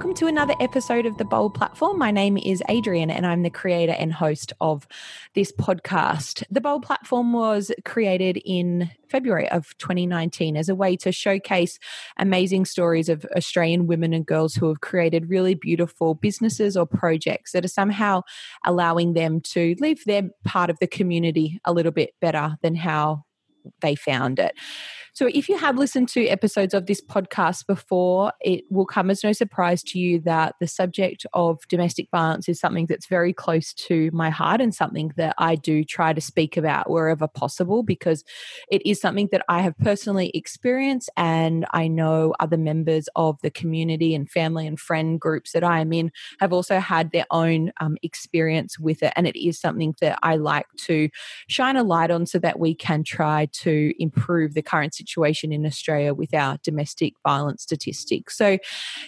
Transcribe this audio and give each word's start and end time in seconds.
welcome 0.00 0.14
to 0.14 0.26
another 0.26 0.54
episode 0.60 1.04
of 1.04 1.18
the 1.18 1.26
Bold 1.26 1.52
Platform. 1.52 1.98
My 1.98 2.10
name 2.10 2.38
is 2.38 2.62
Adrian, 2.70 3.10
and 3.10 3.26
I'm 3.26 3.42
the 3.42 3.50
creator 3.50 3.92
and 3.92 4.10
host 4.10 4.50
of 4.58 4.88
this 5.34 5.52
podcast. 5.52 6.42
The 6.50 6.62
Bold 6.62 6.84
Platform 6.84 7.34
was 7.34 7.70
created 7.84 8.40
in 8.46 8.90
February 9.10 9.46
of 9.50 9.76
2019 9.76 10.56
as 10.56 10.70
a 10.70 10.74
way 10.74 10.96
to 10.96 11.12
showcase 11.12 11.78
amazing 12.16 12.64
stories 12.64 13.10
of 13.10 13.26
Australian 13.36 13.86
women 13.86 14.14
and 14.14 14.24
girls 14.24 14.54
who 14.54 14.68
have 14.68 14.80
created 14.80 15.28
really 15.28 15.54
beautiful 15.54 16.14
businesses 16.14 16.78
or 16.78 16.86
projects 16.86 17.52
that 17.52 17.66
are 17.66 17.68
somehow 17.68 18.22
allowing 18.64 19.12
them 19.12 19.38
to 19.42 19.76
live 19.80 20.00
their 20.06 20.30
part 20.46 20.70
of 20.70 20.78
the 20.78 20.86
community 20.86 21.60
a 21.66 21.74
little 21.74 21.92
bit 21.92 22.14
better 22.22 22.56
than 22.62 22.74
how 22.74 23.26
they 23.82 23.94
found 23.94 24.38
it. 24.38 24.54
So, 25.12 25.28
if 25.32 25.48
you 25.48 25.56
have 25.58 25.76
listened 25.76 26.08
to 26.10 26.26
episodes 26.26 26.74
of 26.74 26.86
this 26.86 27.00
podcast 27.00 27.66
before, 27.66 28.32
it 28.40 28.64
will 28.70 28.86
come 28.86 29.10
as 29.10 29.24
no 29.24 29.32
surprise 29.32 29.82
to 29.84 29.98
you 29.98 30.20
that 30.20 30.54
the 30.60 30.66
subject 30.66 31.26
of 31.32 31.60
domestic 31.68 32.08
violence 32.10 32.48
is 32.48 32.60
something 32.60 32.86
that's 32.86 33.06
very 33.06 33.32
close 33.32 33.72
to 33.74 34.10
my 34.12 34.30
heart 34.30 34.60
and 34.60 34.74
something 34.74 35.12
that 35.16 35.34
I 35.38 35.56
do 35.56 35.84
try 35.84 36.12
to 36.12 36.20
speak 36.20 36.56
about 36.56 36.88
wherever 36.90 37.26
possible 37.26 37.82
because 37.82 38.24
it 38.70 38.84
is 38.86 39.00
something 39.00 39.28
that 39.32 39.44
I 39.48 39.60
have 39.62 39.76
personally 39.78 40.30
experienced 40.34 41.10
and 41.16 41.66
I 41.72 41.88
know 41.88 42.34
other 42.40 42.56
members 42.56 43.08
of 43.16 43.40
the 43.42 43.50
community 43.50 44.14
and 44.14 44.30
family 44.30 44.66
and 44.66 44.78
friend 44.78 45.20
groups 45.20 45.52
that 45.52 45.64
I 45.64 45.80
am 45.80 45.92
in 45.92 46.12
have 46.38 46.52
also 46.52 46.78
had 46.78 47.10
their 47.10 47.26
own 47.30 47.72
um, 47.80 47.96
experience 48.02 48.78
with 48.78 49.02
it. 49.02 49.12
And 49.16 49.26
it 49.26 49.36
is 49.36 49.58
something 49.58 49.94
that 50.00 50.18
I 50.22 50.36
like 50.36 50.66
to 50.86 51.08
shine 51.48 51.76
a 51.76 51.82
light 51.82 52.10
on 52.10 52.26
so 52.26 52.38
that 52.38 52.58
we 52.58 52.74
can 52.74 53.02
try 53.02 53.46
to 53.52 53.92
improve 53.98 54.54
the 54.54 54.62
current 54.62 54.94
situation 55.00 55.52
in 55.52 55.64
Australia 55.66 56.12
with 56.14 56.34
our 56.34 56.58
domestic 56.62 57.14
violence 57.26 57.62
statistics. 57.62 58.36
So 58.36 58.58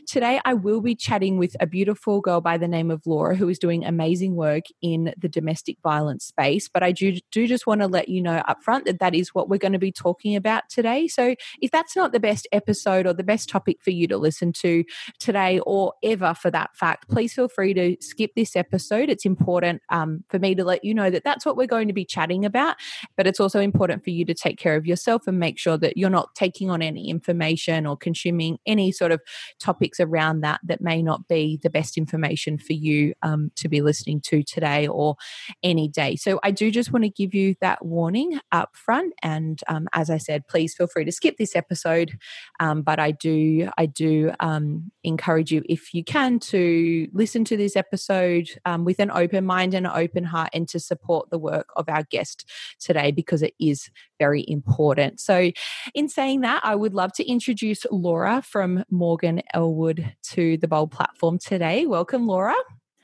today 0.06 0.40
I 0.44 0.54
will 0.54 0.80
be 0.80 0.94
chatting 0.94 1.38
with 1.38 1.54
a 1.60 1.66
beautiful 1.66 2.20
girl 2.20 2.40
by 2.40 2.56
the 2.58 2.68
name 2.68 2.90
of 2.90 3.02
Laura 3.06 3.36
who 3.36 3.48
is 3.48 3.58
doing 3.58 3.84
amazing 3.84 4.34
work 4.34 4.64
in 4.80 5.14
the 5.16 5.28
domestic 5.28 5.76
violence 5.82 6.24
space. 6.24 6.68
But 6.72 6.82
I 6.82 6.92
do, 6.92 7.18
do 7.30 7.46
just 7.46 7.66
want 7.66 7.80
to 7.82 7.86
let 7.86 8.08
you 8.08 8.22
know 8.22 8.36
up 8.48 8.62
front 8.62 8.84
that 8.86 9.00
that 9.00 9.14
is 9.14 9.34
what 9.34 9.48
we're 9.48 9.58
going 9.58 9.72
to 9.72 9.78
be 9.78 9.92
talking 9.92 10.36
about 10.36 10.68
today. 10.68 11.08
So 11.08 11.34
if 11.60 11.70
that's 11.70 11.94
not 11.96 12.12
the 12.12 12.20
best 12.20 12.48
episode 12.52 13.06
or 13.06 13.12
the 13.12 13.22
best 13.22 13.48
topic 13.48 13.78
for 13.82 13.90
you 13.90 14.06
to 14.08 14.16
listen 14.16 14.52
to 14.54 14.84
today 15.18 15.60
or 15.60 15.92
ever 16.02 16.34
for 16.34 16.50
that 16.50 16.76
fact, 16.76 17.08
please 17.08 17.34
feel 17.34 17.48
free 17.48 17.74
to 17.74 17.96
skip 18.00 18.32
this 18.34 18.56
episode. 18.56 19.08
It's 19.08 19.26
important 19.26 19.82
um, 19.90 20.24
for 20.28 20.38
me 20.38 20.54
to 20.54 20.64
let 20.64 20.84
you 20.84 20.94
know 20.94 21.10
that 21.10 21.24
that's 21.24 21.44
what 21.44 21.56
we're 21.56 21.66
going 21.66 21.88
to 21.88 21.94
be 21.94 22.04
chatting 22.04 22.44
about, 22.44 22.76
but 23.16 23.26
it's 23.26 23.40
also 23.40 23.60
important 23.60 24.04
for 24.04 24.10
you 24.10 24.24
to 24.24 24.34
take 24.34 24.58
care 24.58 24.76
of 24.76 24.86
yourself 24.86 25.26
and 25.26 25.38
make 25.38 25.58
sure 25.58 25.76
that 25.82 25.96
you're 25.96 26.10
not 26.10 26.34
taking 26.34 26.70
on 26.70 26.80
any 26.80 27.10
information 27.10 27.86
or 27.86 27.96
consuming 27.96 28.58
any 28.66 28.90
sort 28.90 29.12
of 29.12 29.20
topics 29.60 30.00
around 30.00 30.40
that 30.40 30.60
that 30.64 30.80
may 30.80 31.02
not 31.02 31.28
be 31.28 31.60
the 31.62 31.70
best 31.70 31.98
information 31.98 32.56
for 32.56 32.72
you 32.72 33.12
um, 33.22 33.50
to 33.56 33.68
be 33.68 33.82
listening 33.82 34.20
to 34.22 34.42
today 34.42 34.86
or 34.88 35.16
any 35.62 35.88
day. 35.88 36.16
So 36.16 36.40
I 36.42 36.50
do 36.50 36.70
just 36.70 36.92
want 36.92 37.04
to 37.04 37.10
give 37.10 37.34
you 37.34 37.54
that 37.60 37.84
warning 37.84 38.40
up 38.50 38.74
front. 38.76 39.12
And 39.22 39.60
um, 39.68 39.88
as 39.92 40.08
I 40.08 40.18
said, 40.18 40.48
please 40.48 40.74
feel 40.74 40.86
free 40.86 41.04
to 41.04 41.12
skip 41.12 41.36
this 41.36 41.54
episode. 41.54 42.18
Um, 42.60 42.82
but 42.82 42.98
I 42.98 43.10
do, 43.10 43.68
I 43.76 43.86
do 43.86 44.32
um, 44.40 44.90
encourage 45.04 45.52
you, 45.52 45.62
if 45.68 45.92
you 45.92 46.04
can, 46.04 46.38
to 46.40 47.08
listen 47.12 47.44
to 47.44 47.56
this 47.56 47.76
episode 47.76 48.48
um, 48.64 48.84
with 48.84 48.98
an 48.98 49.10
open 49.10 49.44
mind 49.44 49.74
and 49.74 49.86
an 49.86 49.92
open 49.94 50.24
heart 50.24 50.50
and 50.52 50.68
to 50.68 50.80
support 50.80 51.30
the 51.30 51.38
work 51.38 51.68
of 51.76 51.88
our 51.88 52.04
guest 52.04 52.48
today 52.78 53.10
because 53.10 53.42
it 53.42 53.54
is 53.60 53.90
very 54.22 54.44
important. 54.46 55.18
So, 55.18 55.50
in 55.94 56.08
saying 56.08 56.42
that, 56.42 56.60
I 56.62 56.76
would 56.76 56.94
love 56.94 57.12
to 57.14 57.24
introduce 57.28 57.84
Laura 57.90 58.40
from 58.42 58.84
Morgan 58.88 59.42
Elwood 59.52 60.14
to 60.34 60.56
the 60.58 60.68
Bold 60.68 60.92
platform 60.92 61.38
today. 61.38 61.86
Welcome, 61.86 62.28
Laura. 62.28 62.54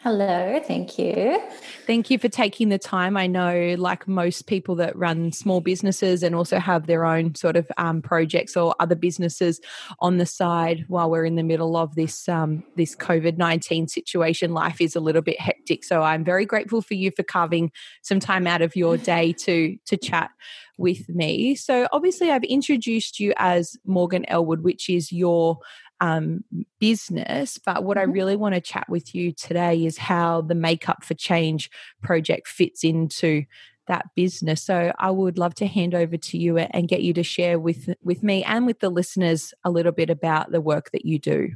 Hello, 0.02 0.60
thank 0.64 0.96
you. 0.96 1.42
Thank 1.84 2.08
you 2.08 2.20
for 2.20 2.28
taking 2.28 2.68
the 2.68 2.78
time. 2.78 3.16
I 3.16 3.26
know, 3.26 3.74
like 3.76 4.06
most 4.06 4.46
people 4.46 4.76
that 4.76 4.94
run 4.94 5.32
small 5.32 5.60
businesses 5.60 6.22
and 6.22 6.36
also 6.36 6.60
have 6.60 6.86
their 6.86 7.04
own 7.04 7.34
sort 7.34 7.56
of 7.56 7.66
um, 7.78 8.00
projects 8.00 8.56
or 8.56 8.76
other 8.78 8.94
businesses 8.94 9.60
on 9.98 10.18
the 10.18 10.24
side, 10.24 10.84
while 10.86 11.10
we're 11.10 11.24
in 11.24 11.34
the 11.34 11.42
middle 11.42 11.76
of 11.76 11.96
this 11.96 12.28
um, 12.28 12.62
this 12.76 12.94
COVID 12.94 13.38
nineteen 13.38 13.88
situation, 13.88 14.54
life 14.54 14.80
is 14.80 14.94
a 14.94 15.00
little 15.00 15.20
bit 15.20 15.40
hectic. 15.40 15.82
So 15.82 16.00
I'm 16.04 16.22
very 16.22 16.46
grateful 16.46 16.80
for 16.80 16.94
you 16.94 17.10
for 17.10 17.24
carving 17.24 17.72
some 18.02 18.20
time 18.20 18.46
out 18.46 18.62
of 18.62 18.76
your 18.76 18.96
day 19.14 19.32
to 19.32 19.76
to 19.86 19.96
chat 19.96 20.30
with 20.78 21.08
me. 21.08 21.54
So 21.54 21.86
obviously, 21.92 22.30
I've 22.30 22.44
introduced 22.44 23.20
you 23.20 23.34
as 23.36 23.76
Morgan 23.84 24.24
Elwood, 24.28 24.62
which 24.62 24.88
is 24.88 25.12
your 25.12 25.58
um, 26.00 26.44
business. 26.78 27.58
But 27.58 27.84
what 27.84 27.96
mm-hmm. 27.96 28.10
I 28.10 28.12
really 28.12 28.36
want 28.36 28.54
to 28.54 28.60
chat 28.60 28.86
with 28.88 29.14
you 29.14 29.32
today 29.32 29.84
is 29.84 29.98
how 29.98 30.40
the 30.40 30.54
Makeup 30.54 31.04
for 31.04 31.14
Change 31.14 31.70
project 32.02 32.48
fits 32.48 32.84
into 32.84 33.44
that 33.88 34.06
business. 34.14 34.62
So 34.62 34.92
I 34.98 35.10
would 35.10 35.38
love 35.38 35.54
to 35.56 35.66
hand 35.66 35.94
over 35.94 36.16
to 36.16 36.38
you 36.38 36.58
and 36.58 36.88
get 36.88 37.02
you 37.02 37.12
to 37.14 37.22
share 37.22 37.58
with 37.58 37.88
with 38.02 38.22
me 38.22 38.44
and 38.44 38.66
with 38.66 38.80
the 38.80 38.90
listeners 38.90 39.52
a 39.64 39.70
little 39.70 39.92
bit 39.92 40.10
about 40.10 40.52
the 40.52 40.60
work 40.60 40.90
that 40.92 41.04
you 41.04 41.18
do. 41.18 41.50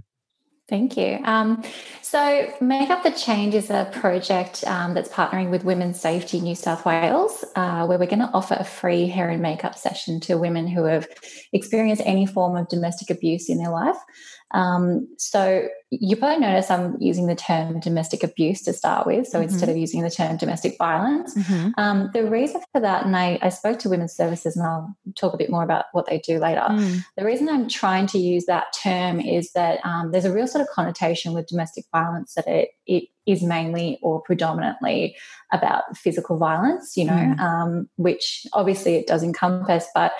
Thank 0.72 0.96
you. 0.96 1.18
Um, 1.24 1.62
so, 2.00 2.50
Makeup 2.62 3.02
the 3.02 3.10
Change 3.10 3.54
is 3.54 3.68
a 3.68 3.90
project 3.92 4.66
um, 4.66 4.94
that's 4.94 5.10
partnering 5.10 5.50
with 5.50 5.64
Women's 5.64 6.00
Safety 6.00 6.40
New 6.40 6.54
South 6.54 6.86
Wales, 6.86 7.44
uh, 7.56 7.84
where 7.84 7.98
we're 7.98 8.06
going 8.06 8.20
to 8.20 8.30
offer 8.32 8.56
a 8.58 8.64
free 8.64 9.06
hair 9.06 9.28
and 9.28 9.42
makeup 9.42 9.76
session 9.76 10.18
to 10.20 10.38
women 10.38 10.66
who 10.66 10.84
have 10.84 11.06
experienced 11.52 12.00
any 12.06 12.24
form 12.24 12.56
of 12.56 12.70
domestic 12.70 13.10
abuse 13.10 13.50
in 13.50 13.58
their 13.58 13.68
life. 13.68 13.98
Um, 14.52 15.08
so 15.18 15.68
you 15.90 16.16
probably 16.16 16.38
notice 16.38 16.70
I'm 16.70 16.96
using 17.00 17.26
the 17.26 17.34
term 17.34 17.80
domestic 17.80 18.22
abuse 18.22 18.62
to 18.62 18.72
start 18.72 19.06
with. 19.06 19.26
So 19.26 19.38
mm-hmm. 19.38 19.48
instead 19.48 19.68
of 19.68 19.76
using 19.76 20.02
the 20.02 20.10
term 20.10 20.36
domestic 20.36 20.76
violence, 20.78 21.34
mm-hmm. 21.34 21.70
um, 21.76 22.10
the 22.14 22.24
reason 22.24 22.62
for 22.72 22.80
that, 22.80 23.04
and 23.04 23.16
I, 23.16 23.38
I, 23.42 23.50
spoke 23.50 23.78
to 23.80 23.90
women's 23.90 24.14
services 24.14 24.56
and 24.56 24.66
I'll 24.66 24.96
talk 25.16 25.34
a 25.34 25.36
bit 25.36 25.50
more 25.50 25.62
about 25.62 25.86
what 25.92 26.06
they 26.06 26.18
do 26.18 26.38
later. 26.38 26.62
Mm. 26.62 27.04
The 27.16 27.24
reason 27.24 27.48
I'm 27.48 27.68
trying 27.68 28.06
to 28.08 28.18
use 28.18 28.46
that 28.46 28.74
term 28.82 29.20
is 29.20 29.52
that 29.52 29.84
um, 29.84 30.12
there's 30.12 30.24
a 30.24 30.32
real 30.32 30.46
sort 30.46 30.62
of 30.62 30.68
connotation 30.68 31.34
with 31.34 31.46
domestic 31.46 31.84
violence 31.92 32.34
that 32.34 32.48
it, 32.48 32.70
it 32.86 33.04
is 33.26 33.42
mainly 33.42 33.98
or 34.02 34.20
predominantly 34.22 35.16
about 35.52 35.96
physical 35.96 36.38
violence, 36.38 36.96
you 36.96 37.04
know, 37.04 37.12
mm. 37.12 37.38
um, 37.38 37.88
which 37.96 38.46
obviously 38.52 38.96
it 38.96 39.06
does 39.06 39.22
encompass, 39.22 39.86
but 39.94 40.12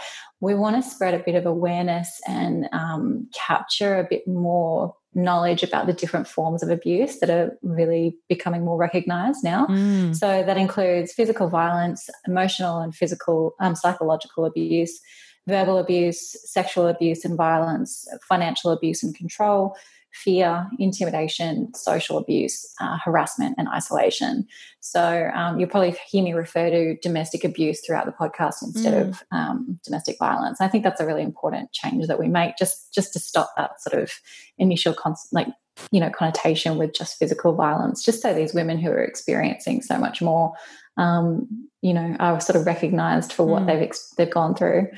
we 0.43 0.57
want 0.57 0.75
to 0.75 0.83
spread 0.83 1.15
a 1.15 1.21
bit 1.21 1.37
of 1.37 1.47
awareness 1.47 2.21
and 2.27 2.69
um, 2.73 3.29
capture 3.33 4.01
a 4.01 4.05
bit 4.05 4.27
more 4.27 4.95
knowledge 5.15 5.63
about 5.63 5.87
the 5.87 5.93
different 5.93 6.27
forms 6.27 6.65
of 6.65 6.69
abuse 6.69 7.21
that 7.21 7.31
are 7.31 7.57
really 7.63 8.17
becoming 8.29 8.65
more 8.65 8.77
recognized 8.77 9.45
now. 9.45 9.67
Mm. 9.67 10.17
So 10.17 10.43
that 10.43 10.57
includes 10.57 11.13
physical 11.13 11.49
violence, 11.49 12.11
emotional 12.27 12.81
and 12.81 12.93
physical, 12.93 13.55
um, 13.61 13.77
psychological 13.77 14.45
abuse, 14.45 14.99
verbal 15.47 15.79
abuse, 15.79 16.35
sexual 16.51 16.89
abuse 16.89 17.25
and 17.25 17.37
violence, 17.37 18.09
financial 18.29 18.73
abuse 18.73 19.05
and 19.05 19.15
control, 19.15 19.77
fear, 20.12 20.69
intimidation, 20.78 21.73
social 21.75 22.19
abuse, 22.19 22.73
uh, 22.81 22.99
harassment, 23.05 23.55
and 23.59 23.69
isolation. 23.69 24.47
So 24.81 25.31
um, 25.34 25.59
you'll 25.59 25.69
probably 25.69 25.97
hear 26.09 26.23
me 26.23 26.33
refer 26.33 26.71
to 26.71 26.97
domestic 27.03 27.45
abuse 27.45 27.81
throughout 27.84 28.06
the 28.06 28.12
podcast 28.12 28.62
instead 28.62 28.95
mm. 28.95 29.09
of 29.09 29.23
um, 29.33 29.81
domestic 29.84 30.17
violence. 30.19 30.61
I 30.61 30.69
think 30.69 30.84
that's 30.84 31.00
a 31.00 31.06
really 31.06 31.23
important 31.23 31.73
change 31.73 32.06
that 32.06 32.19
we 32.19 32.28
make 32.28 32.56
just 32.59 32.93
just 32.95 33.12
to 33.15 33.19
stop 33.19 33.50
that 33.56 33.81
sort 33.81 34.03
of 34.03 34.12
initial 34.59 34.95
con- 34.95 35.15
like 35.33 35.49
you 35.91 36.00
know 36.00 36.11
connotation 36.11 36.79
with 36.79 36.94
just 36.94 37.19
physical 37.19 37.55
violence. 37.55 38.05
Just 38.05 38.23
so 38.23 38.34
these 38.34 38.55
women 38.55 38.79
who 38.79 38.91
are 38.91 39.03
experiencing 39.03 39.83
so 39.83 39.99
much 39.99 40.21
more 40.21 40.53
um, 40.97 41.69
you 41.81 41.94
know, 41.94 42.17
are 42.21 42.41
sort 42.41 42.56
of 42.56 42.67
recognised 42.67 43.33
for 43.33 43.47
what 43.47 43.62
mm. 43.62 43.67
they've 43.67 43.82
ex- 43.82 44.14
they've 44.17 44.31
gone 44.31 44.55
through. 44.55 44.88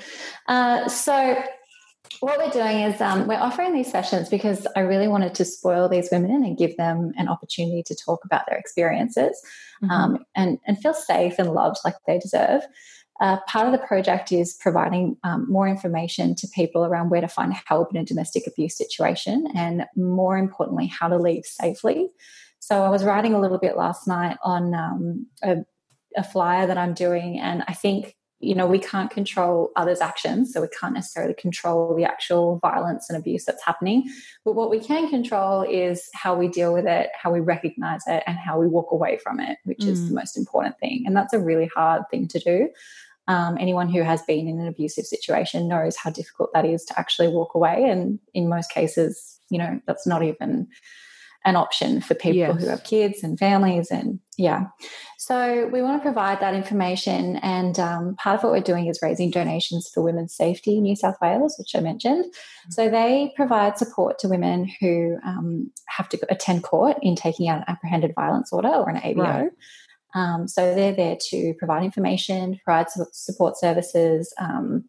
Uh, 0.48 0.88
so 0.88 1.42
what 2.24 2.38
we're 2.38 2.50
doing 2.50 2.80
is 2.80 3.02
um, 3.02 3.26
we're 3.26 3.34
offering 3.34 3.74
these 3.74 3.90
sessions 3.90 4.30
because 4.30 4.66
I 4.74 4.80
really 4.80 5.08
wanted 5.08 5.34
to 5.34 5.44
spoil 5.44 5.90
these 5.90 6.08
women 6.10 6.42
and 6.42 6.56
give 6.56 6.74
them 6.78 7.12
an 7.18 7.28
opportunity 7.28 7.82
to 7.82 7.94
talk 7.94 8.24
about 8.24 8.46
their 8.48 8.56
experiences 8.56 9.38
mm-hmm. 9.82 9.90
um, 9.90 10.24
and, 10.34 10.58
and 10.66 10.80
feel 10.80 10.94
safe 10.94 11.34
and 11.38 11.50
loved 11.52 11.76
like 11.84 11.96
they 12.06 12.18
deserve. 12.18 12.62
Uh, 13.20 13.36
part 13.46 13.66
of 13.66 13.72
the 13.72 13.86
project 13.86 14.32
is 14.32 14.54
providing 14.58 15.18
um, 15.22 15.46
more 15.50 15.68
information 15.68 16.34
to 16.36 16.48
people 16.54 16.86
around 16.86 17.10
where 17.10 17.20
to 17.20 17.28
find 17.28 17.52
help 17.66 17.94
in 17.94 18.00
a 18.00 18.04
domestic 18.04 18.46
abuse 18.46 18.76
situation 18.76 19.46
and, 19.54 19.84
more 19.94 20.38
importantly, 20.38 20.86
how 20.86 21.08
to 21.08 21.18
leave 21.18 21.44
safely. 21.44 22.08
So, 22.58 22.82
I 22.82 22.88
was 22.88 23.04
writing 23.04 23.34
a 23.34 23.40
little 23.40 23.58
bit 23.58 23.76
last 23.76 24.08
night 24.08 24.38
on 24.42 24.74
um, 24.74 25.26
a, 25.42 25.58
a 26.16 26.24
flyer 26.24 26.66
that 26.66 26.78
I'm 26.78 26.94
doing, 26.94 27.38
and 27.38 27.62
I 27.68 27.74
think 27.74 28.16
you 28.44 28.54
know, 28.54 28.66
we 28.66 28.78
can't 28.78 29.10
control 29.10 29.70
others' 29.76 30.00
actions, 30.00 30.52
so 30.52 30.60
we 30.60 30.68
can't 30.68 30.94
necessarily 30.94 31.34
control 31.34 31.94
the 31.94 32.04
actual 32.04 32.58
violence 32.58 33.08
and 33.08 33.18
abuse 33.18 33.44
that's 33.44 33.64
happening. 33.64 34.04
But 34.44 34.52
what 34.54 34.70
we 34.70 34.80
can 34.80 35.08
control 35.08 35.62
is 35.62 36.08
how 36.14 36.34
we 36.34 36.48
deal 36.48 36.72
with 36.72 36.86
it, 36.86 37.10
how 37.20 37.32
we 37.32 37.40
recognize 37.40 38.02
it, 38.06 38.22
and 38.26 38.36
how 38.38 38.60
we 38.60 38.66
walk 38.66 38.92
away 38.92 39.18
from 39.18 39.40
it, 39.40 39.58
which 39.64 39.80
mm. 39.80 39.88
is 39.88 40.08
the 40.08 40.14
most 40.14 40.36
important 40.36 40.78
thing. 40.78 41.04
And 41.06 41.16
that's 41.16 41.32
a 41.32 41.40
really 41.40 41.70
hard 41.74 42.02
thing 42.10 42.28
to 42.28 42.38
do. 42.38 42.68
Um, 43.26 43.56
anyone 43.58 43.88
who 43.88 44.02
has 44.02 44.22
been 44.22 44.48
in 44.48 44.60
an 44.60 44.68
abusive 44.68 45.06
situation 45.06 45.66
knows 45.66 45.96
how 45.96 46.10
difficult 46.10 46.50
that 46.52 46.66
is 46.66 46.84
to 46.86 46.98
actually 46.98 47.28
walk 47.28 47.54
away. 47.54 47.84
And 47.84 48.18
in 48.34 48.48
most 48.48 48.70
cases, 48.70 49.40
you 49.50 49.58
know, 49.58 49.80
that's 49.86 50.06
not 50.06 50.22
even 50.22 50.68
an 51.44 51.56
option 51.56 52.00
for 52.00 52.14
people 52.14 52.54
yes. 52.54 52.60
who 52.60 52.68
have 52.68 52.84
kids 52.84 53.22
and 53.22 53.38
families 53.38 53.90
and 53.90 54.18
yeah 54.38 54.64
so 55.24 55.70
we 55.72 55.80
want 55.80 55.98
to 55.98 56.02
provide 56.02 56.38
that 56.40 56.52
information 56.52 57.36
and 57.36 57.78
um, 57.78 58.14
part 58.16 58.36
of 58.36 58.42
what 58.42 58.52
we're 58.52 58.60
doing 58.60 58.88
is 58.88 58.98
raising 59.00 59.30
donations 59.30 59.88
for 59.88 60.02
women's 60.02 60.36
safety 60.36 60.80
new 60.80 60.94
south 60.94 61.16
wales 61.22 61.56
which 61.58 61.74
i 61.74 61.80
mentioned 61.80 62.24
mm-hmm. 62.26 62.70
so 62.70 62.90
they 62.90 63.32
provide 63.34 63.78
support 63.78 64.18
to 64.18 64.28
women 64.28 64.68
who 64.80 65.16
um, 65.24 65.70
have 65.86 66.08
to 66.10 66.18
attend 66.28 66.62
court 66.62 66.98
in 67.00 67.16
taking 67.16 67.48
out 67.48 67.58
an 67.58 67.64
apprehended 67.68 68.12
violence 68.14 68.52
order 68.52 68.68
or 68.68 68.90
an 68.90 69.00
avo 69.00 69.18
right. 69.18 69.50
um, 70.14 70.46
so 70.46 70.74
they're 70.74 70.94
there 70.94 71.16
to 71.18 71.54
provide 71.58 71.82
information 71.82 72.60
provide 72.62 72.86
support 73.12 73.56
services 73.56 74.34
um, 74.38 74.84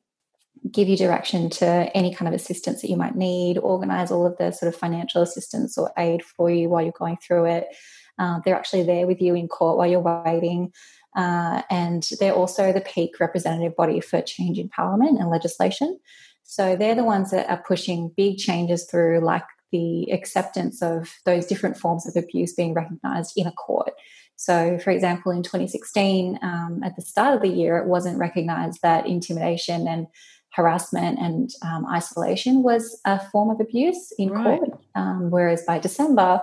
give 0.72 0.90
you 0.90 0.98
direction 0.98 1.50
to 1.50 1.66
any 1.96 2.14
kind 2.14 2.28
of 2.28 2.34
assistance 2.34 2.82
that 2.82 2.90
you 2.90 2.98
might 2.98 3.16
need, 3.16 3.58
organize 3.58 4.12
all 4.12 4.26
of 4.26 4.36
the 4.38 4.52
sort 4.52 4.74
of 4.74 4.80
financial 4.80 5.22
assistance 5.22 5.78
or 5.78 5.92
aid 5.98 6.24
for 6.24 6.50
you 6.50 6.70
while 6.70 6.82
you're 6.82 6.92
going 6.98 7.18
through 7.18 7.46
it. 7.46 7.68
Uh, 8.18 8.40
they're 8.44 8.56
actually 8.56 8.84
there 8.84 9.08
with 9.08 9.22
you 9.22 9.36
in 9.36 9.48
court 9.48 9.78
while 9.78 9.88
you're 9.88 10.00
waiting. 10.00 10.72
Uh, 11.16 11.62
and 11.70 12.10
they're 12.20 12.34
also 12.34 12.74
the 12.74 12.82
peak 12.82 13.20
representative 13.20 13.76
body 13.76 14.02
for 14.02 14.22
change 14.22 14.60
in 14.60 14.68
parliament 14.70 15.20
and 15.20 15.30
legislation. 15.30 15.98
So 16.44 16.76
they're 16.76 16.96
the 16.96 17.04
ones 17.04 17.32
that 17.32 17.50
are 17.50 17.64
pushing 17.66 18.12
big 18.16 18.38
changes 18.38 18.86
through, 18.86 19.22
like 19.22 19.46
the 19.72 20.12
acceptance 20.12 20.82
of 20.82 21.14
those 21.26 21.46
different 21.46 21.78
forms 21.78 22.06
of 22.08 22.16
abuse 22.16 22.54
being 22.54 22.74
recognized 22.74 23.34
in 23.36 23.48
a 23.48 23.52
court. 23.52 23.94
So, 24.36 24.78
for 24.80 24.92
example, 24.92 25.32
in 25.32 25.44
2016, 25.44 26.40
um, 26.42 26.82
at 26.84 26.96
the 26.96 27.02
start 27.02 27.36
of 27.36 27.42
the 27.42 27.48
year, 27.48 27.78
it 27.78 27.88
wasn't 27.88 28.20
recognized 28.20 28.82
that 28.82 29.08
intimidation 29.08 29.88
and 29.88 30.08
harassment 30.56 31.20
and 31.20 31.50
um, 31.62 31.86
isolation 31.92 32.64
was 32.64 33.00
a 33.06 33.20
form 33.30 33.50
of 33.50 33.60
abuse 33.60 34.14
in 34.18 34.30
right. 34.30 34.60
court. 34.60 34.80
Um, 34.96 35.30
whereas 35.30 35.64
by 35.64 35.80
December, 35.80 36.42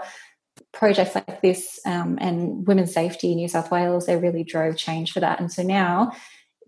projects 0.73 1.15
like 1.15 1.43
this 1.43 1.79
um, 1.87 2.19
and 2.21 2.67
women's 2.67 2.93
safety 2.93 3.33
in 3.33 3.37
New 3.37 3.49
South 3.49 3.71
Wales, 3.71 4.07
they 4.07 4.17
really 4.17 4.45
drove 4.45 4.77
change 4.77 5.13
for 5.13 5.21
that. 5.21 5.39
And 5.39 5.53
so 5.53 5.63
now 5.63 6.13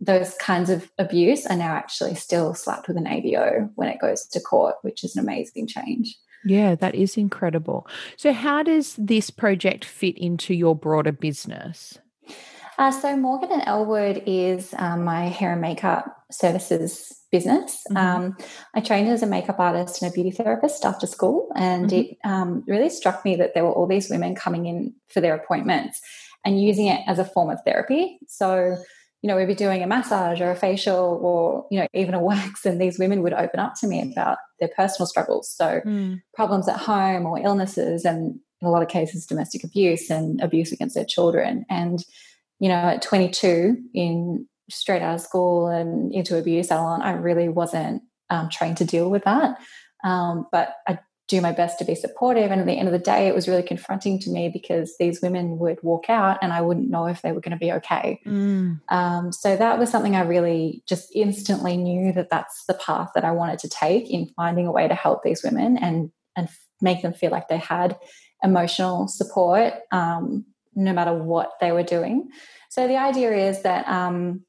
those 0.01 0.35
kinds 0.35 0.71
of 0.71 0.91
abuse 0.99 1.47
are 1.47 1.57
now 1.57 1.75
actually 1.75 2.15
still 2.15 2.55
slapped 2.55 2.89
with 2.89 2.97
an 2.97 3.07
AVO 3.07 3.71
when 3.75 3.89
it 3.89 4.01
goes 4.01 4.27
to 4.27 4.41
court, 4.41 4.77
which 4.83 5.05
is 5.05 5.17
an 5.17 5.23
amazing 5.23 5.67
change. 5.67 6.17
Yeah, 6.45 6.75
that 6.75 6.95
is 6.95 7.17
incredible. 7.17 7.87
So, 8.17 8.35
how 8.35 8.63
does 8.63 8.97
this 8.99 9.31
project 9.31 9.85
fit 9.85 10.19
into 10.19 10.53
your 10.53 10.77
broader 10.77 11.13
business? 11.13 11.99
Uh, 12.77 12.91
so, 12.91 13.17
Morgan 13.17 13.51
and 13.51 13.63
Elwood 13.65 14.23
is 14.27 14.75
um, 14.77 15.05
my 15.05 15.29
hair 15.29 15.53
and 15.53 15.63
makeup 15.63 16.25
services 16.31 17.24
business. 17.35 17.83
Mm-hmm. 17.91 17.97
Um, 17.97 18.37
I 18.75 18.81
trained 18.81 19.09
as 19.09 19.25
a 19.25 19.27
makeup 19.27 19.59
artist 19.59 20.01
and 20.01 20.11
a 20.11 20.15
beauty 20.15 20.31
therapist 20.31 20.85
after 20.85 21.09
school, 21.09 21.49
and 21.57 21.91
mm-hmm. 21.91 22.13
it 22.13 22.19
um, 22.23 22.63
really 22.69 22.89
struck 22.89 23.25
me 23.25 23.35
that 23.37 23.55
there 23.55 23.65
were 23.65 23.73
all 23.73 23.89
these 23.89 24.09
women 24.09 24.37
coming 24.37 24.67
in 24.67 24.95
for 25.09 25.21
their 25.21 25.35
appointments 25.35 26.01
and 26.45 26.63
using 26.63 26.87
it 26.87 27.01
as 27.09 27.19
a 27.19 27.25
form 27.25 27.51
of 27.51 27.59
therapy. 27.67 28.21
So, 28.29 28.77
you 29.21 29.29
know, 29.29 29.37
we'd 29.37 29.49
be 29.49 29.57
doing 29.57 29.83
a 29.83 29.87
massage 29.89 30.41
or 30.41 30.53
a 30.53 30.57
facial 30.57 31.19
or, 31.23 31.67
you 31.73 31.81
know, 31.81 31.89
even 31.93 32.15
a 32.15 32.23
wax, 32.23 32.65
and 32.65 32.81
these 32.81 33.01
women 33.01 33.23
would 33.23 33.33
open 33.33 33.59
up 33.59 33.75
to 33.81 33.89
me 33.89 34.13
about 34.13 34.39
their 34.61 34.71
personal 34.77 35.09
struggles. 35.09 35.51
So, 35.51 35.81
mm. 35.85 36.23
problems 36.35 36.69
at 36.69 36.79
home 36.79 37.27
or 37.27 37.41
illnesses, 37.41 38.05
and 38.05 38.39
in 38.61 38.69
a 38.69 38.71
lot 38.71 38.83
of 38.83 38.89
cases, 38.89 39.27
domestic 39.27 39.65
abuse 39.65 40.09
and 40.09 40.41
abuse 40.41 40.71
against 40.71 40.95
their 40.95 41.05
children. 41.05 41.67
And, 41.69 41.99
you 42.61 42.69
know, 42.69 42.77
at 42.77 43.03
22 43.03 43.77
in 43.93 44.47
straight 44.71 45.03
out 45.03 45.15
of 45.15 45.21
school 45.21 45.69
and 45.69 46.13
into 46.13 46.39
abuse 46.39 46.69
salon, 46.69 47.03
I 47.03 47.13
really 47.13 47.49
wasn't 47.49 48.03
um, 48.31 48.49
trained 48.51 48.79
to 48.79 48.85
deal 48.85 49.11
with 49.11 49.25
that. 49.25 49.59
Um, 50.05 50.47
but 50.53 50.75
I 50.87 50.99
do 51.27 51.41
my 51.41 51.53
best 51.53 51.79
to 51.79 51.85
be 51.85 51.95
supportive. 51.95 52.51
And 52.51 52.61
at 52.61 52.67
the 52.67 52.79
end 52.79 52.87
of 52.87 52.93
the 52.93 52.99
day, 52.99 53.29
it 53.29 53.35
was 53.35 53.49
really 53.49 53.63
confronting 53.63 54.19
to 54.21 54.31
me 54.31 54.51
because 54.51 54.95
these 54.99 55.23
women 55.23 55.59
would 55.59 55.83
walk 55.83 56.11
out 56.11 56.39
and 56.43 56.53
I 56.53 56.61
wouldn't 56.61 56.91
know 56.91 57.07
if 57.07 57.23
they 57.23 57.33
were 57.33 57.41
going 57.41 57.59
to 57.59 57.65
be 57.65 57.73
okay. 57.73 58.21
Mm. 58.27 58.81
Um, 58.91 59.33
so 59.33 59.57
that 59.57 59.79
was 59.79 59.91
something 59.91 60.17
I 60.17 60.23
really 60.23 60.83
just 60.87 61.09
instantly 61.15 61.79
knew 61.79 62.13
that 62.13 62.29
that's 62.29 62.65
the 62.67 62.75
path 62.75 63.13
that 63.15 63.25
I 63.25 63.31
wanted 63.31 63.59
to 63.61 63.69
take 63.71 64.11
in 64.11 64.31
finding 64.37 64.67
a 64.67 64.73
way 64.73 64.87
to 64.87 64.95
help 64.95 65.23
these 65.23 65.43
women 65.43 65.79
and 65.79 66.11
and 66.37 66.49
make 66.81 67.01
them 67.01 67.15
feel 67.15 67.31
like 67.31 67.49
they 67.49 67.59
had 67.59 67.97
emotional 68.43 69.09
support 69.09 69.73
um, 69.93 70.45
no 70.75 70.93
matter 70.93 71.15
what 71.15 71.53
they 71.61 71.73
were 71.73 71.85
doing. 71.85 72.29
So 72.69 72.89
the 72.89 72.97
idea 72.97 73.49
is 73.49 73.63
that 73.63 73.89
um, 73.89 74.45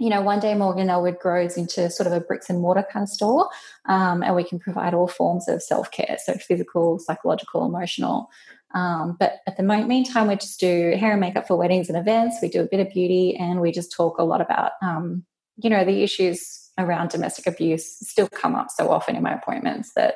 you 0.00 0.08
know, 0.08 0.22
one 0.22 0.40
day 0.40 0.54
Morgan 0.54 0.88
Elwood 0.88 1.18
grows 1.18 1.58
into 1.58 1.90
sort 1.90 2.06
of 2.06 2.14
a 2.14 2.20
bricks 2.20 2.48
and 2.48 2.60
mortar 2.60 2.84
kind 2.90 3.04
of 3.04 3.08
store, 3.08 3.50
um, 3.86 4.22
and 4.22 4.34
we 4.34 4.42
can 4.42 4.58
provide 4.58 4.94
all 4.94 5.06
forms 5.06 5.46
of 5.46 5.62
self 5.62 5.90
care, 5.90 6.16
so 6.24 6.34
physical, 6.34 6.98
psychological, 6.98 7.66
emotional. 7.66 8.30
Um, 8.74 9.16
but 9.20 9.40
at 9.46 9.56
the 9.56 9.62
meantime, 9.62 10.28
we 10.28 10.36
just 10.36 10.58
do 10.58 10.94
hair 10.96 11.12
and 11.12 11.20
makeup 11.20 11.46
for 11.46 11.56
weddings 11.56 11.88
and 11.88 11.98
events. 11.98 12.38
We 12.40 12.48
do 12.48 12.62
a 12.62 12.66
bit 12.66 12.80
of 12.80 12.88
beauty, 12.88 13.36
and 13.38 13.60
we 13.60 13.72
just 13.72 13.92
talk 13.92 14.18
a 14.18 14.24
lot 14.24 14.40
about, 14.40 14.72
um, 14.80 15.24
you 15.62 15.68
know, 15.68 15.84
the 15.84 16.02
issues 16.02 16.70
around 16.78 17.10
domestic 17.10 17.46
abuse 17.46 17.98
still 18.00 18.28
come 18.28 18.54
up 18.54 18.68
so 18.70 18.90
often 18.90 19.16
in 19.16 19.22
my 19.22 19.34
appointments 19.34 19.92
that 19.96 20.14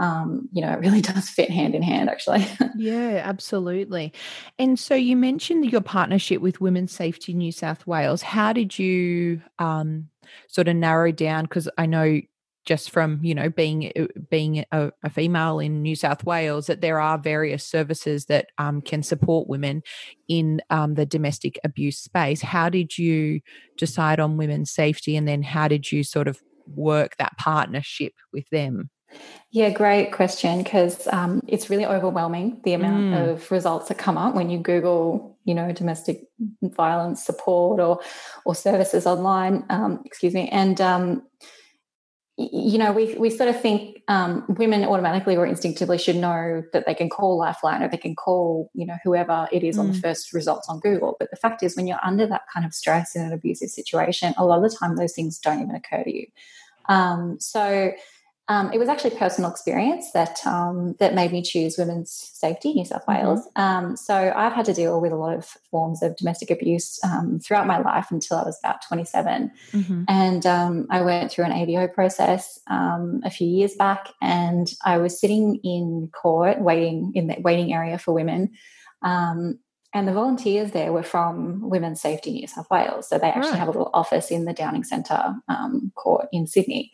um, 0.00 0.48
you 0.50 0.62
know, 0.62 0.72
it 0.72 0.80
really 0.80 1.00
does 1.02 1.28
fit 1.28 1.50
hand 1.50 1.74
in 1.74 1.82
hand, 1.82 2.08
actually. 2.08 2.46
yeah, 2.76 3.22
absolutely. 3.24 4.12
And 4.58 4.78
so 4.78 4.94
you 4.94 5.14
mentioned 5.14 5.70
your 5.70 5.82
partnership 5.82 6.40
with 6.40 6.60
Women's 6.60 6.92
Safety 6.92 7.34
New 7.34 7.52
South 7.52 7.86
Wales. 7.86 8.22
How 8.22 8.52
did 8.52 8.78
you 8.78 9.42
um, 9.58 10.08
sort 10.48 10.68
of 10.68 10.76
narrow 10.76 11.12
down? 11.12 11.44
Because 11.44 11.68
I 11.78 11.86
know 11.86 12.20
just 12.66 12.90
from 12.90 13.18
you 13.22 13.34
know 13.34 13.48
being 13.48 13.90
uh, 13.98 14.06
being 14.28 14.64
a, 14.70 14.92
a, 15.02 15.08
female 15.08 15.60
in 15.60 15.80
New 15.80 15.96
South 15.96 16.24
Wales 16.24 16.66
that 16.66 16.82
there 16.82 17.00
are 17.00 17.16
various 17.16 17.64
services 17.64 18.26
that 18.26 18.48
um, 18.58 18.82
can 18.82 19.02
support 19.02 19.48
women 19.48 19.82
in 20.28 20.60
um, 20.68 20.94
the 20.94 21.06
domestic 21.06 21.58
abuse 21.64 21.98
space. 21.98 22.42
How 22.42 22.68
did 22.68 22.98
you 22.98 23.40
decide 23.78 24.20
on 24.20 24.36
women's 24.36 24.70
safety, 24.70 25.16
and 25.16 25.26
then 25.26 25.42
how 25.42 25.68
did 25.68 25.90
you 25.90 26.04
sort 26.04 26.28
of 26.28 26.40
work 26.66 27.16
that 27.16 27.36
partnership 27.38 28.12
with 28.32 28.48
them? 28.50 28.90
Yeah, 29.52 29.70
great 29.70 30.12
question 30.12 30.62
because 30.62 31.08
um, 31.08 31.42
it's 31.48 31.70
really 31.70 31.84
overwhelming 31.84 32.60
the 32.62 32.74
amount 32.74 33.14
mm. 33.14 33.30
of 33.30 33.50
results 33.50 33.88
that 33.88 33.98
come 33.98 34.16
up 34.16 34.34
when 34.34 34.48
you 34.48 34.58
Google, 34.58 35.36
you 35.44 35.54
know, 35.54 35.72
domestic 35.72 36.28
violence 36.62 37.24
support 37.24 37.80
or 37.80 38.00
or 38.44 38.54
services 38.54 39.06
online. 39.06 39.64
Um, 39.68 40.02
excuse 40.04 40.34
me, 40.34 40.48
and 40.50 40.80
um, 40.80 41.22
you 42.36 42.78
know, 42.78 42.92
we 42.92 43.16
we 43.16 43.28
sort 43.28 43.48
of 43.48 43.60
think 43.60 44.02
um, 44.06 44.44
women 44.48 44.84
automatically 44.84 45.36
or 45.36 45.44
instinctively 45.44 45.98
should 45.98 46.16
know 46.16 46.62
that 46.72 46.86
they 46.86 46.94
can 46.94 47.10
call 47.10 47.36
Lifeline 47.36 47.82
or 47.82 47.88
they 47.88 47.96
can 47.96 48.14
call, 48.14 48.70
you 48.72 48.86
know, 48.86 48.96
whoever 49.02 49.48
it 49.50 49.64
is 49.64 49.76
mm. 49.76 49.80
on 49.80 49.86
the 49.88 49.98
mm. 49.98 50.00
first 50.00 50.32
results 50.32 50.68
on 50.68 50.78
Google. 50.78 51.16
But 51.18 51.30
the 51.30 51.36
fact 51.36 51.64
is, 51.64 51.76
when 51.76 51.88
you're 51.88 51.98
under 52.04 52.26
that 52.28 52.42
kind 52.52 52.64
of 52.64 52.72
stress 52.72 53.16
in 53.16 53.22
an 53.22 53.32
abusive 53.32 53.70
situation, 53.70 54.32
a 54.38 54.44
lot 54.46 54.64
of 54.64 54.70
the 54.70 54.76
time 54.76 54.94
those 54.94 55.12
things 55.12 55.40
don't 55.40 55.60
even 55.60 55.74
occur 55.74 56.04
to 56.04 56.16
you. 56.16 56.26
Um, 56.88 57.38
so 57.40 57.92
um, 58.50 58.72
it 58.72 58.78
was 58.78 58.88
actually 58.88 59.16
personal 59.16 59.48
experience 59.48 60.10
that 60.10 60.44
um, 60.44 60.96
that 60.98 61.14
made 61.14 61.30
me 61.30 61.40
choose 61.40 61.78
Women's 61.78 62.10
Safety 62.10 62.74
New 62.74 62.84
South 62.84 63.06
mm-hmm. 63.06 63.24
Wales. 63.24 63.48
Mm-hmm. 63.56 63.62
Um, 63.62 63.96
so 63.96 64.32
I've 64.34 64.52
had 64.52 64.64
to 64.64 64.74
deal 64.74 65.00
with 65.00 65.12
a 65.12 65.16
lot 65.16 65.36
of 65.36 65.56
forms 65.70 66.02
of 66.02 66.16
domestic 66.16 66.50
abuse 66.50 66.98
um, 67.04 67.38
throughout 67.38 67.68
my 67.68 67.78
life 67.78 68.08
until 68.10 68.38
I 68.38 68.42
was 68.42 68.58
about 68.58 68.82
27, 68.88 69.52
mm-hmm. 69.70 70.02
and 70.08 70.44
um, 70.46 70.88
I 70.90 71.00
went 71.02 71.30
through 71.30 71.44
an 71.44 71.52
AVO 71.52 71.94
process 71.94 72.58
um, 72.66 73.20
a 73.24 73.30
few 73.30 73.46
years 73.46 73.76
back, 73.76 74.08
and 74.20 74.68
I 74.84 74.98
was 74.98 75.20
sitting 75.20 75.60
in 75.62 76.10
court 76.12 76.60
waiting 76.60 77.12
in 77.14 77.28
the 77.28 77.36
waiting 77.38 77.72
area 77.72 77.98
for 77.98 78.12
women. 78.12 78.50
and 79.92 80.06
the 80.06 80.12
volunteers 80.12 80.72
there 80.72 80.92
were 80.92 81.02
from 81.04 81.68
Women's 81.68 82.00
Safety 82.00 82.32
New 82.32 82.46
South 82.48 82.68
Wales. 82.70 83.08
So 83.08 83.18
they 83.18 83.28
actually 83.28 83.50
right. 83.50 83.58
have 83.58 83.68
a 83.68 83.72
little 83.72 83.90
office 83.92 84.30
in 84.30 84.44
the 84.44 84.52
Downing 84.52 84.84
Centre 84.84 85.36
court 85.94 86.26
in 86.32 86.48
Sydney. 86.48 86.90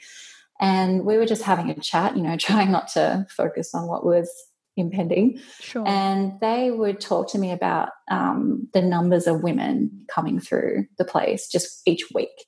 And 0.61 1.05
we 1.05 1.17
were 1.17 1.27
just 1.27 1.43
having 1.43 1.71
a 1.71 1.81
chat, 1.81 2.17
you 2.17 2.23
know, 2.23 2.37
trying 2.39 2.71
not 2.71 2.89
to 2.89 3.27
focus 3.31 3.75
on 3.75 3.87
what 3.87 4.05
was 4.05 4.31
impending. 4.77 5.41
Sure. 5.61 5.87
And 5.87 6.39
they 6.41 6.71
would 6.71 7.01
talk 7.01 7.31
to 7.31 7.39
me 7.39 7.51
about 7.51 7.91
um, 8.11 8.69
the 8.75 8.83
numbers 8.83 9.27
of 9.27 9.43
women 9.43 10.05
coming 10.09 10.39
through 10.39 10.87
the 10.99 11.05
place 11.05 11.49
just 11.49 11.81
each 11.87 12.05
week. 12.15 12.47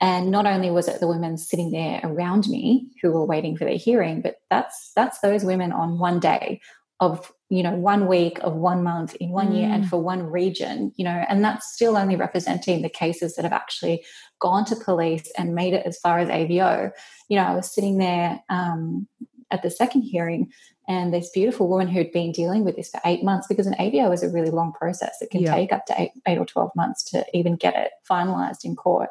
And 0.00 0.30
not 0.30 0.46
only 0.46 0.70
was 0.70 0.88
it 0.88 1.00
the 1.00 1.08
women 1.08 1.36
sitting 1.36 1.72
there 1.72 2.00
around 2.02 2.48
me 2.48 2.88
who 3.02 3.12
were 3.12 3.26
waiting 3.26 3.56
for 3.56 3.64
their 3.64 3.76
hearing, 3.76 4.22
but 4.22 4.36
that's 4.48 4.92
that's 4.96 5.20
those 5.20 5.44
women 5.44 5.72
on 5.72 5.98
one 5.98 6.20
day 6.20 6.60
of 7.00 7.30
you 7.50 7.64
know 7.64 7.74
one 7.74 8.06
week 8.06 8.38
of 8.42 8.54
one 8.54 8.82
month 8.82 9.14
in 9.16 9.30
one 9.30 9.48
mm. 9.48 9.58
year 9.58 9.68
and 9.68 9.84
mm. 9.84 9.88
for 9.88 9.98
one 9.98 10.22
region 10.22 10.92
you 10.96 11.04
know 11.04 11.24
and 11.28 11.44
that's 11.44 11.72
still 11.72 11.96
only 11.96 12.16
representing 12.16 12.80
the 12.80 12.88
cases 12.88 13.34
that 13.34 13.42
have 13.42 13.52
actually 13.52 14.02
gone 14.38 14.64
to 14.64 14.76
police 14.76 15.30
and 15.36 15.54
made 15.54 15.74
it 15.74 15.84
as 15.84 15.98
far 15.98 16.18
as 16.18 16.28
avo 16.28 16.90
you 17.28 17.36
know 17.36 17.44
i 17.44 17.54
was 17.54 17.70
sitting 17.70 17.98
there 17.98 18.40
um, 18.48 19.06
at 19.50 19.62
the 19.62 19.70
second 19.70 20.02
hearing 20.02 20.50
and 20.88 21.12
this 21.12 21.30
beautiful 21.30 21.68
woman 21.68 21.88
who'd 21.88 22.12
been 22.12 22.32
dealing 22.32 22.64
with 22.64 22.76
this 22.76 22.90
for 22.90 23.00
eight 23.04 23.24
months 23.24 23.46
because 23.48 23.66
an 23.66 23.74
avo 23.74 24.14
is 24.14 24.22
a 24.22 24.30
really 24.30 24.50
long 24.50 24.72
process 24.72 25.16
it 25.20 25.30
can 25.30 25.42
yeah. 25.42 25.54
take 25.54 25.72
up 25.72 25.84
to 25.86 26.00
eight, 26.00 26.12
eight 26.26 26.38
or 26.38 26.46
12 26.46 26.70
months 26.76 27.02
to 27.02 27.24
even 27.34 27.56
get 27.56 27.74
it 27.76 27.90
finalized 28.08 28.64
in 28.64 28.76
court 28.76 29.10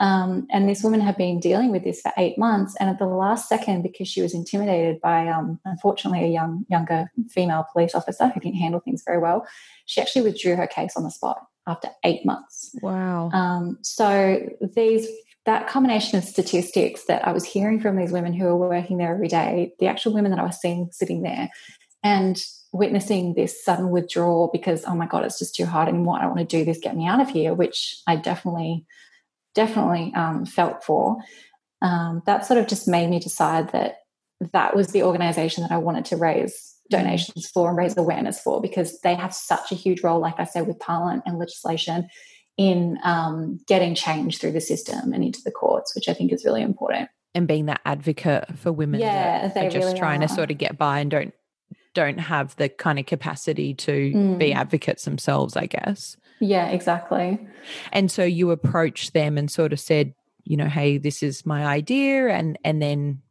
Um, 0.00 0.46
and 0.50 0.68
this 0.68 0.82
woman 0.82 1.00
had 1.00 1.16
been 1.16 1.38
dealing 1.38 1.70
with 1.70 1.84
this 1.84 2.00
for 2.00 2.12
eight 2.16 2.36
months. 2.36 2.74
And 2.80 2.90
at 2.90 2.98
the 2.98 3.06
last 3.06 3.48
second, 3.48 3.82
because 3.82 4.08
she 4.08 4.22
was 4.22 4.34
intimidated 4.34 5.00
by, 5.00 5.28
um, 5.28 5.60
unfortunately, 5.64 6.24
a 6.24 6.28
young, 6.28 6.66
younger 6.68 7.10
female 7.30 7.66
police 7.72 7.94
officer 7.94 8.28
who 8.28 8.40
didn't 8.40 8.56
handle 8.56 8.80
things 8.80 9.02
very 9.06 9.18
well, 9.18 9.46
she 9.86 10.00
actually 10.00 10.22
withdrew 10.22 10.56
her 10.56 10.66
case 10.66 10.96
on 10.96 11.04
the 11.04 11.10
spot 11.10 11.46
after 11.66 11.88
eight 12.04 12.26
months. 12.26 12.76
Wow. 12.82 13.30
Um, 13.32 13.78
so 13.82 14.48
these 14.74 15.08
that 15.44 15.68
combination 15.68 16.16
of 16.16 16.24
statistics 16.24 17.04
that 17.04 17.26
I 17.26 17.32
was 17.32 17.44
hearing 17.44 17.78
from 17.78 17.96
these 17.96 18.12
women 18.12 18.32
who 18.32 18.46
are 18.46 18.56
working 18.56 18.96
there 18.96 19.12
every 19.12 19.28
day, 19.28 19.74
the 19.78 19.86
actual 19.86 20.14
women 20.14 20.30
that 20.30 20.40
I 20.40 20.44
was 20.44 20.58
seeing 20.60 20.88
sitting 20.90 21.22
there, 21.22 21.50
and 22.02 22.42
witnessing 22.72 23.34
this 23.34 23.62
sudden 23.64 23.90
withdrawal 23.90 24.50
because 24.52 24.84
oh 24.86 24.94
my 24.94 25.06
god, 25.06 25.24
it's 25.24 25.38
just 25.38 25.54
too 25.54 25.66
hard 25.66 25.88
anymore. 25.88 26.18
I 26.18 26.22
don't 26.22 26.34
want 26.34 26.48
to 26.48 26.58
do 26.58 26.64
this. 26.64 26.78
Get 26.78 26.96
me 26.96 27.06
out 27.06 27.20
of 27.20 27.28
here. 27.28 27.54
Which 27.54 27.96
I 28.06 28.16
definitely, 28.16 28.86
definitely 29.54 30.12
um, 30.14 30.44
felt 30.44 30.84
for. 30.84 31.16
Um, 31.82 32.22
that 32.26 32.46
sort 32.46 32.58
of 32.58 32.66
just 32.66 32.88
made 32.88 33.10
me 33.10 33.18
decide 33.20 33.72
that 33.72 33.98
that 34.52 34.74
was 34.74 34.88
the 34.88 35.02
organization 35.02 35.62
that 35.62 35.72
I 35.72 35.78
wanted 35.78 36.06
to 36.06 36.16
raise 36.16 36.74
donations 36.90 37.48
for 37.48 37.68
and 37.68 37.78
raise 37.78 37.96
awareness 37.96 38.40
for 38.40 38.60
because 38.60 39.00
they 39.00 39.14
have 39.14 39.34
such 39.34 39.72
a 39.72 39.74
huge 39.74 40.02
role, 40.02 40.20
like 40.20 40.38
I 40.38 40.44
said, 40.44 40.66
with 40.66 40.78
parliament 40.78 41.22
and 41.26 41.38
legislation 41.38 42.08
in 42.56 42.98
um, 43.02 43.58
getting 43.66 43.94
change 43.94 44.38
through 44.38 44.52
the 44.52 44.60
system 44.60 45.12
and 45.12 45.24
into 45.24 45.40
the 45.44 45.50
courts, 45.50 45.94
which 45.94 46.08
I 46.08 46.14
think 46.14 46.32
is 46.32 46.44
really 46.44 46.62
important. 46.62 47.10
And 47.34 47.48
being 47.48 47.66
that 47.66 47.80
advocate 47.84 48.56
for 48.58 48.70
women 48.70 49.00
yeah, 49.00 49.48
that 49.48 49.66
are 49.66 49.70
just 49.70 49.86
really 49.86 49.98
trying 49.98 50.22
are. 50.22 50.28
to 50.28 50.34
sort 50.34 50.50
of 50.50 50.58
get 50.58 50.78
by 50.78 51.00
and 51.00 51.10
don't 51.10 51.34
don't 51.94 52.18
have 52.18 52.54
the 52.56 52.68
kind 52.68 52.98
of 52.98 53.06
capacity 53.06 53.72
to 53.72 54.12
Mm. 54.12 54.38
be 54.38 54.52
advocates 54.52 55.04
themselves, 55.04 55.56
I 55.56 55.66
guess. 55.66 56.16
Yeah, 56.40 56.68
exactly. 56.68 57.38
And 57.92 58.10
so 58.10 58.24
you 58.24 58.50
approached 58.50 59.14
them 59.14 59.38
and 59.38 59.50
sort 59.50 59.72
of 59.72 59.80
said, 59.80 60.14
you 60.44 60.56
know, 60.56 60.66
hey, 60.68 60.98
this 60.98 61.22
is 61.22 61.46
my 61.46 61.64
idea 61.64 62.28
and 62.28 62.58
and 62.64 62.82
then 62.82 63.22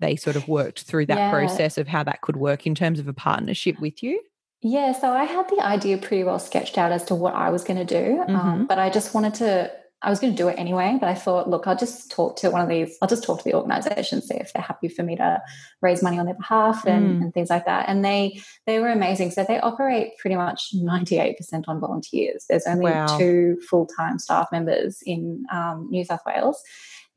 they 0.00 0.16
sort 0.16 0.36
of 0.36 0.48
worked 0.48 0.82
through 0.82 1.06
that 1.06 1.18
Yeah. 1.18 1.30
process 1.30 1.78
of 1.78 1.86
how 1.88 2.02
that 2.04 2.22
could 2.22 2.36
work 2.36 2.66
in 2.66 2.74
terms 2.74 2.98
of 2.98 3.06
a 3.08 3.12
partnership 3.12 3.78
with 3.80 4.02
you. 4.02 4.20
Yeah, 4.62 4.92
so 4.92 5.10
I 5.12 5.24
had 5.24 5.48
the 5.48 5.60
idea 5.60 5.98
pretty 5.98 6.24
well 6.24 6.38
sketched 6.38 6.78
out 6.78 6.92
as 6.92 7.04
to 7.06 7.14
what 7.14 7.34
I 7.34 7.50
was 7.50 7.64
going 7.64 7.84
to 7.84 8.00
do, 8.00 8.20
um, 8.28 8.64
Mhm. 8.64 8.68
but 8.68 8.78
I 8.78 8.90
just 8.90 9.12
wanted 9.14 9.34
to. 9.34 9.70
I 10.04 10.10
was 10.10 10.18
going 10.18 10.32
to 10.32 10.36
do 10.36 10.48
it 10.48 10.58
anyway, 10.58 10.96
but 11.00 11.08
I 11.08 11.14
thought, 11.14 11.48
look, 11.48 11.66
I'll 11.66 11.76
just 11.76 12.10
talk 12.10 12.36
to 12.38 12.50
one 12.50 12.60
of 12.60 12.68
these. 12.68 12.98
I'll 13.00 13.08
just 13.08 13.22
talk 13.22 13.38
to 13.38 13.44
the 13.44 13.54
organisation, 13.54 14.20
see 14.20 14.34
if 14.34 14.52
they're 14.52 14.62
happy 14.62 14.88
for 14.88 15.02
me 15.02 15.14
to 15.16 15.40
raise 15.80 16.02
money 16.02 16.18
on 16.18 16.26
their 16.26 16.34
behalf 16.34 16.84
and, 16.86 17.16
Mm. 17.16 17.22
and 17.22 17.34
things 17.34 17.50
like 17.50 17.66
that. 17.66 17.88
And 17.88 18.04
they 18.04 18.40
they 18.66 18.80
were 18.80 18.90
amazing. 18.90 19.30
So 19.30 19.44
they 19.44 19.60
operate 19.60 20.18
pretty 20.18 20.36
much 20.36 20.70
ninety 20.74 21.18
eight 21.18 21.36
percent 21.36 21.66
on 21.68 21.80
volunteers. 21.80 22.44
There's 22.48 22.66
only 22.66 22.90
Wow. 22.90 23.06
two 23.16 23.58
full 23.68 23.86
time 23.86 24.18
staff 24.18 24.48
members 24.50 25.02
in 25.06 25.44
um, 25.52 25.88
New 25.90 26.04
South 26.04 26.22
Wales. 26.26 26.60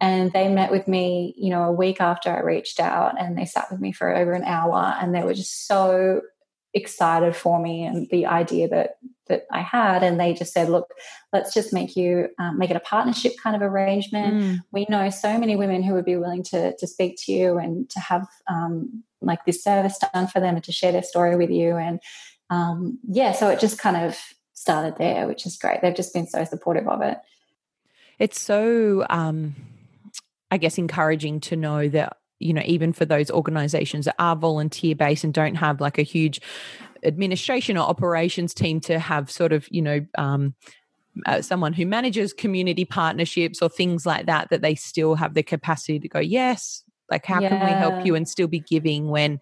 And 0.01 0.31
they 0.33 0.49
met 0.49 0.71
with 0.71 0.87
me, 0.89 1.33
you 1.37 1.49
know, 1.49 1.63
a 1.63 1.71
week 1.71 2.01
after 2.01 2.29
I 2.29 2.41
reached 2.41 2.79
out, 2.81 3.19
and 3.19 3.37
they 3.37 3.45
sat 3.45 3.71
with 3.71 3.79
me 3.79 3.93
for 3.93 4.13
over 4.13 4.33
an 4.33 4.43
hour, 4.43 4.93
and 5.01 5.15
they 5.15 5.23
were 5.23 5.33
just 5.33 5.67
so 5.67 6.21
excited 6.73 7.33
for 7.35 7.59
me 7.61 7.85
and 7.85 8.07
the 8.09 8.25
idea 8.25 8.67
that 8.67 8.97
that 9.27 9.45
I 9.51 9.61
had, 9.61 10.03
and 10.03 10.19
they 10.19 10.33
just 10.33 10.53
said, 10.53 10.69
"Look, 10.69 10.89
let's 11.33 11.53
just 11.53 11.73
make 11.73 11.95
you 11.95 12.29
um, 12.39 12.57
make 12.57 12.69
it 12.69 12.77
a 12.77 12.81
partnership 12.81 13.33
kind 13.41 13.55
of 13.55 13.61
arrangement. 13.61 14.33
Mm. 14.35 14.59
We 14.71 14.85
know 14.89 15.09
so 15.09 15.37
many 15.37 15.55
women 15.55 15.83
who 15.83 15.93
would 15.93 16.05
be 16.05 16.17
willing 16.17 16.43
to 16.43 16.75
to 16.77 16.87
speak 16.87 17.17
to 17.25 17.31
you 17.31 17.57
and 17.57 17.89
to 17.91 17.99
have 17.99 18.27
um, 18.47 19.03
like 19.21 19.45
this 19.45 19.63
service 19.63 19.97
done 20.13 20.27
for 20.27 20.39
them 20.39 20.55
and 20.55 20.63
to 20.63 20.71
share 20.71 20.91
their 20.91 21.03
story 21.03 21.35
with 21.35 21.49
you, 21.49 21.75
and 21.75 21.99
um, 22.49 22.99
yeah, 23.07 23.31
so 23.31 23.49
it 23.49 23.59
just 23.59 23.79
kind 23.79 23.97
of 23.97 24.17
started 24.53 24.97
there, 24.97 25.27
which 25.27 25.45
is 25.45 25.57
great. 25.57 25.81
They've 25.81 25.95
just 25.95 26.13
been 26.13 26.27
so 26.27 26.43
supportive 26.43 26.87
of 26.87 27.01
it. 27.01 27.17
It's 28.17 28.39
so, 28.39 29.05
um, 29.09 29.55
I 30.49 30.57
guess, 30.57 30.77
encouraging 30.77 31.41
to 31.41 31.55
know 31.55 31.89
that, 31.89 32.17
you 32.39 32.53
know, 32.53 32.61
even 32.65 32.93
for 32.93 33.05
those 33.05 33.29
organizations 33.29 34.05
that 34.05 34.15
are 34.19 34.35
volunteer 34.35 34.95
based 34.95 35.23
and 35.23 35.33
don't 35.33 35.55
have 35.55 35.81
like 35.81 35.97
a 35.97 36.03
huge 36.03 36.41
administration 37.05 37.77
or 37.77 37.87
operations 37.87 38.53
team 38.53 38.79
to 38.81 38.99
have 38.99 39.31
sort 39.31 39.53
of, 39.53 39.67
you 39.69 39.81
know, 39.81 40.05
um, 40.17 40.55
uh, 41.25 41.41
someone 41.41 41.73
who 41.73 41.85
manages 41.85 42.33
community 42.33 42.83
partnerships 42.83 43.61
or 43.61 43.69
things 43.69 44.05
like 44.05 44.25
that, 44.25 44.49
that 44.49 44.61
they 44.61 44.75
still 44.75 45.15
have 45.15 45.33
the 45.33 45.43
capacity 45.43 45.99
to 45.99 46.09
go, 46.09 46.19
yes, 46.19 46.83
like 47.09 47.25
how 47.25 47.39
can 47.39 47.63
we 47.63 47.71
help 47.71 48.05
you 48.05 48.15
and 48.15 48.27
still 48.27 48.47
be 48.47 48.59
giving 48.59 49.09
when, 49.09 49.39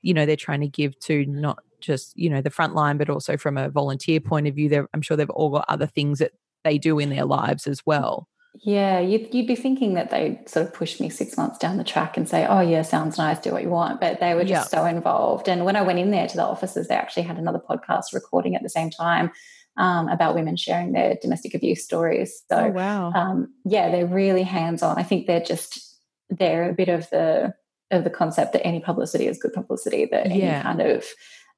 you 0.00 0.14
know, 0.14 0.24
they're 0.24 0.36
trying 0.36 0.60
to 0.60 0.68
give 0.68 0.98
to 1.00 1.26
not 1.26 1.58
just, 1.80 2.16
you 2.16 2.30
know, 2.30 2.40
the 2.40 2.50
front 2.50 2.74
line, 2.74 2.96
but 2.96 3.10
also 3.10 3.36
from 3.36 3.58
a 3.58 3.68
volunteer 3.68 4.20
point 4.20 4.46
of 4.46 4.54
view. 4.54 4.68
They're, 4.68 4.88
I'm 4.94 5.02
sure 5.02 5.16
they've 5.16 5.28
all 5.30 5.50
got 5.50 5.66
other 5.68 5.86
things 5.86 6.20
that 6.20 6.32
they 6.64 6.78
do 6.78 6.98
in 6.98 7.10
their 7.10 7.24
lives 7.24 7.66
as 7.66 7.84
well. 7.84 8.28
Yeah, 8.54 8.98
you'd, 8.98 9.32
you'd 9.32 9.46
be 9.46 9.54
thinking 9.56 9.94
that 9.94 10.10
they 10.10 10.40
sort 10.46 10.66
of 10.66 10.74
push 10.74 10.98
me 10.98 11.08
six 11.08 11.36
months 11.36 11.58
down 11.58 11.76
the 11.76 11.84
track 11.84 12.16
and 12.16 12.28
say, 12.28 12.46
"Oh 12.46 12.60
yeah, 12.60 12.82
sounds 12.82 13.16
nice, 13.16 13.38
do 13.38 13.52
what 13.52 13.62
you 13.62 13.70
want," 13.70 14.00
but 14.00 14.18
they 14.18 14.34
were 14.34 14.44
just 14.44 14.70
so 14.70 14.84
involved. 14.86 15.48
And 15.48 15.64
when 15.64 15.76
I 15.76 15.82
went 15.82 16.00
in 16.00 16.10
there 16.10 16.26
to 16.26 16.36
the 16.36 16.44
offices, 16.44 16.88
they 16.88 16.96
actually 16.96 17.22
had 17.22 17.38
another 17.38 17.60
podcast 17.60 18.12
recording 18.12 18.56
at 18.56 18.62
the 18.62 18.68
same 18.68 18.90
time 18.90 19.30
um, 19.76 20.08
about 20.08 20.34
women 20.34 20.56
sharing 20.56 20.92
their 20.92 21.16
domestic 21.22 21.54
abuse 21.54 21.84
stories. 21.84 22.42
So 22.48 22.56
oh, 22.56 22.68
wow. 22.70 23.12
um, 23.12 23.54
yeah, 23.64 23.90
they're 23.90 24.06
really 24.06 24.42
hands 24.42 24.82
on. 24.82 24.98
I 24.98 25.04
think 25.04 25.26
they're 25.26 25.40
just 25.40 25.96
they're 26.28 26.70
a 26.70 26.74
bit 26.74 26.88
of 26.88 27.08
the 27.10 27.54
of 27.90 28.04
the 28.04 28.10
concept 28.10 28.52
that 28.52 28.66
any 28.66 28.80
publicity 28.80 29.26
is 29.26 29.38
good 29.38 29.52
publicity. 29.52 30.06
That 30.10 30.26
Yeah. 30.26 30.34
any 30.34 30.62
kind 30.62 30.80
of 30.80 31.04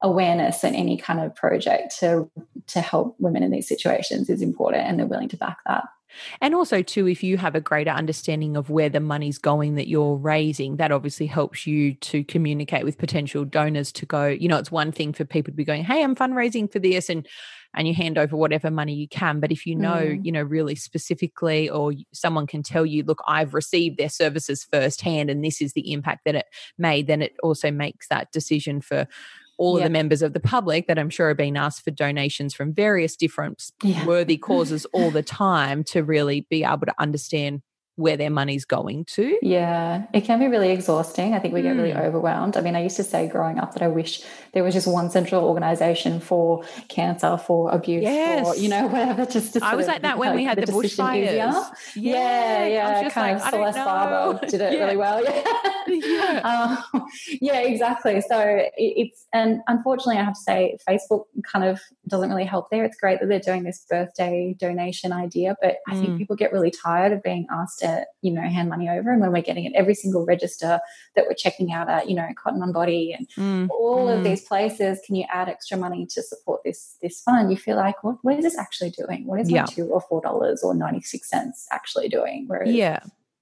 awareness 0.01 0.63
and 0.63 0.75
any 0.75 0.97
kind 0.97 1.19
of 1.19 1.35
project 1.35 1.99
to 1.99 2.29
to 2.67 2.81
help 2.81 3.15
women 3.19 3.41
in 3.41 3.51
these 3.51 3.67
situations 3.67 4.29
is 4.29 4.41
important, 4.41 4.83
and 4.87 4.99
they're 4.99 5.07
willing 5.07 5.29
to 5.29 5.37
back 5.37 5.57
that. 5.65 5.85
And 6.41 6.55
also, 6.55 6.81
too, 6.81 7.07
if 7.07 7.23
you 7.23 7.37
have 7.37 7.55
a 7.55 7.61
greater 7.61 7.91
understanding 7.91 8.55
of 8.57 8.69
where 8.69 8.89
the 8.89 8.99
money's 8.99 9.37
going 9.37 9.75
that 9.75 9.87
you're 9.87 10.15
raising, 10.17 10.77
that 10.77 10.91
obviously 10.91 11.25
helps 11.27 11.65
you 11.67 11.95
to 11.95 12.23
communicate 12.25 12.83
with 12.85 12.97
potential 12.97 13.45
donors 13.45 13.91
to 13.93 14.05
go. 14.05 14.27
You 14.27 14.47
know, 14.47 14.57
it's 14.57 14.71
one 14.71 14.91
thing 14.91 15.13
for 15.13 15.25
people 15.25 15.51
to 15.51 15.55
be 15.55 15.65
going, 15.65 15.83
"Hey, 15.83 16.03
I'm 16.03 16.15
fundraising 16.15 16.71
for 16.71 16.79
this," 16.79 17.09
and 17.09 17.27
and 17.75 17.87
you 17.87 17.93
hand 17.95 18.19
over 18.19 18.37
whatever 18.37 18.69
money 18.69 18.93
you 18.93 19.07
can. 19.07 19.39
But 19.39 19.51
if 19.51 19.65
you 19.65 19.75
know, 19.75 19.99
Mm. 19.99 20.21
you 20.21 20.31
know, 20.31 20.43
really 20.43 20.75
specifically, 20.75 21.69
or 21.69 21.93
someone 22.13 22.45
can 22.47 22.61
tell 22.63 22.85
you, 22.85 23.03
"Look, 23.03 23.21
I've 23.27 23.53
received 23.55 23.97
their 23.97 24.09
services 24.09 24.63
firsthand, 24.71 25.29
and 25.31 25.43
this 25.43 25.61
is 25.61 25.73
the 25.73 25.91
impact 25.91 26.21
that 26.25 26.35
it 26.35 26.45
made," 26.77 27.07
then 27.07 27.21
it 27.23 27.33
also 27.41 27.71
makes 27.71 28.07
that 28.09 28.31
decision 28.31 28.79
for 28.81 29.07
all 29.63 29.77
of 29.77 29.83
the 29.83 29.89
members 29.89 30.21
of 30.21 30.33
the 30.33 30.39
public 30.39 30.87
that 30.87 30.99
I'm 30.99 31.09
sure 31.09 31.29
are 31.29 31.35
being 31.35 31.57
asked 31.57 31.83
for 31.83 31.91
donations 31.91 32.53
from 32.53 32.73
various 32.73 33.15
different 33.15 33.71
Yeah. 33.81 34.05
worthy 34.05 34.37
causes 34.37 34.85
all 34.93 35.09
the 35.11 35.23
time 35.23 35.83
to 35.85 36.03
really 36.03 36.45
be 36.49 36.63
able 36.63 36.85
to 36.85 36.93
understand 36.99 37.61
where 37.95 38.17
their 38.17 38.29
money's 38.31 38.65
going 38.65 39.05
to. 39.05 39.37
Yeah, 39.43 40.05
it 40.13 40.21
can 40.21 40.39
be 40.39 40.47
really 40.47 40.71
exhausting. 40.71 41.33
I 41.33 41.39
think 41.39 41.53
we 41.53 41.61
get 41.61 41.75
really 41.75 41.91
Mm. 41.93 42.01
overwhelmed. 42.05 42.57
I 42.57 42.61
mean, 42.61 42.75
I 42.75 42.81
used 42.81 42.95
to 42.97 43.03
say 43.03 43.27
growing 43.27 43.59
up 43.59 43.73
that 43.73 43.83
I 43.83 43.87
wish 43.87 44.21
there 44.53 44.63
was 44.63 44.73
just 44.73 44.87
one 44.87 45.09
central 45.11 45.43
organization 45.45 46.19
for 46.19 46.63
cancer, 46.87 47.37
for 47.37 47.69
abuse, 47.71 48.03
for 48.03 48.55
you 48.55 48.67
know 48.69 48.87
whatever. 48.87 49.25
Just 49.27 49.53
to 49.53 49.63
I 49.63 49.75
was 49.75 49.87
like 49.87 50.01
that 50.01 50.17
when 50.17 50.35
we 50.35 50.43
had 50.43 50.57
the, 50.57 50.65
decision 50.65 51.05
bushfires. 51.05 51.23
easier. 51.23 51.53
Yeah, 51.95 52.65
yeah, 52.65 53.01
I 53.05 53.09
kind 53.09 53.35
like, 53.37 53.45
of 53.45 53.49
Celeste 53.53 53.77
Barber 53.77 54.45
did 54.47 54.61
it 54.61 54.73
Yeah. 54.73 54.79
really 54.85 54.97
well. 54.97 55.23
Yeah, 55.23 55.43
Yeah. 55.87 56.77
Um, 56.93 57.07
yeah, 57.41 57.59
exactly. 57.59 58.21
So 58.21 58.37
it's 58.77 59.27
and 59.33 59.61
unfortunately, 59.67 60.17
I 60.17 60.23
have 60.23 60.33
to 60.33 60.39
say, 60.41 60.77
Facebook 60.89 61.25
kind 61.51 61.65
of 61.65 61.79
doesn't 62.07 62.29
really 62.29 62.45
help 62.45 62.69
there. 62.71 62.83
It's 62.85 62.97
great 62.97 63.19
that 63.19 63.27
they're 63.29 63.39
doing 63.39 63.63
this 63.63 63.85
birthday 63.89 64.55
donation 64.59 65.11
idea, 65.11 65.55
but 65.61 65.75
I 65.87 65.93
Mm. 65.93 65.99
think 66.01 66.17
people 66.17 66.35
get 66.35 66.51
really 66.53 66.71
tired 66.71 67.11
of 67.11 67.21
being 67.23 67.45
asked 67.51 67.82
to, 67.83 68.05
you 68.21 68.31
know, 68.31 68.41
hand 68.41 68.69
money 68.69 68.89
over. 68.89 69.11
And 69.11 69.21
when 69.21 69.31
we're 69.31 69.41
getting 69.49 69.65
it, 69.65 69.73
every 69.75 69.93
single 69.93 70.25
register 70.25 70.79
that 71.15 71.25
we're 71.27 71.33
checking 71.35 71.71
out 71.71 71.89
at, 71.89 72.09
you 72.09 72.15
know, 72.15 72.27
Cotton 72.41 72.61
on 72.61 72.71
Body 72.71 73.13
and 73.17 73.27
Mm, 73.37 73.67
all 73.69 74.07
mm. 74.07 74.17
of 74.17 74.23
these 74.23 74.41
places, 74.41 74.99
can 75.05 75.15
you 75.15 75.25
add 75.31 75.49
extra 75.49 75.77
money 75.77 76.05
to 76.13 76.21
support 76.21 76.61
this 76.63 76.97
this 77.01 77.21
fund? 77.21 77.51
You 77.51 77.57
feel 77.57 77.75
like, 77.75 78.03
what, 78.03 78.17
what 78.21 78.35
is 78.37 78.43
this 78.43 78.57
actually 78.57 78.91
doing? 78.91 79.27
What 79.27 79.39
is 79.39 79.49
Yeah. 79.49 79.61
my 79.61 79.67
two 79.67 79.87
or 79.87 80.01
four 80.01 80.21
dollars 80.21 80.63
or 80.63 80.73
ninety 80.73 81.01
six 81.01 81.29
cents 81.29 81.67
actually 81.71 82.09
doing? 82.09 82.45
Whereas, 82.47 82.73
Yeah. 82.73 82.99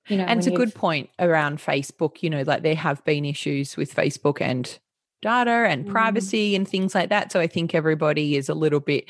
you 0.08 0.18
know, 0.18 0.26
And 0.26 0.40
it's 0.40 0.48
a 0.48 0.52
good 0.52 0.74
point 0.76 1.10
around 1.20 1.60
Facebook. 1.60 2.22
You 2.24 2.30
know, 2.30 2.44
like 2.44 2.64
there 2.64 2.76
have 2.76 3.04
been 3.06 3.26
issues 3.26 3.78
with 3.78 3.94
Facebook 3.96 4.42
and 4.42 4.80
data 5.22 5.68
and 5.70 5.86
Mm. 5.86 5.92
privacy 5.92 6.56
and 6.56 6.68
things 6.68 6.96
like 6.96 7.10
that. 7.10 7.32
So 7.32 7.40
I 7.40 7.48
think 7.48 7.76
everybody 7.76 8.36
is 8.36 8.50
a 8.50 8.56
little 8.56 8.80
bit 8.80 9.06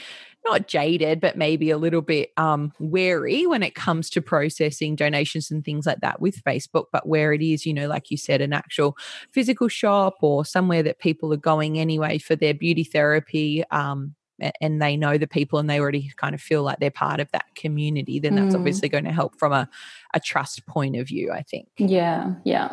not 0.46 0.68
jaded, 0.68 1.22
but 1.22 1.38
maybe 1.38 1.70
a 1.70 1.78
little 1.78 2.02
bit 2.02 2.32
um, 2.38 2.74
wary 2.80 3.46
when 3.46 3.64
it 3.64 3.76
comes 3.76 4.10
to 4.12 4.22
processing 4.22 4.96
donations 4.96 5.52
and 5.52 5.64
things 5.64 5.86
like 5.86 6.02
that 6.02 6.20
with 6.22 6.44
Facebook. 6.44 6.86
But 6.92 7.08
where 7.08 7.34
it 7.34 7.42
is, 7.42 7.66
you 7.66 7.74
know, 7.74 7.88
like 7.88 8.10
you 8.12 8.18
said, 8.18 8.42
an 8.42 8.54
actual 8.54 8.98
physical 9.32 9.68
shop 9.68 10.16
or 10.22 10.44
somewhere 10.46 10.84
that 10.84 11.00
people 11.00 11.32
are 11.34 11.38
going 11.38 11.80
anyway 11.80 12.18
for 12.18 12.36
their 12.36 12.54
beauty 12.54 12.84
therapy. 12.84 13.64
Um, 13.72 14.16
and 14.60 14.82
they 14.82 14.98
know 14.98 15.20
the 15.20 15.28
people 15.28 15.60
and 15.60 15.70
they 15.70 15.80
already 15.80 16.12
kind 16.16 16.34
of 16.34 16.42
feel 16.42 16.64
like 16.64 16.80
they're 16.80 16.90
part 16.90 17.20
of 17.20 17.30
that 17.32 17.46
community, 17.54 18.20
then 18.20 18.34
that's 18.34 18.56
Mm. 18.56 18.60
obviously 18.60 18.90
going 18.90 19.04
to 19.04 19.12
help 19.12 19.38
from 19.38 19.54
a, 19.54 19.70
a 20.16 20.20
trust 20.20 20.66
point 20.66 20.96
of 20.96 21.08
view, 21.08 21.32
I 21.32 21.44
think. 21.44 21.68
Yeah, 21.78 22.34
yeah. 22.44 22.72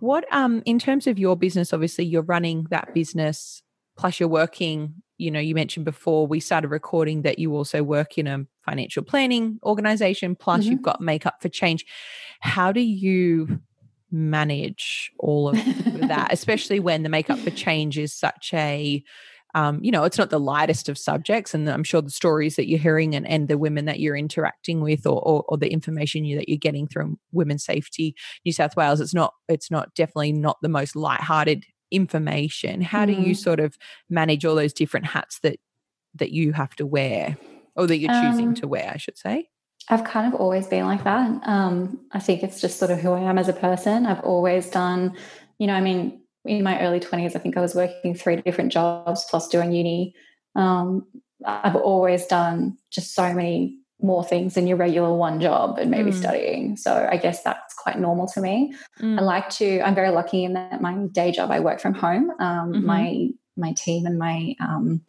What 0.00 0.24
um 0.32 0.62
in 0.64 0.78
terms 0.78 1.06
of 1.06 1.18
your 1.18 1.36
business, 1.36 1.72
obviously 1.74 2.06
you're 2.06 2.22
running 2.22 2.66
that 2.70 2.94
business 2.94 3.62
plus 3.96 4.18
you're 4.20 4.28
working 4.30 4.94
you 5.18 5.30
know, 5.30 5.40
you 5.40 5.54
mentioned 5.54 5.84
before 5.84 6.26
we 6.26 6.40
started 6.40 6.68
recording 6.68 7.22
that 7.22 7.38
you 7.38 7.54
also 7.54 7.82
work 7.82 8.18
in 8.18 8.26
a 8.26 8.44
financial 8.64 9.02
planning 9.02 9.58
organization, 9.62 10.34
plus 10.36 10.62
mm-hmm. 10.62 10.72
you've 10.72 10.82
got 10.82 11.00
Makeup 11.00 11.36
for 11.40 11.48
Change. 11.48 11.84
How 12.40 12.72
do 12.72 12.80
you 12.80 13.60
manage 14.10 15.10
all 15.18 15.48
of 15.48 15.56
that, 16.08 16.28
especially 16.32 16.80
when 16.80 17.02
the 17.02 17.08
Makeup 17.08 17.38
for 17.38 17.50
Change 17.50 17.98
is 17.98 18.12
such 18.12 18.50
a 18.54 19.02
um, 19.54 19.80
you 19.82 19.90
know, 19.90 20.04
it's 20.04 20.18
not 20.18 20.28
the 20.28 20.38
lightest 20.38 20.90
of 20.90 20.98
subjects. 20.98 21.54
And 21.54 21.66
I'm 21.66 21.82
sure 21.82 22.02
the 22.02 22.10
stories 22.10 22.56
that 22.56 22.68
you're 22.68 22.78
hearing 22.78 23.14
and, 23.14 23.26
and 23.26 23.48
the 23.48 23.56
women 23.56 23.86
that 23.86 24.00
you're 24.00 24.14
interacting 24.14 24.82
with 24.82 25.06
or, 25.06 25.18
or, 25.26 25.44
or 25.48 25.56
the 25.56 25.72
information 25.72 26.26
you, 26.26 26.36
that 26.36 26.50
you're 26.50 26.58
getting 26.58 26.86
through 26.86 27.18
Women's 27.32 27.64
Safety 27.64 28.14
New 28.44 28.52
South 28.52 28.76
Wales, 28.76 29.00
it's 29.00 29.14
not, 29.14 29.32
it's 29.48 29.70
not 29.70 29.94
definitely 29.94 30.32
not 30.32 30.58
the 30.60 30.68
most 30.68 30.94
lighthearted 30.94 31.64
information. 31.90 32.80
How 32.80 33.04
mm. 33.04 33.06
do 33.06 33.12
you 33.12 33.32
mm. 33.32 33.36
sort 33.36 33.60
of 33.60 33.76
manage 34.08 34.44
all 34.44 34.54
those 34.54 34.72
different 34.72 35.06
hats 35.06 35.38
that, 35.40 35.58
that 36.14 36.30
you 36.30 36.52
have 36.52 36.74
to 36.76 36.86
wear 36.86 37.36
or 37.74 37.86
that 37.86 37.98
you're 37.98 38.12
choosing 38.12 38.48
um, 38.48 38.54
to 38.54 38.68
wear, 38.68 38.90
I 38.92 38.96
should 38.96 39.18
say? 39.18 39.48
I've 39.88 40.04
kind 40.04 40.32
of 40.32 40.40
always 40.40 40.66
been 40.66 40.84
like 40.84 41.04
that. 41.04 41.46
Um, 41.46 42.00
I 42.12 42.18
think 42.18 42.42
it's 42.42 42.60
just 42.60 42.78
sort 42.78 42.90
of 42.90 42.98
who 42.98 43.12
I 43.12 43.20
am 43.20 43.38
as 43.38 43.48
a 43.48 43.52
person. 43.52 44.06
I've 44.06 44.24
always 44.24 44.68
done, 44.68 45.16
you 45.58 45.66
know, 45.66 45.74
I 45.74 45.80
mean, 45.80 46.22
in 46.44 46.62
my 46.62 46.80
early 46.80 47.00
20s, 47.00 47.36
I 47.36 47.38
think 47.38 47.56
I 47.56 47.60
was 47.60 47.74
working 47.74 48.14
three 48.14 48.36
different 48.36 48.72
jobs 48.72 49.26
plus 49.28 49.48
doing 49.48 49.72
uni. 49.72 50.14
Um, 50.54 51.06
I've 51.44 51.76
always 51.76 52.26
done 52.26 52.78
just 52.90 53.14
so 53.14 53.32
many 53.32 53.78
more 54.00 54.24
things 54.24 54.54
than 54.54 54.66
your 54.66 54.76
regular 54.76 55.12
one 55.12 55.40
job 55.40 55.78
and 55.78 55.90
maybe 55.90 56.10
mm. 56.10 56.14
studying. 56.14 56.76
So 56.76 57.08
I 57.10 57.16
guess 57.16 57.42
that's 57.42 57.74
quite 57.74 57.98
normal 57.98 58.26
to 58.28 58.40
me. 58.40 58.74
Mm. 59.00 59.18
I 59.18 59.22
like 59.22 59.48
to, 59.50 59.80
I'm 59.80 59.94
very 59.94 60.10
lucky 60.10 60.44
in 60.44 60.52
that 60.52 60.80
my 60.82 60.94
day 61.12 61.32
job, 61.32 61.50
I 61.50 61.60
work 61.60 61.80
from 61.80 61.94
home. 61.94 62.30
Um, 62.38 62.72
mm-hmm. 62.72 62.86
My 62.86 63.28
my 63.56 63.72
team 63.72 64.04
and 64.04 64.18
my 64.18 64.54
um, 64.60 65.00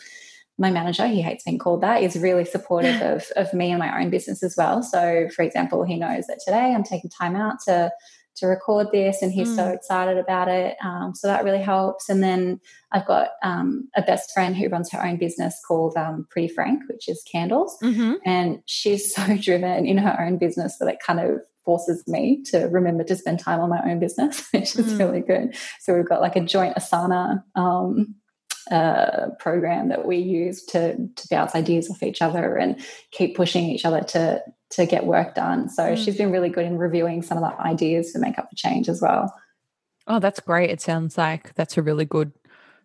my 0.58 0.72
manager, 0.72 1.06
he 1.08 1.22
hates 1.22 1.44
being 1.44 1.60
called 1.60 1.82
that, 1.82 2.02
is 2.02 2.18
really 2.18 2.46
supportive 2.46 3.02
of, 3.02 3.26
of 3.36 3.54
me 3.54 3.70
and 3.72 3.80
my 3.80 4.02
own 4.02 4.10
business 4.10 4.42
as 4.42 4.56
well. 4.58 4.82
So, 4.82 5.28
for 5.36 5.44
example, 5.44 5.84
he 5.84 5.98
knows 5.98 6.26
that 6.28 6.40
today 6.44 6.74
I'm 6.74 6.84
taking 6.84 7.10
time 7.10 7.36
out 7.36 7.58
to 7.68 7.92
to 8.38 8.48
record 8.48 8.88
this 8.92 9.22
and 9.22 9.32
he's 9.32 9.50
mm. 9.50 9.56
so 9.56 9.68
excited 9.68 10.18
about 10.18 10.48
it 10.48 10.78
um, 10.84 11.14
so 11.14 11.28
that 11.28 11.44
really 11.44 11.62
helps 11.62 12.10
and 12.10 12.24
then 12.24 12.60
i've 12.92 13.06
got 13.06 13.30
um, 13.44 13.88
a 13.96 14.02
best 14.02 14.32
friend 14.34 14.56
who 14.56 14.70
runs 14.70 14.92
her 14.92 15.04
own 15.04 15.18
business 15.18 15.60
called 15.68 15.96
um, 15.98 16.28
pretty 16.30 16.48
frank 16.48 16.82
which 16.90 17.10
is 17.10 17.24
candles 17.30 17.78
mm-hmm. 17.84 18.14
and 18.26 18.60
she's 18.66 19.14
so 19.16 19.38
driven 19.38 19.86
in 19.86 19.98
her 19.98 20.20
own 20.22 20.38
business 20.38 20.78
that 20.80 20.88
it 20.88 21.00
kind 21.06 21.20
of 21.20 21.40
forces 21.66 22.04
me 22.08 22.42
to 22.44 22.60
remember 22.68 23.04
to 23.04 23.16
spend 23.16 23.40
time 23.40 23.60
on 23.60 23.70
my 23.70 23.82
own 23.84 24.00
business 24.00 24.48
which 24.54 24.76
is 24.76 24.94
mm. 24.94 25.00
really 25.00 25.22
good 25.22 25.56
so 25.80 25.94
we've 25.94 26.08
got 26.08 26.22
like 26.22 26.36
a 26.36 26.42
joint 26.42 26.76
asana 26.76 27.44
um, 27.56 28.16
uh, 28.72 29.30
program 29.40 29.90
that 29.90 30.06
we 30.06 30.18
use 30.18 30.64
to 30.66 30.96
to 30.96 31.28
bounce 31.30 31.56
ideas 31.56 31.90
off 31.90 32.04
each 32.04 32.22
other 32.22 32.56
and 32.56 32.80
keep 33.12 33.36
pushing 33.36 33.66
each 33.66 33.86
other 33.86 34.02
to 34.02 34.44
to 34.72 34.86
get 34.86 35.06
work 35.06 35.36
done. 35.36 35.70
So 35.70 35.84
mm. 35.84 35.98
she's 35.98 36.18
been 36.18 36.32
really 36.32 36.50
good 36.50 36.66
in 36.66 36.78
reviewing 36.78 37.22
some 37.22 37.38
of 37.38 37.44
the 37.44 37.62
ideas 37.62 38.12
to 38.14 38.20
make 38.20 38.38
up 38.38 38.50
for 38.50 38.56
Change 38.56 38.90
as 38.90 39.02
well. 39.02 39.34
Oh, 40.08 40.20
that's 40.20 40.40
great. 40.40 40.70
It 40.70 40.82
sounds 40.82 41.18
like 41.18 41.54
that's 41.56 41.78
a 41.78 41.82
really 41.82 42.06
good 42.06 42.32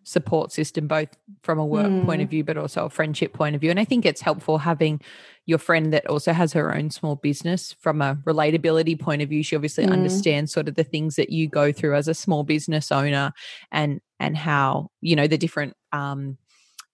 support 0.03 0.51
system, 0.51 0.87
both 0.87 1.09
from 1.41 1.59
a 1.59 1.65
work 1.65 1.87
mm. 1.87 2.05
point 2.05 2.21
of 2.21 2.27
mm. 2.27 2.31
view, 2.31 2.43
but 2.43 2.57
also 2.57 2.85
a 2.85 2.89
friendship 2.89 3.33
point 3.33 3.55
of 3.55 3.61
view. 3.61 3.69
And 3.69 3.79
I 3.79 3.85
think 3.85 4.05
it's 4.05 4.21
helpful 4.21 4.59
having 4.59 5.01
your 5.45 5.57
friend 5.57 5.91
that 5.93 6.07
also 6.07 6.31
has 6.33 6.53
her 6.53 6.75
own 6.75 6.89
small 6.89 7.15
business 7.15 7.73
from 7.79 8.01
a 8.01 8.15
relatability 8.25 8.99
point 8.99 9.21
of 9.21 9.29
view. 9.29 9.43
She 9.43 9.55
obviously 9.55 9.85
mm. 9.85 9.91
understands 9.91 10.51
sort 10.51 10.67
of 10.67 10.75
the 10.75 10.83
things 10.83 11.15
that 11.15 11.29
you 11.29 11.47
go 11.47 11.71
through 11.71 11.95
as 11.95 12.07
a 12.07 12.13
small 12.13 12.43
business 12.43 12.91
owner 12.91 13.33
and 13.71 13.99
and 14.19 14.37
how, 14.37 14.89
you 15.01 15.15
know, 15.15 15.27
the 15.27 15.37
different 15.37 15.75
um 15.91 16.37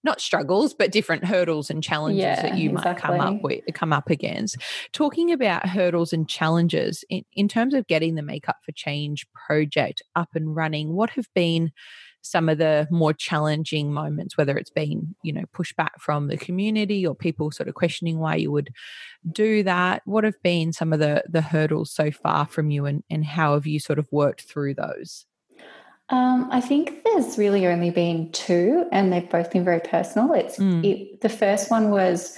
not 0.03 0.21
struggles, 0.21 0.73
but 0.73 0.91
different 0.91 1.25
hurdles 1.25 1.69
and 1.69 1.83
challenges 1.83 2.21
yeah, 2.21 2.41
that 2.41 2.57
you 2.57 2.71
exactly. 2.71 2.91
might 2.91 3.01
come 3.01 3.35
up 3.35 3.43
with, 3.43 3.63
come 3.73 3.91
up 3.91 4.09
against. 4.09 4.57
Talking 4.93 5.31
about 5.31 5.67
hurdles 5.67 6.13
and 6.13 6.27
challenges 6.27 7.03
in, 7.09 7.23
in 7.33 7.47
terms 7.47 7.73
of 7.73 7.87
getting 7.87 8.15
the 8.15 8.21
Makeup 8.21 8.57
for 8.65 8.71
Change 8.71 9.25
project 9.33 10.01
up 10.15 10.29
and 10.35 10.55
running, 10.55 10.93
what 10.95 11.11
have 11.11 11.27
been 11.35 11.71
some 12.21 12.49
of 12.49 12.57
the 12.57 12.87
more 12.91 13.13
challenging 13.13 13.93
moments, 13.93 14.37
whether 14.37 14.57
it's 14.57 14.69
been, 14.69 15.15
you 15.23 15.33
know, 15.33 15.45
pushback 15.53 15.99
from 15.99 16.27
the 16.27 16.37
community 16.37 17.05
or 17.05 17.15
people 17.15 17.51
sort 17.51 17.69
of 17.69 17.75
questioning 17.75 18.19
why 18.19 18.35
you 18.35 18.51
would 18.51 18.69
do 19.31 19.63
that? 19.63 20.01
What 20.05 20.23
have 20.23 20.41
been 20.43 20.73
some 20.73 20.93
of 20.93 20.99
the 20.99 21.23
the 21.29 21.41
hurdles 21.41 21.91
so 21.91 22.11
far 22.11 22.45
from 22.45 22.71
you 22.71 22.85
and, 22.85 23.03
and 23.09 23.25
how 23.25 23.53
have 23.53 23.67
you 23.67 23.79
sort 23.79 23.99
of 23.99 24.07
worked 24.11 24.41
through 24.41 24.75
those? 24.75 25.25
Um, 26.09 26.49
I 26.51 26.59
think 26.59 27.03
there's 27.03 27.37
really 27.37 27.67
only 27.67 27.91
been 27.91 28.31
two, 28.31 28.87
and 28.91 29.13
they've 29.13 29.29
both 29.29 29.51
been 29.51 29.63
very 29.63 29.79
personal. 29.79 30.33
It's 30.33 30.57
mm. 30.57 30.83
it, 30.83 31.21
the 31.21 31.29
first 31.29 31.69
one 31.69 31.91
was 31.91 32.35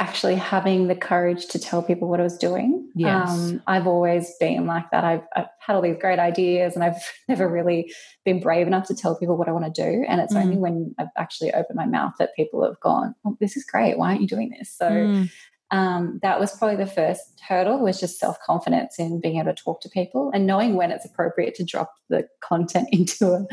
actually 0.00 0.34
having 0.34 0.88
the 0.88 0.96
courage 0.96 1.46
to 1.48 1.58
tell 1.58 1.82
people 1.82 2.08
what 2.08 2.18
I 2.18 2.22
was 2.22 2.38
doing. 2.38 2.90
Yes. 2.94 3.30
Um, 3.30 3.62
I've 3.66 3.86
always 3.86 4.32
been 4.40 4.66
like 4.66 4.90
that. 4.90 5.04
I've, 5.04 5.22
I've, 5.36 5.46
had 5.60 5.76
all 5.76 5.82
these 5.82 5.98
great 6.00 6.18
ideas, 6.18 6.74
and 6.74 6.82
I've 6.82 6.96
never 7.28 7.46
really 7.46 7.92
been 8.24 8.40
brave 8.40 8.66
enough 8.66 8.88
to 8.88 8.94
tell 8.94 9.16
people 9.16 9.36
what 9.36 9.48
I 9.48 9.52
want 9.52 9.72
to 9.72 9.82
do. 9.82 10.04
And 10.08 10.20
it's 10.20 10.34
mm. 10.34 10.42
only 10.42 10.56
when 10.56 10.94
I've 10.98 11.08
actually 11.16 11.52
opened 11.52 11.76
my 11.76 11.86
mouth 11.86 12.14
that 12.18 12.34
people 12.34 12.64
have 12.64 12.80
gone, 12.80 13.14
"Oh, 13.24 13.36
this 13.40 13.56
is 13.56 13.64
great. 13.64 13.98
Why 13.98 14.08
aren't 14.08 14.22
you 14.22 14.26
doing 14.26 14.50
this?" 14.58 14.74
So. 14.76 14.90
Mm 14.90 15.30
um, 15.72 16.18
that 16.22 16.40
was 16.40 16.56
probably 16.56 16.76
the 16.76 16.90
first 16.90 17.40
hurdle 17.46 17.78
was 17.78 18.00
just 18.00 18.18
self-confidence 18.18 18.98
in 18.98 19.20
being 19.20 19.38
able 19.38 19.54
to 19.54 19.62
talk 19.62 19.80
to 19.82 19.88
people 19.88 20.30
and 20.34 20.46
knowing 20.46 20.74
when 20.74 20.90
it's 20.90 21.04
appropriate 21.04 21.54
to 21.56 21.64
drop 21.64 21.92
the 22.08 22.26
content 22.40 22.88
into 22.92 23.32
a, 23.32 23.46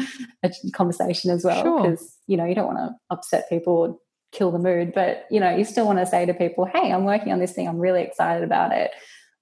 a 0.43 0.51
conversation 0.73 1.29
as 1.31 1.43
well 1.43 1.81
because 1.81 1.99
sure. 1.99 2.07
you 2.27 2.37
know 2.37 2.45
you 2.45 2.55
don't 2.55 2.73
want 2.73 2.79
to 2.79 2.95
upset 3.09 3.47
people 3.49 4.01
kill 4.31 4.51
the 4.51 4.59
mood 4.59 4.91
but 4.93 5.25
you 5.31 5.39
know 5.39 5.55
you 5.55 5.63
still 5.63 5.85
want 5.85 5.99
to 5.99 6.05
say 6.05 6.25
to 6.25 6.33
people 6.33 6.65
hey 6.65 6.91
i'm 6.91 7.05
working 7.05 7.31
on 7.31 7.39
this 7.39 7.53
thing 7.53 7.67
i'm 7.67 7.79
really 7.79 8.01
excited 8.01 8.43
about 8.43 8.71
it 8.71 8.91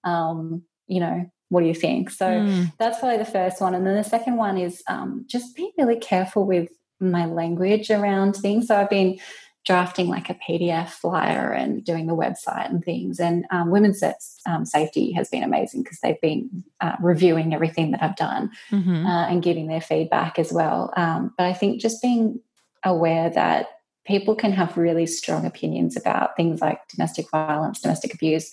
um, 0.04 0.62
you 0.88 1.00
know 1.00 1.26
what 1.50 1.62
do 1.62 1.68
you 1.68 1.74
think 1.74 2.10
so 2.10 2.26
mm. 2.26 2.72
that's 2.78 3.00
probably 3.00 3.18
the 3.18 3.26
first 3.26 3.62
one 3.62 3.74
and 3.74 3.86
then 3.86 3.96
the 3.96 4.04
second 4.04 4.38
one 4.38 4.58
is 4.58 4.84
um, 4.88 5.26
just 5.28 5.56
being 5.56 5.72
really 5.78 5.98
careful 5.98 6.46
with 6.46 6.70
my 7.00 7.26
language 7.26 7.90
around 7.90 8.36
things 8.36 8.68
so 8.68 8.76
i've 8.76 8.90
been 8.90 9.18
drafting 9.66 10.08
like 10.08 10.30
a 10.30 10.36
PDF 10.36 10.90
flyer 10.90 11.52
and 11.52 11.84
doing 11.84 12.06
the 12.06 12.16
website 12.16 12.70
and 12.70 12.86
things. 12.86 13.20
And 13.20 13.46
um, 13.50 13.72
Women's 13.72 14.04
um, 14.46 14.64
Safety 14.64 15.12
has 15.14 15.30
been 15.30 15.44
amazing 15.44 15.82
because 15.84 16.00
they've 16.02 16.22
been 16.22 16.64
uh, 16.82 16.96
reviewing 17.02 17.54
everything 17.54 17.92
that 17.92 18.04
I've 18.04 18.16
done 18.16 18.52
mm-hmm. 18.72 19.06
uh, 19.06 19.28
and 19.28 19.42
giving 19.42 19.68
their 19.68 19.82
feedback 19.82 20.38
as 20.38 20.54
well. 20.54 20.94
Um, 20.96 21.34
but 21.36 21.48
I 21.48 21.54
think 21.54 21.82
just 21.82 22.02
being 22.02 22.40
aware 22.84 23.32
that 23.32 23.70
people 24.06 24.36
can 24.36 24.52
have 24.52 24.78
really 24.78 25.06
strong 25.06 25.46
opinions 25.46 25.98
about 25.98 26.36
things 26.36 26.62
like 26.62 26.88
domestic 26.88 27.30
violence, 27.30 27.82
domestic 27.82 28.14
abuse, 28.14 28.52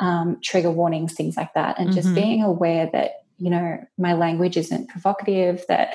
um, 0.00 0.38
trigger 0.42 0.70
warnings, 0.70 1.14
things 1.14 1.36
like 1.36 1.54
that. 1.54 1.78
And 1.78 1.88
mm-hmm. 1.88 1.96
just 1.96 2.14
being 2.14 2.42
aware 2.42 2.88
that, 2.92 3.22
you 3.38 3.50
know, 3.50 3.84
my 3.96 4.14
language 4.14 4.56
isn't 4.56 4.88
provocative, 4.88 5.64
that 5.68 5.94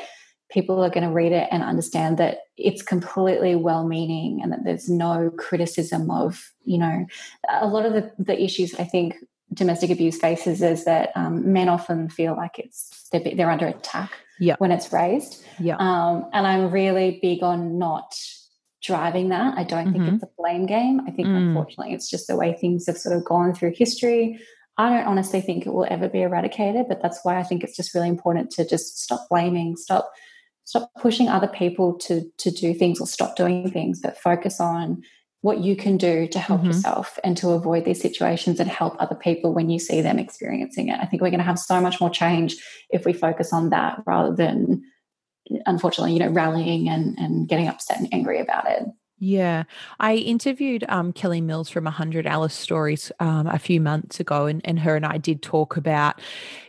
people 0.49 0.83
are 0.83 0.89
going 0.89 1.07
to 1.07 1.13
read 1.13 1.31
it 1.31 1.47
and 1.51 1.63
understand 1.63 2.17
that 2.17 2.39
it's 2.57 2.81
completely 2.81 3.55
well 3.55 3.85
meaning 3.85 4.39
and 4.41 4.51
that 4.51 4.63
there's 4.63 4.87
no 4.87 5.31
criticism 5.31 6.11
of, 6.11 6.53
you 6.63 6.77
know, 6.77 7.05
a 7.49 7.67
lot 7.67 7.85
of 7.85 7.93
the, 7.93 8.11
the 8.19 8.41
issues 8.41 8.75
I 8.75 8.83
think 8.83 9.15
domestic 9.53 9.89
abuse 9.89 10.17
faces 10.17 10.61
is 10.61 10.85
that 10.85 11.11
um, 11.15 11.51
men 11.51 11.69
often 11.69 12.09
feel 12.09 12.35
like 12.35 12.59
it's 12.59 13.07
they're, 13.11 13.21
they're 13.35 13.51
under 13.51 13.67
attack 13.67 14.11
yeah. 14.39 14.55
when 14.59 14.71
it's 14.71 14.93
raised. 14.93 15.43
Yeah. 15.59 15.75
Um, 15.77 16.29
and 16.33 16.45
I'm 16.45 16.71
really 16.71 17.19
big 17.21 17.43
on 17.43 17.77
not 17.77 18.15
driving 18.83 19.29
that. 19.29 19.57
I 19.57 19.63
don't 19.63 19.87
mm-hmm. 19.87 20.05
think 20.05 20.13
it's 20.15 20.23
a 20.23 20.29
blame 20.37 20.65
game. 20.65 21.01
I 21.07 21.11
think 21.11 21.27
mm. 21.27 21.37
unfortunately 21.37 21.93
it's 21.93 22.09
just 22.09 22.27
the 22.27 22.35
way 22.35 22.53
things 22.53 22.85
have 22.87 22.97
sort 22.97 23.15
of 23.15 23.23
gone 23.23 23.53
through 23.53 23.73
history. 23.75 24.39
I 24.77 24.89
don't 24.89 25.05
honestly 25.05 25.39
think 25.41 25.65
it 25.65 25.73
will 25.73 25.87
ever 25.89 26.09
be 26.09 26.21
eradicated, 26.21 26.87
but 26.87 27.01
that's 27.01 27.19
why 27.23 27.37
I 27.37 27.43
think 27.43 27.63
it's 27.63 27.75
just 27.75 27.93
really 27.93 28.09
important 28.09 28.51
to 28.51 28.67
just 28.67 29.01
stop 29.01 29.27
blaming, 29.29 29.75
stop 29.77 30.11
stop 30.65 30.89
pushing 30.97 31.27
other 31.27 31.47
people 31.47 31.93
to 31.95 32.29
to 32.37 32.51
do 32.51 32.73
things 32.73 32.99
or 32.99 33.07
stop 33.07 33.35
doing 33.35 33.69
things 33.69 33.99
but 34.01 34.17
focus 34.17 34.59
on 34.59 35.03
what 35.41 35.59
you 35.59 35.75
can 35.75 35.97
do 35.97 36.25
to 36.25 36.39
help 36.39 36.61
mm-hmm. 36.61 36.67
yourself 36.67 37.19
and 37.23 37.35
to 37.35 37.49
avoid 37.49 37.83
these 37.83 38.01
situations 38.01 38.61
and 38.61 38.69
help 38.69 38.95
other 38.99 39.15
people 39.15 39.53
when 39.53 39.69
you 39.69 39.77
see 39.77 40.01
them 40.01 40.19
experiencing 40.19 40.87
it 40.87 40.99
i 40.99 41.05
think 41.05 41.21
we're 41.21 41.29
going 41.29 41.39
to 41.39 41.45
have 41.45 41.59
so 41.59 41.81
much 41.81 41.99
more 41.99 42.09
change 42.09 42.55
if 42.89 43.05
we 43.05 43.13
focus 43.13 43.51
on 43.51 43.69
that 43.69 44.01
rather 44.05 44.33
than 44.33 44.81
unfortunately 45.65 46.13
you 46.13 46.19
know 46.19 46.29
rallying 46.29 46.89
and 46.89 47.17
and 47.17 47.47
getting 47.47 47.67
upset 47.67 47.99
and 47.99 48.13
angry 48.13 48.39
about 48.39 48.69
it. 48.69 48.85
Yeah, 49.19 49.63
I 50.01 50.15
interviewed 50.15 50.83
um, 50.89 51.13
Kelly 51.13 51.39
Mills 51.39 51.69
from 51.69 51.85
100 51.85 52.27
Alice 52.27 52.53
Stories 52.53 53.09
um, 53.21 53.47
a 53.47 53.57
few 53.57 53.79
months 53.79 54.19
ago, 54.19 54.47
and, 54.47 54.59
and 54.65 54.77
her 54.79 54.97
and 54.97 55.05
I 55.05 55.17
did 55.17 55.41
talk 55.41 55.77
about, 55.77 56.19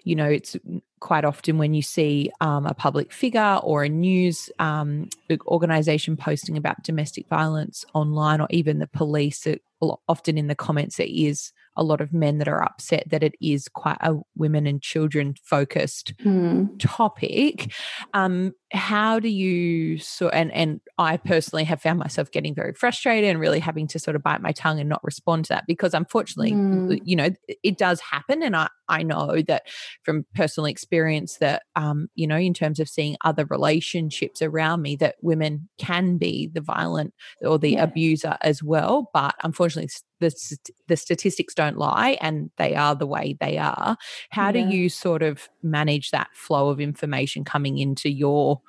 you 0.05 0.15
know, 0.15 0.27
it's 0.27 0.57
quite 1.01 1.25
often 1.25 1.59
when 1.59 1.75
you 1.75 1.83
see 1.83 2.31
um, 2.41 2.65
a 2.65 2.73
public 2.73 3.13
figure 3.13 3.59
or 3.63 3.83
a 3.83 3.89
news 3.89 4.51
um, 4.61 5.09
organization 5.49 6.17
posting 6.17 6.57
about 6.57 6.85
domestic 6.85 7.27
violence 7.27 7.85
online 7.93 8.41
or 8.41 8.47
even 8.51 8.79
the 8.79 8.87
police, 8.87 9.49
it, 9.49 9.61
often 10.09 10.39
in 10.39 10.47
the 10.47 10.55
comments, 10.55 10.99
there 10.99 11.09
is 11.11 11.53
a 11.77 11.83
lot 11.83 12.01
of 12.01 12.13
men 12.13 12.39
that 12.39 12.49
are 12.49 12.63
upset 12.63 13.05
that 13.11 13.23
it 13.23 13.35
is 13.41 13.69
quite 13.69 13.99
a 14.01 14.15
women 14.37 14.67
and 14.67 14.83
children 14.83 15.35
focused 15.43 16.17
mm. 16.19 16.69
topic. 16.79 17.73
Um, 18.13 18.53
how 18.73 19.21
do 19.21 19.29
you 19.29 19.99
so 19.99 20.29
and 20.31 20.53
and 20.53 20.81
I 20.99 21.17
personally 21.17 21.65
have 21.65 21.81
found 21.81 21.99
myself 21.99 22.31
getting 22.31 22.55
very 22.55 22.75
frustrated 22.75 23.31
and 23.31 23.39
really 23.39 23.61
having 23.61 23.87
to 23.89 23.99
sort 23.99 24.17
of 24.17 24.23
bite 24.23 24.43
my 24.43 24.53
tongue 24.53 24.81
and 24.81 24.89
not 24.89 25.03
respond 25.05 25.45
to 25.47 25.51
that 25.51 25.65
because 25.69 25.95
unfortunately, 25.95 26.53
mm. 26.53 27.01
you 27.05 27.17
know, 27.17 27.31
it 27.63 27.79
does 27.79 28.01
happen, 28.01 28.43
and 28.43 28.57
I 28.57 28.69
I 28.89 29.03
know 29.03 29.43
that 29.43 29.63
from 30.03 30.27
personal 30.35 30.67
experience 30.67 31.39
that 31.39 31.63
um, 31.77 32.09
you 32.15 32.27
know, 32.27 32.37
in 32.37 32.55
terms 32.55 32.81
of 32.81 32.89
seeing 32.89 33.17
other 33.25 33.47
relationships 33.47 34.43
around 34.43 34.83
me, 34.83 34.97
that 34.97 35.17
women 35.23 35.69
can 35.79 36.19
be 36.19 36.51
the 36.53 36.61
violent 36.61 37.15
or 37.43 37.59
the 37.59 37.73
yeah. 37.73 37.85
abuser 37.85 38.37
as 38.41 38.63
well, 38.63 39.11
but 39.15 39.35
unfortunately, 39.43 39.89
the 40.25 40.73
the 40.89 40.97
statistics 40.97 41.55
don't 41.55 41.77
lie 41.77 42.17
and 42.21 42.51
they 42.57 42.75
are 42.75 42.95
the 42.95 43.07
way 43.07 43.37
they 43.41 43.59
are 43.59 43.97
how 44.31 44.47
yeah. 44.47 44.53
do 44.53 44.59
you 44.61 44.89
sort 44.89 45.23
of 45.23 45.49
manage 45.63 46.11
that 46.11 46.29
flow 46.35 46.69
of 46.69 46.81
information 46.81 47.45
coming 47.45 47.79
into 47.79 48.11
your 48.11 48.61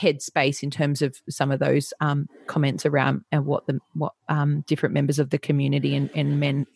headspace 0.00 0.62
in 0.62 0.70
terms 0.70 1.02
of 1.02 1.16
some 1.28 1.50
of 1.50 1.58
those 1.58 1.92
um, 2.00 2.28
comments 2.46 2.86
around 2.86 3.22
and 3.32 3.46
what 3.46 3.66
the 3.66 3.78
what 3.94 4.12
um, 4.28 4.62
different 4.66 4.94
members 4.94 5.18
of 5.18 5.30
the 5.30 5.38
community 5.38 5.96
and, 5.96 6.10
and 6.14 6.38
men 6.38 6.66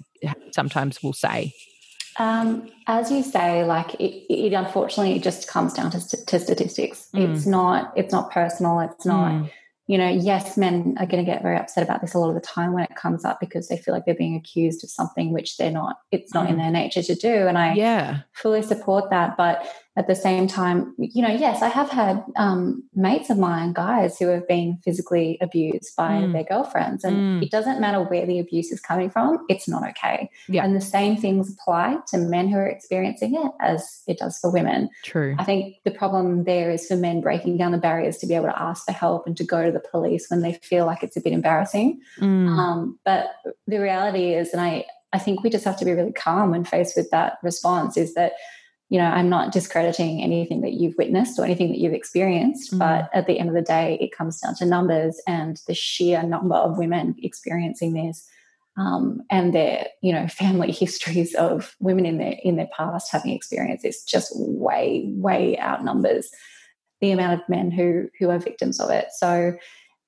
sometimes 0.50 1.02
will 1.02 1.12
say 1.12 1.52
um, 2.18 2.68
as 2.86 3.10
you 3.10 3.22
say, 3.22 3.64
like 3.64 3.94
it, 3.94 4.30
it, 4.30 4.52
unfortunately 4.52 5.16
it 5.16 5.22
just 5.22 5.48
comes 5.48 5.72
down 5.72 5.90
to, 5.92 6.26
to 6.26 6.38
statistics. 6.38 7.08
Mm. 7.14 7.34
It's 7.34 7.46
not 7.46 7.90
it's 7.96 8.12
not 8.12 8.30
personal. 8.30 8.80
It's 8.80 9.06
not 9.06 9.32
mm 9.32 9.50
you 9.88 9.98
know, 9.98 10.08
yes, 10.08 10.56
men 10.56 10.94
are 10.98 11.06
going 11.06 11.24
to 11.24 11.30
get 11.30 11.42
very 11.42 11.56
upset 11.56 11.82
about 11.82 12.00
this 12.00 12.14
a 12.14 12.18
lot 12.18 12.28
of 12.28 12.34
the 12.34 12.40
time 12.40 12.72
when 12.72 12.84
it 12.84 12.94
comes 12.94 13.24
up 13.24 13.40
because 13.40 13.68
they 13.68 13.76
feel 13.76 13.92
like 13.92 14.04
they're 14.04 14.14
being 14.14 14.36
accused 14.36 14.84
of 14.84 14.90
something 14.90 15.32
which 15.32 15.56
they're 15.56 15.72
not, 15.72 15.96
it's 16.12 16.32
not 16.32 16.46
mm. 16.46 16.50
in 16.50 16.58
their 16.58 16.70
nature 16.70 17.02
to 17.02 17.14
do. 17.14 17.48
And 17.48 17.58
I 17.58 17.74
yeah. 17.74 18.20
fully 18.32 18.62
support 18.62 19.10
that. 19.10 19.36
But 19.36 19.66
at 19.94 20.06
the 20.06 20.14
same 20.14 20.46
time, 20.46 20.94
you 20.96 21.20
know, 21.20 21.28
yes, 21.28 21.60
I 21.60 21.68
have 21.68 21.90
had 21.90 22.24
um, 22.36 22.82
mates 22.94 23.28
of 23.28 23.36
mine, 23.36 23.74
guys, 23.74 24.18
who 24.18 24.28
have 24.28 24.48
been 24.48 24.78
physically 24.82 25.36
abused 25.42 25.94
by 25.96 26.12
mm. 26.12 26.32
their 26.32 26.44
girlfriends. 26.44 27.04
And 27.04 27.16
mm. 27.16 27.42
it 27.42 27.50
doesn't 27.50 27.78
matter 27.78 28.02
where 28.02 28.24
the 28.24 28.38
abuse 28.38 28.72
is 28.72 28.80
coming 28.80 29.10
from, 29.10 29.44
it's 29.50 29.68
not 29.68 29.86
okay. 29.90 30.30
Yeah. 30.48 30.64
And 30.64 30.74
the 30.74 30.80
same 30.80 31.18
things 31.18 31.52
apply 31.52 31.98
to 32.08 32.16
men 32.16 32.48
who 32.48 32.56
are 32.56 32.66
experiencing 32.66 33.34
it 33.34 33.52
as 33.60 34.02
it 34.06 34.18
does 34.18 34.38
for 34.38 34.50
women. 34.50 34.88
True. 35.04 35.36
I 35.38 35.44
think 35.44 35.76
the 35.84 35.90
problem 35.90 36.44
there 36.44 36.70
is 36.70 36.86
for 36.86 36.96
men 36.96 37.20
breaking 37.20 37.58
down 37.58 37.72
the 37.72 37.78
barriers 37.78 38.16
to 38.18 38.26
be 38.26 38.34
able 38.34 38.46
to 38.46 38.62
ask 38.62 38.86
for 38.86 38.92
help 38.92 39.26
and 39.26 39.36
to 39.36 39.44
go 39.44 39.62
to 39.62 39.72
the 39.72 39.80
police 39.90 40.30
when 40.30 40.40
they 40.40 40.54
feel 40.54 40.86
like 40.86 41.02
it's 41.02 41.18
a 41.18 41.20
bit 41.20 41.34
embarrassing. 41.34 42.00
Mm. 42.18 42.48
Um, 42.48 42.98
but 43.04 43.26
the 43.66 43.78
reality 43.78 44.32
is, 44.32 44.54
and 44.54 44.62
I, 44.62 44.86
I 45.12 45.18
think 45.18 45.42
we 45.42 45.50
just 45.50 45.66
have 45.66 45.78
to 45.80 45.84
be 45.84 45.92
really 45.92 46.12
calm 46.12 46.52
when 46.52 46.64
faced 46.64 46.96
with 46.96 47.10
that 47.10 47.36
response, 47.42 47.98
is 47.98 48.14
that 48.14 48.32
you 48.92 48.98
know, 48.98 49.06
I'm 49.06 49.30
not 49.30 49.52
discrediting 49.52 50.22
anything 50.22 50.60
that 50.60 50.74
you've 50.74 50.98
witnessed 50.98 51.38
or 51.38 51.46
anything 51.46 51.70
that 51.70 51.78
you've 51.78 51.94
experienced, 51.94 52.74
mm. 52.74 52.78
but 52.78 53.08
at 53.14 53.26
the 53.26 53.38
end 53.38 53.48
of 53.48 53.54
the 53.54 53.62
day, 53.62 53.96
it 54.02 54.14
comes 54.14 54.38
down 54.38 54.54
to 54.56 54.66
numbers 54.66 55.18
and 55.26 55.58
the 55.66 55.72
sheer 55.72 56.22
number 56.22 56.56
of 56.56 56.76
women 56.76 57.16
experiencing 57.22 57.94
this. 57.94 58.28
Um, 58.76 59.22
and 59.30 59.54
their, 59.54 59.86
you 60.02 60.12
know, 60.12 60.28
family 60.28 60.72
histories 60.78 61.34
of 61.36 61.74
women 61.80 62.04
in 62.04 62.18
their 62.18 62.36
in 62.42 62.56
their 62.56 62.68
past 62.76 63.10
having 63.10 63.30
experienced 63.30 63.82
this 63.82 64.04
just 64.04 64.30
way, 64.34 65.10
way 65.16 65.56
outnumbers 65.58 66.28
the 67.00 67.12
amount 67.12 67.40
of 67.40 67.48
men 67.48 67.70
who 67.70 68.10
who 68.18 68.28
are 68.28 68.38
victims 68.38 68.78
of 68.78 68.90
it. 68.90 69.06
So, 69.16 69.56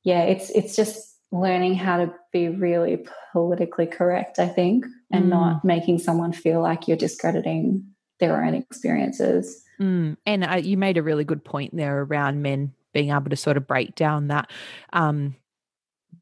yeah, 0.02 0.24
it's 0.24 0.50
it's 0.50 0.76
just 0.76 1.16
learning 1.32 1.76
how 1.76 2.04
to 2.04 2.12
be 2.34 2.50
really 2.50 3.06
politically 3.32 3.86
correct, 3.86 4.38
I 4.38 4.48
think, 4.48 4.84
and 5.10 5.24
mm. 5.24 5.30
not 5.30 5.64
making 5.64 6.00
someone 6.00 6.34
feel 6.34 6.60
like 6.60 6.86
you're 6.86 6.98
discrediting 6.98 7.93
their 8.20 8.44
own 8.44 8.55
experiences. 8.55 9.62
Mm. 9.81 10.16
And 10.27 10.44
uh, 10.44 10.57
you 10.57 10.77
made 10.77 10.96
a 10.96 11.03
really 11.03 11.24
good 11.24 11.44
point 11.44 11.77
there 11.77 12.03
around 12.03 12.42
men 12.42 12.72
being 12.92 13.11
able 13.11 13.31
to 13.31 13.37
sort 13.37 13.57
of 13.57 13.66
break 13.66 13.94
down 13.94 14.29
that 14.29 14.50
um, 14.92 15.35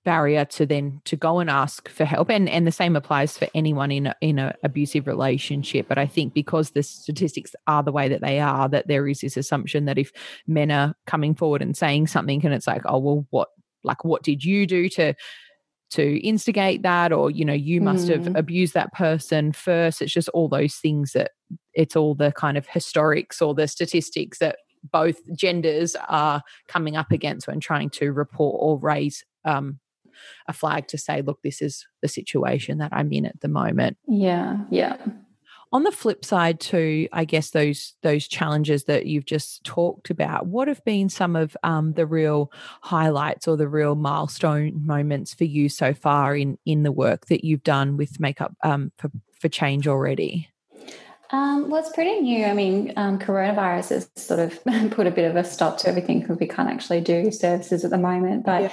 barrier 0.05 0.45
to 0.45 0.67
then 0.67 1.01
to 1.05 1.17
go 1.17 1.39
and 1.39 1.49
ask 1.49 1.89
for 1.89 2.05
help 2.05 2.29
and 2.29 2.49
and 2.49 2.67
the 2.67 2.73
same 2.73 2.97
applies 2.97 3.39
for 3.39 3.47
anyone 3.55 3.93
in 3.93 4.07
a, 4.07 4.17
in 4.21 4.39
a 4.39 4.53
abusive 4.65 5.07
relationship 5.07 5.87
but 5.89 5.97
i 5.97 6.07
think 6.07 6.35
because 6.35 6.71
the 6.71 6.83
statistics 6.83 7.55
are 7.69 7.83
the 7.83 7.93
way 7.93 8.09
that 8.09 8.21
they 8.21 8.41
are 8.41 8.69
that 8.69 8.89
there 8.89 9.07
is 9.07 9.21
this 9.21 9.37
assumption 9.37 9.85
that 9.85 9.99
if 9.99 10.11
men 10.47 10.71
are 10.71 10.95
coming 11.07 11.35
forward 11.35 11.63
and 11.63 11.77
saying 11.77 12.07
something 12.07 12.45
and 12.45 12.53
it's 12.53 12.67
like 12.67 12.83
oh 12.87 12.99
well 12.99 13.27
what 13.31 13.49
like 13.85 14.05
what 14.05 14.23
did 14.23 14.45
you 14.45 14.67
do 14.67 14.89
to 14.89 15.15
to 15.91 16.17
instigate 16.27 16.83
that 16.83 17.13
or 17.13 17.31
you 17.31 17.45
know 17.45 17.53
you 17.53 17.81
must 17.81 18.09
mm. 18.09 18.25
have 18.25 18.35
abused 18.35 18.75
that 18.75 18.93
person 18.93 19.53
first 19.53 20.03
it's 20.03 20.13
just 20.13 20.29
all 20.31 20.49
those 20.49 20.77
things 20.77 21.13
that 21.13 21.31
it's 21.75 21.97
all 21.97 22.15
the 22.15 22.33
kind 22.33 22.57
of 22.57 22.67
historics 22.67 23.41
or 23.41 23.55
the 23.55 23.69
statistics 23.69 24.39
that 24.39 24.57
both 24.91 25.17
genders 25.37 25.97
are 26.09 26.43
coming 26.69 26.97
up 26.97 27.13
against 27.13 27.47
when 27.47 27.61
trying 27.61 27.91
to 27.91 28.13
report 28.13 28.57
or 28.59 28.79
raise 28.79 29.25
um, 29.45 29.79
a 30.49 30.53
flag 30.53 30.87
to 30.89 30.99
say 30.99 31.23
look 31.23 31.41
this 31.43 31.63
is 31.63 31.87
the 32.01 32.09
situation 32.09 32.79
that 32.79 32.93
i'm 32.93 33.13
in 33.13 33.27
at 33.27 33.41
the 33.41 33.49
moment. 33.49 33.97
Yeah 34.07 34.59
yeah. 34.71 34.97
On 35.75 35.85
the 35.85 35.91
flip 35.91 36.25
side 36.25 36.61
too 36.61 37.09
i 37.13 37.25
guess 37.25 37.51
those 37.51 37.95
those 38.03 38.29
challenges 38.29 38.85
that 38.85 39.07
you've 39.07 39.25
just 39.25 39.65
talked 39.65 40.11
about 40.11 40.47
what 40.47 40.69
have 40.69 40.85
been 40.85 41.09
some 41.09 41.35
of 41.35 41.57
um, 41.63 41.95
the 41.95 42.07
real 42.07 42.53
highlights 42.83 43.49
or 43.49 43.57
the 43.57 43.69
real 43.69 43.95
milestone 43.95 44.85
moments 44.85 45.33
for 45.33 45.45
you 45.45 45.69
so 45.69 45.95
far 45.95 46.37
in 46.37 46.59
in 46.67 46.83
the 46.83 46.93
work 46.93 47.27
that 47.27 47.43
you've 47.43 47.65
done 47.65 47.97
with 47.97 48.21
makeup 48.21 48.55
um, 48.63 48.93
for, 48.99 49.11
for 49.41 49.49
change 49.49 49.89
already 49.89 50.52
um, 51.33 51.71
well, 51.71 51.81
it's 51.81 51.93
pretty 51.93 52.21
new. 52.21 52.45
I 52.45 52.53
mean, 52.53 52.93
um, 52.97 53.19
coronavirus 53.19 53.89
has 53.91 54.11
sort 54.17 54.41
of 54.41 54.63
put 54.91 55.07
a 55.07 55.11
bit 55.11 55.31
of 55.31 55.37
a 55.37 55.45
stop 55.45 55.79
to 55.79 55.89
everything 55.89 56.21
because 56.21 56.39
we 56.39 56.47
can't 56.47 56.69
actually 56.69 57.01
do 57.01 57.31
services 57.31 57.85
at 57.85 57.91
the 57.91 57.99
moment. 57.99 58.45
But 58.45 58.63
yeah. 58.63 58.73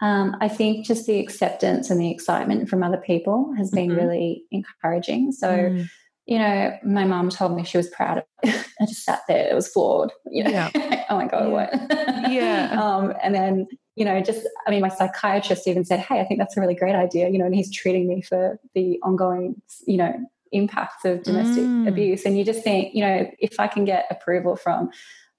um, 0.00 0.36
I 0.40 0.48
think 0.48 0.86
just 0.86 1.06
the 1.06 1.20
acceptance 1.20 1.90
and 1.90 2.00
the 2.00 2.10
excitement 2.10 2.68
from 2.68 2.82
other 2.82 2.98
people 2.98 3.54
has 3.56 3.70
been 3.70 3.90
mm-hmm. 3.90 3.98
really 3.98 4.44
encouraging. 4.50 5.32
So, 5.32 5.48
mm 5.48 5.88
you 6.28 6.38
know, 6.38 6.76
my 6.84 7.06
mom 7.06 7.30
told 7.30 7.56
me 7.56 7.64
she 7.64 7.78
was 7.78 7.88
proud 7.88 8.18
of 8.18 8.24
it. 8.42 8.66
I 8.80 8.84
just 8.84 9.02
sat 9.02 9.22
there, 9.28 9.50
it 9.50 9.54
was 9.54 9.66
floored. 9.66 10.12
You 10.30 10.44
know, 10.44 10.50
yeah. 10.50 11.04
oh 11.10 11.16
my 11.16 11.26
God, 11.26 11.44
yeah. 11.44 11.48
what? 11.48 12.30
yeah. 12.30 12.78
Um, 12.80 13.14
and 13.22 13.34
then, 13.34 13.66
you 13.96 14.04
know, 14.04 14.20
just, 14.20 14.46
I 14.66 14.70
mean, 14.70 14.82
my 14.82 14.90
psychiatrist 14.90 15.66
even 15.66 15.86
said, 15.86 16.00
hey, 16.00 16.20
I 16.20 16.24
think 16.24 16.38
that's 16.38 16.54
a 16.54 16.60
really 16.60 16.74
great 16.74 16.94
idea, 16.94 17.30
you 17.30 17.38
know, 17.38 17.46
and 17.46 17.54
he's 17.54 17.74
treating 17.74 18.06
me 18.06 18.20
for 18.20 18.60
the 18.74 19.00
ongoing, 19.02 19.60
you 19.86 19.96
know, 19.96 20.14
impacts 20.52 21.04
of 21.04 21.22
domestic 21.22 21.64
mm. 21.64 21.88
abuse. 21.88 22.24
And 22.24 22.36
you 22.36 22.44
just 22.44 22.62
think, 22.62 22.94
you 22.94 23.02
know, 23.02 23.30
if 23.38 23.58
I 23.58 23.66
can 23.66 23.84
get 23.84 24.06
approval 24.10 24.56
from 24.56 24.90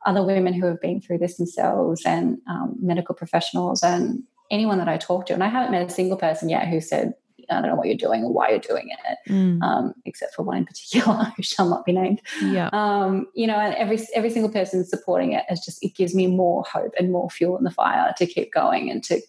other 0.05 0.23
women 0.23 0.53
who 0.53 0.65
have 0.65 0.81
been 0.81 1.01
through 1.01 1.17
this 1.17 1.37
themselves 1.37 2.03
and 2.05 2.37
um, 2.47 2.75
medical 2.81 3.15
professionals 3.15 3.83
and 3.83 4.23
anyone 4.49 4.77
that 4.77 4.87
I 4.87 4.97
talk 4.97 5.25
to, 5.27 5.33
and 5.33 5.43
I 5.43 5.47
haven't 5.47 5.71
met 5.71 5.89
a 5.89 5.93
single 5.93 6.17
person 6.17 6.49
yet 6.49 6.67
who 6.67 6.81
said, 6.81 7.13
I 7.49 7.55
don't 7.61 7.69
know 7.69 7.75
what 7.75 7.87
you're 7.87 7.97
doing 7.97 8.23
or 8.23 8.31
why 8.31 8.49
you're 8.49 8.59
doing 8.59 8.89
it, 8.89 9.31
mm. 9.31 9.61
um, 9.63 9.93
except 10.05 10.35
for 10.35 10.43
one 10.43 10.57
in 10.57 10.65
particular 10.65 11.31
who 11.35 11.43
shall 11.43 11.69
not 11.69 11.85
be 11.85 11.91
named. 11.91 12.21
Yeah. 12.41 12.69
Um, 12.73 13.27
you 13.33 13.47
know, 13.47 13.57
and 13.57 13.73
every 13.75 13.99
every 14.13 14.29
single 14.29 14.51
person 14.51 14.85
supporting 14.85 15.33
it 15.33 15.45
is 15.49 15.59
just 15.65 15.83
it 15.83 15.95
gives 15.95 16.13
me 16.13 16.27
more 16.27 16.63
hope 16.71 16.93
and 16.99 17.11
more 17.11 17.29
fuel 17.29 17.57
in 17.57 17.63
the 17.63 17.71
fire 17.71 18.13
to 18.17 18.25
keep 18.25 18.53
going 18.53 18.89
and 18.89 19.03
to 19.05 19.21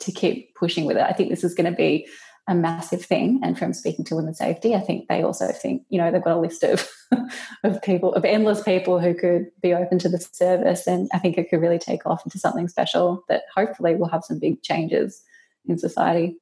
to 0.00 0.12
keep 0.12 0.54
pushing 0.56 0.84
with 0.84 0.96
it. 0.96 1.04
I 1.04 1.12
think 1.12 1.30
this 1.30 1.44
is 1.44 1.54
going 1.54 1.70
to 1.70 1.76
be 1.76 2.06
a 2.46 2.54
massive 2.54 3.04
thing. 3.04 3.40
And 3.42 3.58
from 3.58 3.72
speaking 3.72 4.04
to 4.06 4.16
women's 4.16 4.38
safety, 4.38 4.74
I 4.74 4.80
think 4.80 5.08
they 5.08 5.22
also 5.22 5.48
think, 5.48 5.82
you 5.88 5.98
know, 5.98 6.10
they've 6.10 6.22
got 6.22 6.36
a 6.36 6.40
list 6.40 6.62
of 6.62 6.88
of 7.64 7.80
people, 7.82 8.14
of 8.14 8.24
endless 8.24 8.62
people 8.62 9.00
who 9.00 9.14
could 9.14 9.46
be 9.62 9.72
open 9.72 9.98
to 10.00 10.08
the 10.08 10.18
service. 10.18 10.86
And 10.86 11.08
I 11.12 11.18
think 11.18 11.38
it 11.38 11.48
could 11.48 11.60
really 11.60 11.78
take 11.78 12.06
off 12.06 12.24
into 12.24 12.38
something 12.38 12.68
special 12.68 13.24
that 13.28 13.44
hopefully 13.54 13.94
will 13.94 14.08
have 14.08 14.24
some 14.24 14.38
big 14.38 14.62
changes 14.62 15.22
in 15.66 15.78
society. 15.78 16.36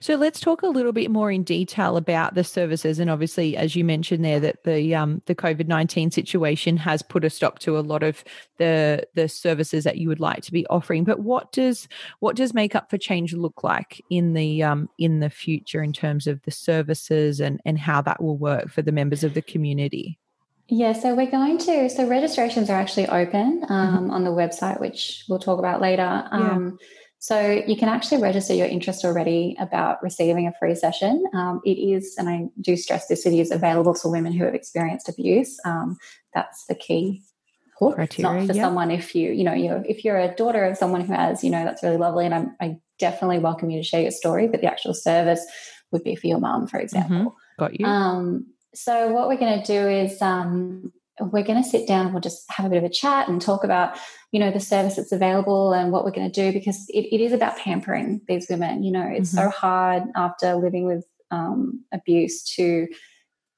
So 0.00 0.16
let's 0.16 0.40
talk 0.40 0.62
a 0.62 0.68
little 0.68 0.92
bit 0.92 1.10
more 1.10 1.30
in 1.30 1.42
detail 1.42 1.96
about 1.96 2.34
the 2.34 2.44
services, 2.44 2.98
and 2.98 3.10
obviously, 3.10 3.56
as 3.56 3.76
you 3.76 3.84
mentioned 3.84 4.24
there, 4.24 4.40
that 4.40 4.64
the 4.64 4.94
um, 4.94 5.22
the 5.26 5.34
COVID 5.34 5.66
nineteen 5.66 6.10
situation 6.10 6.76
has 6.76 7.02
put 7.02 7.24
a 7.24 7.30
stop 7.30 7.58
to 7.60 7.78
a 7.78 7.80
lot 7.80 8.02
of 8.02 8.24
the 8.58 9.06
the 9.14 9.28
services 9.28 9.84
that 9.84 9.98
you 9.98 10.08
would 10.08 10.20
like 10.20 10.42
to 10.42 10.52
be 10.52 10.66
offering. 10.68 11.04
But 11.04 11.20
what 11.20 11.52
does 11.52 11.88
what 12.20 12.36
does 12.36 12.54
Makeup 12.54 12.90
for 12.90 12.98
Change 12.98 13.34
look 13.34 13.62
like 13.62 14.00
in 14.10 14.34
the 14.34 14.62
um, 14.62 14.88
in 14.98 15.20
the 15.20 15.30
future 15.30 15.82
in 15.82 15.92
terms 15.92 16.26
of 16.26 16.42
the 16.42 16.50
services 16.50 17.40
and 17.40 17.60
and 17.64 17.78
how 17.78 18.02
that 18.02 18.22
will 18.22 18.38
work 18.38 18.70
for 18.70 18.82
the 18.82 18.92
members 18.92 19.24
of 19.24 19.34
the 19.34 19.42
community? 19.42 20.18
Yeah, 20.72 20.92
so 20.92 21.16
we're 21.16 21.30
going 21.30 21.58
to. 21.58 21.90
So 21.90 22.06
registrations 22.06 22.70
are 22.70 22.78
actually 22.78 23.08
open 23.08 23.64
um, 23.68 24.04
mm-hmm. 24.04 24.10
on 24.12 24.22
the 24.22 24.30
website, 24.30 24.80
which 24.80 25.24
we'll 25.28 25.40
talk 25.40 25.58
about 25.58 25.80
later. 25.80 26.28
Um, 26.30 26.78
yeah 26.80 26.86
so 27.22 27.62
you 27.66 27.76
can 27.76 27.90
actually 27.90 28.22
register 28.22 28.54
your 28.54 28.66
interest 28.66 29.04
already 29.04 29.54
about 29.60 30.02
receiving 30.02 30.46
a 30.46 30.54
free 30.58 30.74
session. 30.74 31.22
Um, 31.34 31.60
it 31.66 31.72
is, 31.72 32.14
and 32.16 32.30
I 32.30 32.46
do 32.62 32.78
stress 32.78 33.08
this, 33.08 33.26
it 33.26 33.34
is 33.34 33.50
available 33.50 33.92
to 33.96 34.08
women 34.08 34.32
who 34.32 34.44
have 34.44 34.54
experienced 34.54 35.06
abuse. 35.06 35.60
Um, 35.66 35.98
that's 36.32 36.64
the 36.64 36.74
key 36.74 37.22
hook. 37.78 37.96
Criteria, 37.96 38.40
not 38.40 38.46
for 38.46 38.54
someone 38.54 38.90
if 38.90 39.14
you, 39.14 39.32
you 39.32 39.44
know, 39.44 39.52
you're, 39.52 39.84
if 39.86 40.02
you're 40.02 40.18
a 40.18 40.34
daughter 40.34 40.64
of 40.64 40.78
someone 40.78 41.02
who 41.02 41.12
has, 41.12 41.44
you 41.44 41.50
know, 41.50 41.62
that's 41.62 41.82
really 41.82 41.98
lovely, 41.98 42.24
and 42.24 42.34
I'm, 42.34 42.56
i 42.58 42.78
definitely 42.98 43.38
welcome 43.38 43.68
you 43.68 43.78
to 43.78 43.86
share 43.86 44.00
your 44.00 44.10
story. 44.12 44.48
But 44.48 44.62
the 44.62 44.70
actual 44.70 44.94
service 44.94 45.44
would 45.92 46.02
be 46.02 46.16
for 46.16 46.26
your 46.26 46.40
mum, 46.40 46.68
for 46.68 46.80
example. 46.80 47.16
Mm-hmm. 47.16 47.26
Got 47.58 47.78
you. 47.78 47.84
Um, 47.84 48.46
so 48.74 49.12
what 49.12 49.28
we're 49.28 49.36
going 49.36 49.62
to 49.62 49.66
do 49.66 49.88
is 49.88 50.22
um, 50.22 50.90
we're 51.20 51.44
going 51.44 51.62
to 51.62 51.68
sit 51.68 51.86
down 51.86 52.06
and 52.06 52.14
we'll 52.14 52.20
just 52.20 52.44
have 52.50 52.66
a 52.66 52.68
bit 52.68 52.78
of 52.78 52.84
a 52.84 52.92
chat 52.92 53.28
and 53.28 53.40
talk 53.40 53.64
about 53.64 53.96
you 54.32 54.40
know 54.40 54.50
the 54.50 54.60
service 54.60 54.96
that's 54.96 55.12
available 55.12 55.72
and 55.72 55.92
what 55.92 56.04
we're 56.04 56.10
going 56.10 56.30
to 56.30 56.42
do 56.42 56.52
because 56.52 56.86
it, 56.88 57.06
it 57.12 57.20
is 57.20 57.32
about 57.32 57.56
pampering 57.56 58.20
these 58.28 58.46
women 58.48 58.82
you 58.82 58.92
know 58.92 59.06
it's 59.06 59.34
mm-hmm. 59.34 59.48
so 59.48 59.50
hard 59.50 60.04
after 60.16 60.54
living 60.54 60.84
with 60.84 61.04
um, 61.30 61.84
abuse 61.92 62.42
to 62.56 62.88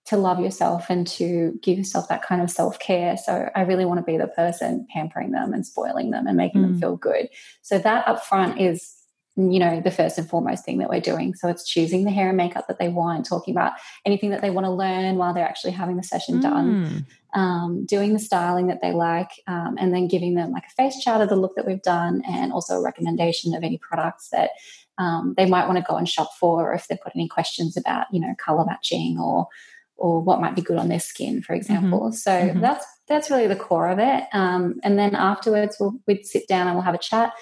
to 0.05 0.17
love 0.17 0.41
yourself 0.41 0.87
and 0.89 1.07
to 1.07 1.59
give 1.63 1.79
yourself 1.79 2.09
that 2.09 2.23
kind 2.23 2.43
of 2.43 2.51
self 2.51 2.79
care. 2.79 3.17
So 3.17 3.49
I 3.55 3.63
really 3.63 3.85
want 3.85 3.99
to 3.99 4.05
be 4.05 4.19
the 4.19 4.27
person 4.27 4.87
pampering 4.93 5.31
them 5.31 5.53
and 5.53 5.65
spoiling 5.65 6.11
them 6.11 6.27
and 6.27 6.37
making 6.37 6.63
mm. 6.63 6.65
them 6.65 6.81
feel 6.81 6.97
good. 6.97 7.29
So 7.63 7.79
that 7.79 8.09
up 8.09 8.25
front 8.25 8.61
is 8.61 8.95
you 9.37 9.59
know 9.59 9.81
the 9.81 9.91
first 9.91 10.19
and 10.19 10.29
foremost 10.29 10.65
thing 10.65 10.79
that 10.79 10.91
we're 10.91 11.01
doing 11.01 11.35
so 11.35 11.49
it's 11.49 11.67
choosing 11.67 12.05
the 12.05 12.11
hair 12.11 12.29
and 12.29 12.37
makeup 12.37 12.67
that 12.69 12.79
they 12.79 12.89
want 12.89 13.25
talking 13.25 13.55
about 13.55 13.73
anything 14.05 14.31
that 14.31 14.43
they 14.43 14.51
want 14.51 14.67
to 14.67 14.71
learn 14.71 15.17
while 15.17 15.33
they're 15.33 15.49
actually 15.49 15.73
having 15.73 15.97
the 15.97 16.03
session 16.03 16.39
mm. 16.39 16.43
done 16.43 17.07
um, 17.35 17.87
doing 17.87 18.13
the 18.13 18.19
styling 18.19 18.67
that 18.67 18.83
they 18.83 18.93
like 18.93 19.31
um, 19.47 19.77
and 19.79 19.95
then 19.95 20.07
giving 20.07 20.35
them 20.35 20.53
like 20.53 20.65
a 20.67 20.75
face 20.75 21.03
chart 21.03 21.23
of 21.23 21.31
the 21.31 21.37
look 21.37 21.57
that 21.57 21.67
we've 21.67 21.83
done 21.83 22.23
and 22.29 22.53
also 22.53 22.75
a 22.75 22.83
recommendation 22.83 23.55
of 23.55 23.65
any 23.65 23.79
products 23.79 24.29
that 24.29 24.51
um, 24.99 25.33
they 25.39 25.47
might 25.47 25.67
want 25.67 25.79
to 25.79 25.85
go 25.89 25.97
and 25.97 26.09
shop 26.09 26.31
for 26.39 26.71
or 26.71 26.75
if 26.75 26.87
they've 26.87 27.03
got 27.03 27.17
any 27.17 27.27
questions 27.27 27.77
about 27.77 28.07
you 28.13 28.21
know 28.21 28.35
color 28.39 28.65
matching 28.67 29.19
or 29.19 29.49
or 29.97 30.21
what 30.21 30.41
might 30.41 30.55
be 30.55 30.63
good 30.63 30.77
on 30.77 30.89
their 30.89 31.01
skin 31.01 31.41
for 31.41 31.55
example 31.55 32.01
mm-hmm. 32.01 32.15
so 32.15 32.33
mm-hmm. 32.33 32.61
that's 32.61 32.85
that's 33.09 33.31
really 33.31 33.47
the 33.47 33.57
core 33.57 33.89
of 33.89 33.99
it 33.99 34.25
um, 34.35 34.79
and 34.83 34.99
then 34.99 35.15
afterwards 35.15 35.77
we'll 35.81 35.99
we'd 36.07 36.27
sit 36.27 36.47
down 36.47 36.67
and 36.67 36.77
we'll 36.77 36.85
have 36.85 36.95
a 36.95 36.99
chat 36.99 37.33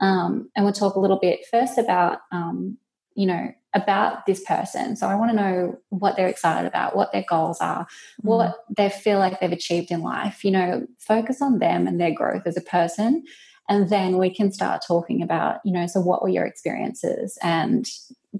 um, 0.00 0.50
and 0.54 0.64
we'll 0.64 0.72
talk 0.74 0.94
a 0.94 1.00
little 1.00 1.18
bit 1.18 1.40
first 1.50 1.78
about, 1.78 2.18
um, 2.32 2.78
you 3.14 3.26
know, 3.26 3.52
about 3.74 4.26
this 4.26 4.42
person. 4.44 4.96
So 4.96 5.06
I 5.06 5.14
want 5.14 5.30
to 5.30 5.36
know 5.36 5.78
what 5.90 6.16
they're 6.16 6.28
excited 6.28 6.66
about, 6.66 6.96
what 6.96 7.12
their 7.12 7.24
goals 7.28 7.60
are, 7.60 7.84
mm-hmm. 7.84 8.28
what 8.28 8.56
they 8.76 8.88
feel 8.88 9.18
like 9.18 9.40
they've 9.40 9.52
achieved 9.52 9.90
in 9.90 10.02
life. 10.02 10.44
You 10.44 10.52
know, 10.52 10.86
focus 10.98 11.42
on 11.42 11.58
them 11.58 11.86
and 11.86 12.00
their 12.00 12.12
growth 12.12 12.42
as 12.46 12.56
a 12.56 12.62
person. 12.62 13.24
And 13.68 13.90
then 13.90 14.16
we 14.16 14.34
can 14.34 14.50
start 14.50 14.82
talking 14.86 15.22
about, 15.22 15.60
you 15.64 15.72
know, 15.72 15.86
so 15.86 16.00
what 16.00 16.22
were 16.22 16.30
your 16.30 16.46
experiences? 16.46 17.36
And 17.42 17.86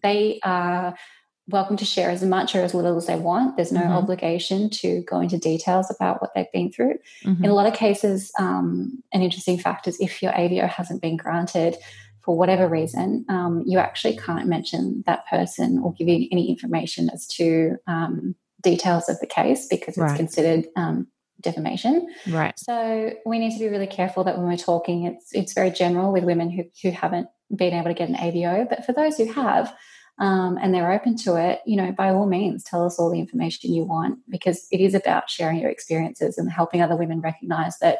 they 0.03 0.41
are 0.43 0.95
welcome 1.49 1.77
to 1.79 1.85
share 1.85 2.11
as 2.11 2.23
much 2.23 2.55
or 2.55 2.61
as 2.61 2.75
little 2.75 2.97
as 2.97 3.07
they 3.07 3.17
want. 3.17 3.57
There's 3.57 3.73
no 3.73 3.81
mm-hmm. 3.81 3.93
obligation 3.93 4.69
to 4.71 5.03
go 5.03 5.21
into 5.21 5.39
details 5.39 5.91
about 5.91 6.21
what 6.21 6.35
they've 6.35 6.53
been 6.53 6.71
through. 6.71 6.99
Mm-hmm. 7.25 7.45
In 7.45 7.51
a 7.51 7.55
lot 7.55 7.67
of 7.67 7.75
cases, 7.75 8.31
um, 8.39 9.03
an 9.13 9.23
interesting 9.23 9.59
fact 9.59 9.89
is 9.89 9.99
if 9.99 10.23
your 10.23 10.33
AVO 10.33 10.69
hasn't 10.69 11.01
been 11.01 11.17
granted 11.17 11.77
for 12.21 12.37
whatever 12.37 12.69
reason, 12.69 13.25
um, 13.31 13.63
you 13.67 13.79
actually 13.79 14.17
can't 14.17 14.47
mention 14.47 15.03
that 15.07 15.27
person 15.27 15.79
or 15.79 15.95
give 15.95 16.09
you 16.09 16.29
any 16.31 16.51
information 16.51 17.09
as 17.11 17.27
to 17.27 17.77
um, 17.87 18.35
details 18.63 19.09
of 19.09 19.19
the 19.21 19.27
case 19.27 19.67
because 19.67 19.89
it's 19.89 19.99
right. 19.99 20.17
considered 20.17 20.67
um, 20.77 21.07
defamation. 21.41 22.13
Right. 22.29 22.59
So 22.59 23.15
we 23.25 23.39
need 23.39 23.53
to 23.53 23.59
be 23.59 23.69
really 23.69 23.87
careful 23.87 24.25
that 24.25 24.37
when 24.37 24.47
we're 24.47 24.57
talking, 24.57 25.05
it's 25.05 25.33
it's 25.33 25.55
very 25.55 25.71
general 25.71 26.13
with 26.13 26.25
women 26.25 26.51
who 26.51 26.65
who 26.83 26.91
haven't 26.91 27.29
been 27.55 27.73
able 27.73 27.89
to 27.89 27.95
get 27.95 28.11
an 28.11 28.17
AVO, 28.17 28.69
but 28.69 28.85
for 28.85 28.93
those 28.93 29.17
who 29.17 29.33
have 29.33 29.75
um, 30.19 30.59
and 30.61 30.75
they're 30.75 30.93
open 30.93 31.17
to 31.17 31.37
it, 31.37 31.61
you 31.65 31.77
know, 31.77 31.93
by 31.93 32.11
all 32.11 32.27
means, 32.27 32.65
tell 32.65 32.85
us 32.85 32.99
all 32.99 33.11
the 33.11 33.21
information 33.21 33.73
you 33.73 33.85
want 33.85 34.19
because 34.29 34.67
it 34.73 34.81
is 34.81 34.95
about 34.95 35.31
sharing 35.31 35.61
your 35.61 35.71
experiences 35.71 36.39
and 36.39 36.51
helping 36.51 36.83
other 36.83 36.97
women 36.97 37.21
recognize 37.21 37.79
that, 37.79 37.99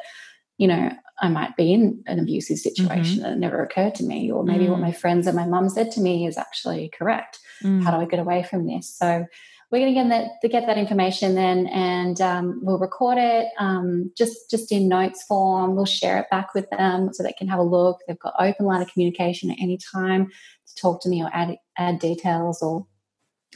you 0.57 0.67
know, 0.67 0.91
I 1.21 1.29
might 1.29 1.57
be 1.57 1.73
in 1.73 2.03
an 2.07 2.19
abusive 2.19 2.59
situation 2.59 3.17
mm-hmm. 3.17 3.23
that 3.23 3.39
never 3.39 3.63
occurred 3.63 3.95
to 3.97 4.05
me, 4.05 4.31
or 4.31 4.45
maybe 4.45 4.67
mm. 4.67 4.71
what 4.71 4.81
my 4.81 4.93
friends 4.93 5.27
and 5.27 5.37
my 5.37 5.47
mum 5.47 5.69
said 5.69 5.91
to 5.93 6.01
me 6.01 6.27
is 6.27 6.37
actually 6.37 6.91
correct. 6.97 7.39
Mm. 7.63 7.83
How 7.83 7.91
do 7.91 7.99
I 7.99 8.05
get 8.05 8.21
away 8.21 8.43
from 8.45 8.67
this? 8.67 8.89
So 8.89 9.27
we're 9.71 9.81
going 9.81 9.95
to 9.95 10.01
get 10.01 10.09
that 10.09 10.51
get 10.51 10.67
that 10.67 10.79
information 10.79 11.35
then, 11.35 11.67
and 11.67 12.21
um, 12.21 12.61
we'll 12.63 12.79
record 12.79 13.19
it 13.19 13.49
um, 13.59 14.11
just 14.17 14.51
just 14.51 14.73
in 14.73 14.89
notes 14.89 15.23
form. 15.25 15.75
We'll 15.75 15.85
share 15.85 16.19
it 16.19 16.31
back 16.31 16.55
with 16.55 16.71
them 16.71 17.13
so 17.13 17.23
they 17.23 17.35
can 17.35 17.49
have 17.49 17.59
a 17.59 17.65
look. 17.65 17.99
They've 18.07 18.19
got 18.19 18.35
open 18.39 18.67
line 18.67 18.81
of 18.81 18.91
communication 18.93 19.51
at 19.51 19.59
any 19.61 19.79
time 19.93 20.31
to 20.69 20.75
talk 20.81 21.03
to 21.03 21.09
me 21.09 21.23
or 21.23 21.31
add 21.35 21.57
add 21.79 21.99
details 21.99 22.63
or 22.63 22.87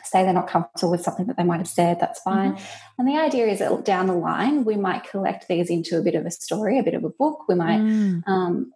say 0.04 0.24
they're 0.24 0.32
not 0.32 0.48
comfortable 0.48 0.90
with 0.90 1.02
something 1.02 1.26
that 1.26 1.37
they 1.37 1.44
might 1.44 1.58
have 1.58 1.68
said, 1.68 2.00
that's 2.00 2.20
fine. 2.20 2.54
Mm-hmm. 2.54 2.64
And 2.98 3.08
the 3.08 3.18
idea 3.18 3.46
is 3.46 3.58
that 3.58 3.85
down 3.85 4.06
the 4.06 4.14
line, 4.14 4.64
we 4.64 4.76
might 4.76 5.04
collect 5.04 5.48
these 5.48 5.68
into 5.68 5.98
a 5.98 6.02
bit 6.02 6.14
of 6.14 6.24
a 6.24 6.30
story, 6.30 6.78
a 6.78 6.82
bit 6.82 6.94
of 6.94 7.04
a 7.04 7.11
book. 7.11 7.46
We 7.48 7.54
might, 7.54 7.80
mm. 7.80 8.26
um, 8.26 8.72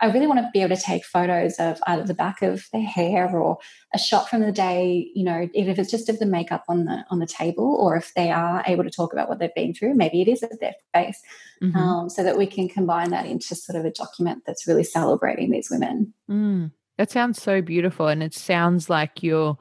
I 0.00 0.06
really 0.06 0.26
want 0.26 0.40
to 0.40 0.50
be 0.52 0.62
able 0.62 0.74
to 0.74 0.82
take 0.82 1.04
photos 1.04 1.56
of 1.58 1.80
either 1.86 2.04
the 2.04 2.14
back 2.14 2.42
of 2.42 2.66
their 2.72 2.82
hair 2.82 3.36
or 3.36 3.58
a 3.94 3.98
shot 3.98 4.28
from 4.28 4.40
the 4.40 4.52
day, 4.52 5.10
you 5.14 5.24
know, 5.24 5.48
if 5.54 5.78
it's 5.78 5.90
just 5.90 6.08
of 6.08 6.18
the 6.18 6.26
makeup 6.26 6.64
on 6.68 6.84
the 6.84 7.04
on 7.10 7.20
the 7.20 7.26
table, 7.26 7.76
or 7.76 7.96
if 7.96 8.12
they 8.14 8.30
are 8.30 8.62
able 8.66 8.84
to 8.84 8.90
talk 8.90 9.12
about 9.12 9.28
what 9.28 9.38
they've 9.38 9.54
been 9.54 9.72
through, 9.72 9.94
maybe 9.94 10.20
it 10.20 10.28
is 10.28 10.42
of 10.42 10.58
their 10.60 10.74
face, 10.92 11.22
mm-hmm. 11.62 11.76
um, 11.76 12.10
so 12.10 12.22
that 12.22 12.36
we 12.36 12.46
can 12.46 12.68
combine 12.68 13.10
that 13.10 13.26
into 13.26 13.54
sort 13.54 13.78
of 13.78 13.84
a 13.84 13.90
document 13.90 14.42
that's 14.46 14.66
really 14.66 14.84
celebrating 14.84 15.50
these 15.50 15.70
women. 15.70 16.12
Mm. 16.30 16.72
That 16.98 17.10
sounds 17.10 17.42
so 17.42 17.60
beautiful. 17.60 18.08
And 18.08 18.22
it 18.22 18.34
sounds 18.34 18.88
like 18.88 19.22
you're, 19.22 19.58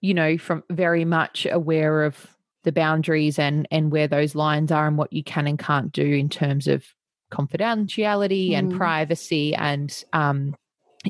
you 0.00 0.14
know, 0.14 0.36
from 0.36 0.64
very 0.70 1.04
much 1.04 1.46
aware 1.50 2.02
of 2.04 2.36
the 2.62 2.72
boundaries 2.72 3.38
and 3.38 3.66
and 3.70 3.90
where 3.90 4.08
those 4.08 4.34
lines 4.34 4.70
are 4.70 4.86
and 4.86 4.98
what 4.98 5.12
you 5.12 5.24
can 5.24 5.46
and 5.46 5.58
can't 5.58 5.92
do 5.92 6.04
in 6.04 6.28
terms 6.28 6.68
of 6.68 6.84
confidentiality 7.30 8.50
mm. 8.50 8.58
and 8.58 8.76
privacy 8.76 9.54
and 9.54 10.04
um 10.12 10.54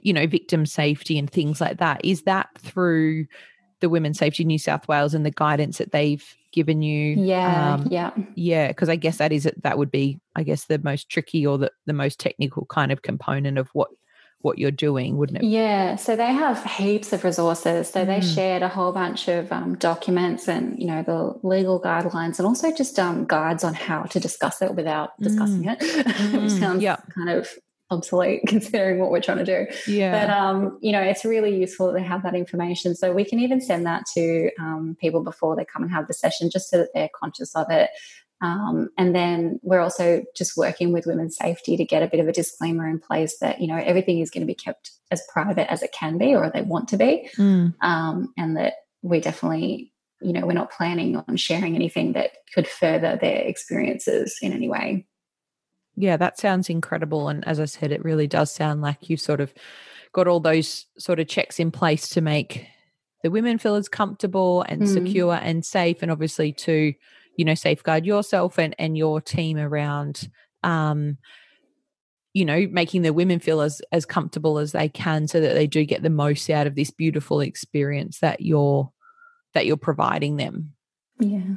you 0.03 0.13
know 0.13 0.27
victim 0.27 0.65
safety 0.65 1.19
and 1.19 1.31
things 1.31 1.61
like 1.61 1.79
that 1.79 2.05
is 2.05 2.23
that 2.23 2.49
through 2.59 3.27
the 3.81 3.89
women's 3.89 4.19
safety 4.19 4.45
new 4.45 4.59
south 4.59 4.87
wales 4.87 5.15
and 5.15 5.27
the 5.27 5.31
guidance 5.31 5.79
that 5.79 5.91
they've 5.91 6.37
given 6.53 6.83
you 6.83 7.17
yeah 7.17 7.75
um, 7.75 7.87
yeah 7.91 8.11
yeah 8.35 8.69
because 8.69 8.89
i 8.89 8.97
guess 8.97 9.17
that 9.17 9.33
is 9.33 9.51
that 9.63 9.79
would 9.79 9.91
be 9.91 10.21
i 10.37 10.43
guess 10.43 10.67
the 10.67 10.79
most 10.79 11.09
tricky 11.09 11.45
or 11.47 11.59
the, 11.59 11.73
the 11.87 11.93
most 11.93 12.21
technical 12.21 12.67
kind 12.67 12.93
of 12.93 13.03
component 13.03 13.59
of 13.59 13.69
what 13.73 13.89
what 14.43 14.59
you're 14.59 14.71
doing, 14.71 15.17
wouldn't 15.17 15.43
it? 15.43 15.45
Yeah. 15.45 15.97
So 15.97 16.17
they 16.17 16.33
have 16.33 16.65
heaps 16.65 17.13
of 17.13 17.25
resources. 17.25 17.91
So 17.91 18.05
mm. 18.05 18.07
they 18.07 18.21
shared 18.21 18.63
a 18.63 18.69
whole 18.69 18.93
bunch 18.93 19.29
of 19.29 19.53
um, 19.53 19.77
documents 19.77 20.49
and, 20.49 20.79
you 20.79 20.87
know, 20.87 21.03
the 21.03 21.39
legal 21.47 21.81
guidelines 21.81 22.39
and 22.39 22.47
also 22.47 22.73
just 22.73 22.99
um, 22.99 23.27
guides 23.27 23.65
on 23.65 23.75
how 23.75 24.05
to 24.05 24.21
discuss 24.21 24.63
it 24.63 24.75
without 24.75 25.19
discussing 25.21 25.65
mm. 25.65 25.73
it, 25.73 25.81
which 26.33 26.53
mm. 26.53 26.59
sounds 26.59 26.85
kind 27.15 27.29
of 27.29 27.49
obsolete 27.91 28.43
considering 28.47 28.99
what 28.99 29.11
we're 29.11 29.21
trying 29.21 29.45
to 29.45 29.45
do. 29.45 29.67
Yeah. 29.87 30.27
But 30.27 30.33
um, 30.33 30.79
you 30.81 30.93
know, 30.93 31.03
it's 31.03 31.25
really 31.25 31.59
useful 31.59 31.89
that 31.89 31.95
they 31.95 32.05
have 32.05 32.23
that 32.23 32.35
information. 32.35 32.95
So 32.95 33.13
we 33.13 33.25
can 33.25 33.41
even 33.41 33.61
send 33.61 33.85
that 33.87 34.05
to 34.15 34.51
um, 34.59 34.97
people 35.01 35.23
before 35.23 35.57
they 35.57 35.65
come 35.65 35.83
and 35.83 35.93
have 35.93 36.07
the 36.07 36.15
session, 36.15 36.51
just 36.51 36.71
so 36.71 36.79
that 36.79 36.91
they're 36.95 37.11
conscious 37.15 37.55
of 37.55 37.67
it. 37.71 37.91
Um, 38.41 38.89
and 38.97 39.15
then 39.15 39.61
we're 39.63 39.81
also 39.81 40.23
just 40.35 40.57
working 40.57 40.93
with 40.93 41.07
women's 41.07 41.37
safety 41.37 41.77
to 41.77 41.85
get 41.85 42.03
a 42.03 42.09
bit 42.09 42.21
of 42.21 42.29
a 42.29 42.33
disclaimer 42.33 42.89
in 42.89 42.99
place 42.99 43.39
that, 43.41 43.61
you 43.61 43.67
know, 43.67 43.77
everything 43.77 44.21
is 44.21 44.31
going 44.31 44.43
to 44.43 44.47
be 44.47 44.55
kept 44.55 44.93
as 45.11 45.23
private 45.33 45.71
as 45.71 45.83
it 45.83 45.93
can 45.93 46.17
be 46.17 46.35
or 46.35 46.51
they 46.51 46.63
want 46.63 46.89
to 46.89 46.97
be. 46.97 47.29
Mm. 47.37 47.75
Um, 47.83 48.33
and 48.39 48.57
that 48.57 48.75
we 49.03 49.21
definitely, 49.21 49.93
you 50.23 50.33
know, 50.33 50.47
we're 50.47 50.53
not 50.53 50.73
planning 50.73 51.17
on 51.17 51.37
sharing 51.37 51.75
anything 51.75 52.15
that 52.15 52.31
could 52.55 52.67
further 52.67 53.19
their 53.21 53.43
experiences 53.43 54.39
in 54.41 54.53
any 54.53 54.69
way. 54.69 55.07
Yeah, 55.97 56.17
that 56.17 56.39
sounds 56.39 56.71
incredible. 56.71 57.29
And 57.29 57.47
as 57.47 57.61
I 57.61 57.67
said, 57.67 57.93
it 57.93 58.05
really 58.05 58.27
does 58.27 58.51
sound 58.51 58.81
like 58.81 59.11
you've 59.11 59.21
sort 59.21 59.41
of 59.41 59.53
got 60.13 60.27
all 60.27 60.41
those 60.41 60.87
sort 60.99 61.21
of 61.21 61.29
checks 61.29 61.61
in 61.61 61.71
place 61.71 62.09
to 62.11 62.21
make 62.21 62.67
the 63.23 63.31
women 63.31 63.59
feel 63.59 63.75
as 63.75 63.89
comfortable 63.89 64.63
and 64.63 64.83
mm. 64.83 64.93
secure 64.93 65.35
and 65.35 65.65
safe. 65.65 65.99
And 66.01 66.11
obviously, 66.11 66.53
to 66.55 66.95
you 67.37 67.45
know 67.45 67.55
safeguard 67.55 68.05
yourself 68.07 68.59
and 68.59 68.75
and 68.79 68.97
your 68.97 69.21
team 69.21 69.57
around 69.57 70.29
um 70.63 71.17
you 72.33 72.45
know 72.45 72.67
making 72.71 73.03
the 73.03 73.13
women 73.13 73.41
feel 73.41 73.61
as 73.61 73.83
as 73.93 74.05
comfortable 74.05 74.59
as 74.59 74.73
they 74.73 74.89
can 74.89 75.27
so 75.27 75.41
that 75.41 75.55
they 75.55 75.67
do 75.67 75.85
get 75.85 76.03
the 76.03 76.11
most 76.11 76.49
out 76.51 76.67
of 76.67 76.75
this 76.75 76.91
beautiful 76.91 77.41
experience 77.41 78.21
that 78.21 78.41
you're 78.41 78.91
that 79.55 79.67
you're 79.67 79.77
providing 79.77 80.37
them. 80.37 80.73
Yeah. 81.19 81.55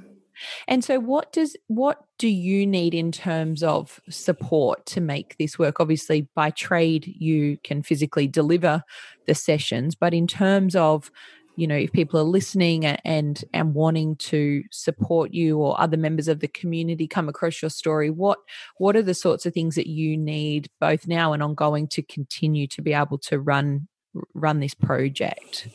And 0.67 0.83
so 0.83 0.99
what 0.99 1.31
does 1.31 1.55
what 1.67 2.03
do 2.17 2.27
you 2.27 2.65
need 2.65 2.95
in 2.95 3.11
terms 3.11 3.61
of 3.61 3.99
support 4.09 4.85
to 4.87 5.01
make 5.01 5.37
this 5.37 5.59
work? 5.59 5.79
Obviously 5.79 6.27
by 6.35 6.49
trade 6.49 7.05
you 7.05 7.57
can 7.63 7.83
physically 7.83 8.27
deliver 8.27 8.83
the 9.27 9.35
sessions 9.35 9.93
but 9.93 10.13
in 10.13 10.25
terms 10.25 10.75
of 10.75 11.11
you 11.55 11.67
know 11.67 11.75
if 11.75 11.91
people 11.91 12.19
are 12.19 12.23
listening 12.23 12.85
and 12.85 13.43
and 13.53 13.73
wanting 13.73 14.15
to 14.15 14.63
support 14.71 15.33
you 15.33 15.57
or 15.57 15.79
other 15.79 15.97
members 15.97 16.27
of 16.27 16.39
the 16.39 16.47
community 16.47 17.07
come 17.07 17.29
across 17.29 17.61
your 17.61 17.69
story 17.69 18.09
what 18.09 18.39
what 18.77 18.95
are 18.95 19.01
the 19.01 19.13
sorts 19.13 19.45
of 19.45 19.53
things 19.53 19.75
that 19.75 19.87
you 19.87 20.17
need 20.17 20.69
both 20.79 21.07
now 21.07 21.33
and 21.33 21.43
ongoing 21.43 21.87
to 21.87 22.01
continue 22.01 22.67
to 22.67 22.81
be 22.81 22.93
able 22.93 23.17
to 23.17 23.39
run 23.39 23.87
run 24.33 24.59
this 24.59 24.73
project 24.73 25.67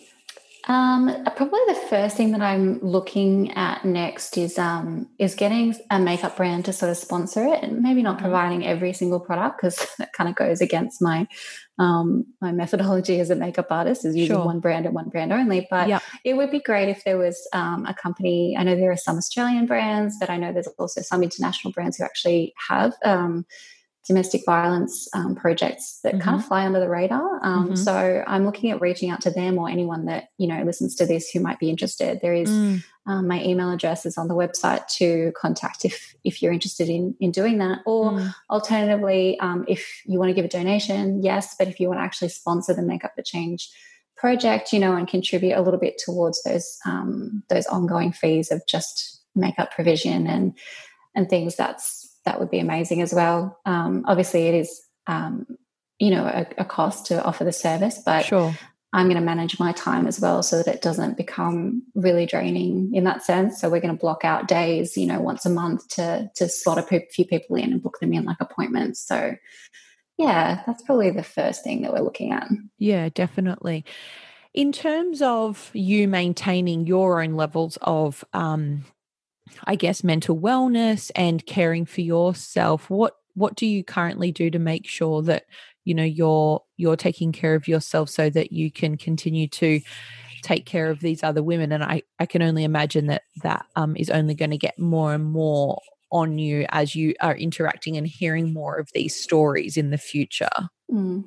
Um, 0.68 1.24
probably 1.34 1.60
the 1.66 1.86
first 1.88 2.14
thing 2.14 2.32
that 2.32 2.42
I'm 2.42 2.78
looking 2.80 3.52
at 3.52 3.86
next 3.86 4.36
is 4.36 4.58
um, 4.58 5.08
is 5.18 5.34
getting 5.34 5.74
a 5.90 5.98
makeup 5.98 6.36
brand 6.36 6.66
to 6.66 6.74
sort 6.74 6.90
of 6.90 6.98
sponsor 6.98 7.46
it, 7.46 7.62
and 7.62 7.80
maybe 7.80 8.02
not 8.02 8.16
mm-hmm. 8.16 8.26
providing 8.26 8.66
every 8.66 8.92
single 8.92 9.18
product 9.18 9.56
because 9.56 9.86
that 9.98 10.12
kind 10.12 10.28
of 10.28 10.36
goes 10.36 10.60
against 10.60 11.00
my 11.00 11.26
um, 11.78 12.26
my 12.40 12.52
methodology 12.52 13.20
as 13.20 13.30
a 13.30 13.36
makeup 13.36 13.68
artist 13.70 14.04
is 14.04 14.16
using 14.16 14.36
sure. 14.36 14.44
one 14.44 14.60
brand 14.60 14.86
and 14.86 14.94
one 14.94 15.08
brand 15.08 15.32
only. 15.32 15.66
But 15.70 15.88
yep. 15.88 16.02
it 16.24 16.36
would 16.36 16.50
be 16.50 16.60
great 16.60 16.88
if 16.88 17.04
there 17.04 17.18
was 17.18 17.46
um, 17.52 17.86
a 17.86 17.94
company. 17.94 18.56
I 18.58 18.64
know 18.64 18.74
there 18.74 18.90
are 18.90 18.96
some 18.96 19.16
Australian 19.16 19.66
brands, 19.66 20.16
but 20.18 20.30
I 20.30 20.36
know 20.36 20.52
there's 20.52 20.66
also 20.78 21.02
some 21.02 21.22
international 21.22 21.72
brands 21.72 21.96
who 21.96 22.04
actually 22.04 22.52
have 22.68 22.94
um, 23.04 23.46
domestic 24.08 24.42
violence 24.46 25.06
um, 25.14 25.36
projects 25.36 26.00
that 26.02 26.14
mm-hmm. 26.14 26.22
kind 26.22 26.40
of 26.40 26.46
fly 26.46 26.64
under 26.64 26.80
the 26.80 26.88
radar. 26.88 27.38
Um, 27.44 27.66
mm-hmm. 27.66 27.74
So 27.76 28.24
I'm 28.26 28.46
looking 28.46 28.70
at 28.70 28.80
reaching 28.80 29.10
out 29.10 29.20
to 29.20 29.30
them 29.30 29.58
or 29.58 29.68
anyone 29.68 30.06
that 30.06 30.30
you 30.38 30.48
know 30.48 30.62
listens 30.64 30.96
to 30.96 31.06
this 31.06 31.30
who 31.30 31.40
might 31.40 31.58
be 31.58 31.68
interested. 31.68 32.20
There 32.20 32.34
is 32.34 32.48
mm. 32.48 32.82
um, 33.06 33.28
my 33.28 33.44
email 33.44 33.70
address 33.70 34.06
is 34.06 34.16
on 34.16 34.26
the 34.26 34.34
website 34.34 34.88
to 34.96 35.32
contact 35.36 35.84
if 35.84 36.14
if 36.24 36.42
you're 36.42 36.52
interested 36.52 36.88
in 36.88 37.14
in 37.20 37.30
doing 37.30 37.58
that. 37.58 37.80
Or 37.84 38.12
mm. 38.12 38.34
alternatively, 38.50 39.38
um, 39.40 39.66
if 39.68 40.02
you 40.06 40.18
want 40.18 40.30
to 40.30 40.34
give 40.34 40.46
a 40.46 40.48
donation, 40.48 41.22
yes. 41.22 41.54
But 41.58 41.68
if 41.68 41.78
you 41.78 41.88
want 41.88 42.00
to 42.00 42.04
actually 42.04 42.30
sponsor 42.30 42.72
the 42.72 42.82
Make 42.82 43.04
Up 43.04 43.14
the 43.14 43.22
Change 43.22 43.70
project, 44.16 44.72
you 44.72 44.80
know, 44.80 44.96
and 44.96 45.06
contribute 45.06 45.54
a 45.54 45.60
little 45.62 45.78
bit 45.78 46.00
towards 46.02 46.42
those 46.44 46.78
um, 46.86 47.42
those 47.50 47.66
ongoing 47.66 48.12
fees 48.12 48.50
of 48.50 48.66
just 48.66 49.20
makeup 49.34 49.70
provision 49.70 50.26
and 50.26 50.56
and 51.14 51.28
things, 51.28 51.56
that's 51.56 52.07
that 52.28 52.38
would 52.38 52.50
be 52.50 52.58
amazing 52.58 53.00
as 53.00 53.14
well. 53.14 53.58
Um, 53.64 54.04
obviously, 54.06 54.48
it 54.48 54.54
is 54.54 54.82
um, 55.06 55.46
you 55.98 56.10
know 56.10 56.26
a, 56.26 56.46
a, 56.58 56.64
cost 56.64 57.06
to 57.06 57.24
offer 57.24 57.42
the 57.42 57.52
service, 57.52 58.02
but 58.04 58.26
sure. 58.26 58.54
I'm 58.92 59.06
going 59.06 59.16
to 59.16 59.24
manage 59.24 59.58
my 59.58 59.72
time 59.72 60.06
as 60.06 60.20
well 60.20 60.42
so 60.42 60.62
that 60.62 60.74
it 60.74 60.82
doesn't 60.82 61.16
become 61.16 61.82
really 61.94 62.26
draining 62.26 62.94
in 62.94 63.04
that 63.04 63.22
sense. 63.22 63.60
So 63.60 63.70
we're 63.70 63.80
going 63.80 63.94
to 63.94 64.00
block 64.00 64.24
out 64.24 64.46
days, 64.48 64.96
you 64.96 65.06
know, 65.06 65.20
once 65.20 65.46
a 65.46 65.50
month 65.50 65.88
to 65.96 66.30
to 66.36 66.48
slot 66.48 66.78
a 66.78 66.82
few 66.82 67.24
people 67.24 67.56
in 67.56 67.72
and 67.72 67.82
book 67.82 67.98
them 67.98 68.12
in 68.12 68.24
like 68.24 68.40
appointments. 68.40 69.00
So 69.00 69.34
yeah, 70.18 70.62
that's 70.66 70.82
probably 70.82 71.10
the 71.10 71.22
first 71.22 71.64
thing 71.64 71.82
that 71.82 71.92
we're 71.94 72.00
looking 72.00 72.32
at. 72.32 72.46
Yeah, 72.76 73.08
definitely. 73.08 73.86
In 74.52 74.72
terms 74.72 75.22
of 75.22 75.70
you 75.72 76.08
maintaining 76.08 76.86
your 76.86 77.22
own 77.22 77.34
levels 77.34 77.78
of 77.80 78.22
um, 78.34 78.84
I 79.64 79.74
guess 79.74 80.04
mental 80.04 80.38
wellness 80.38 81.10
and 81.14 81.44
caring 81.44 81.84
for 81.84 82.00
yourself 82.00 82.90
what 82.90 83.14
what 83.34 83.54
do 83.54 83.66
you 83.66 83.84
currently 83.84 84.32
do 84.32 84.50
to 84.50 84.58
make 84.58 84.86
sure 84.86 85.22
that 85.22 85.44
you 85.84 85.94
know 85.94 86.04
you're 86.04 86.62
you're 86.76 86.96
taking 86.96 87.32
care 87.32 87.54
of 87.54 87.68
yourself 87.68 88.10
so 88.10 88.28
that 88.30 88.52
you 88.52 88.70
can 88.70 88.96
continue 88.96 89.48
to 89.48 89.80
take 90.42 90.66
care 90.66 90.90
of 90.90 91.00
these 91.00 91.22
other 91.22 91.42
women 91.42 91.72
and 91.72 91.82
I 91.82 92.02
I 92.18 92.26
can 92.26 92.42
only 92.42 92.64
imagine 92.64 93.06
that 93.06 93.22
that 93.42 93.66
um, 93.76 93.96
is 93.96 94.10
only 94.10 94.34
going 94.34 94.50
to 94.50 94.58
get 94.58 94.78
more 94.78 95.14
and 95.14 95.24
more 95.24 95.80
on 96.10 96.38
you 96.38 96.66
as 96.70 96.94
you 96.94 97.14
are 97.20 97.36
interacting 97.36 97.96
and 97.96 98.06
hearing 98.06 98.52
more 98.52 98.76
of 98.76 98.90
these 98.94 99.14
stories 99.14 99.76
in 99.76 99.90
the 99.90 99.98
future. 99.98 100.48
Mm. 100.90 101.24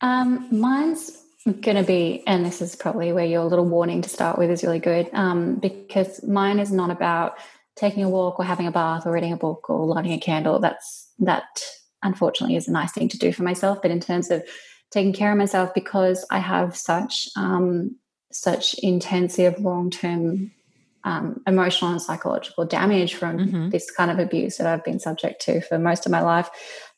Um, 0.00 0.48
mine's 0.50 1.22
going 1.44 1.76
to 1.76 1.84
be, 1.84 2.24
and 2.26 2.44
this 2.44 2.60
is 2.60 2.74
probably 2.74 3.12
where 3.12 3.24
your 3.24 3.44
little 3.44 3.64
warning 3.64 4.02
to 4.02 4.08
start 4.08 4.36
with 4.36 4.50
is 4.50 4.64
really 4.64 4.80
good, 4.80 5.08
um, 5.12 5.56
because 5.56 6.22
mine 6.24 6.58
is 6.58 6.72
not 6.72 6.90
about 6.90 7.38
taking 7.76 8.02
a 8.02 8.08
walk 8.08 8.38
or 8.38 8.44
having 8.44 8.66
a 8.66 8.72
bath 8.72 9.06
or 9.06 9.12
reading 9.12 9.32
a 9.32 9.36
book 9.36 9.68
or 9.70 9.86
lighting 9.86 10.12
a 10.12 10.18
candle 10.18 10.58
that's 10.58 11.10
that 11.18 11.44
unfortunately 12.02 12.56
is 12.56 12.68
a 12.68 12.72
nice 12.72 12.92
thing 12.92 13.08
to 13.08 13.18
do 13.18 13.32
for 13.32 13.42
myself 13.42 13.78
but 13.82 13.90
in 13.90 14.00
terms 14.00 14.30
of 14.30 14.42
taking 14.90 15.12
care 15.12 15.32
of 15.32 15.38
myself 15.38 15.72
because 15.74 16.26
i 16.30 16.38
have 16.38 16.76
such 16.76 17.28
um, 17.36 17.96
such 18.32 18.74
intensive 18.82 19.58
long-term 19.58 20.50
um, 21.04 21.40
emotional 21.46 21.92
and 21.92 22.02
psychological 22.02 22.64
damage 22.64 23.14
from 23.14 23.38
mm-hmm. 23.38 23.68
this 23.70 23.92
kind 23.92 24.10
of 24.10 24.18
abuse 24.18 24.56
that 24.56 24.66
I've 24.66 24.84
been 24.84 24.98
subject 24.98 25.40
to 25.42 25.60
for 25.60 25.78
most 25.78 26.04
of 26.04 26.10
my 26.10 26.20
life. 26.20 26.50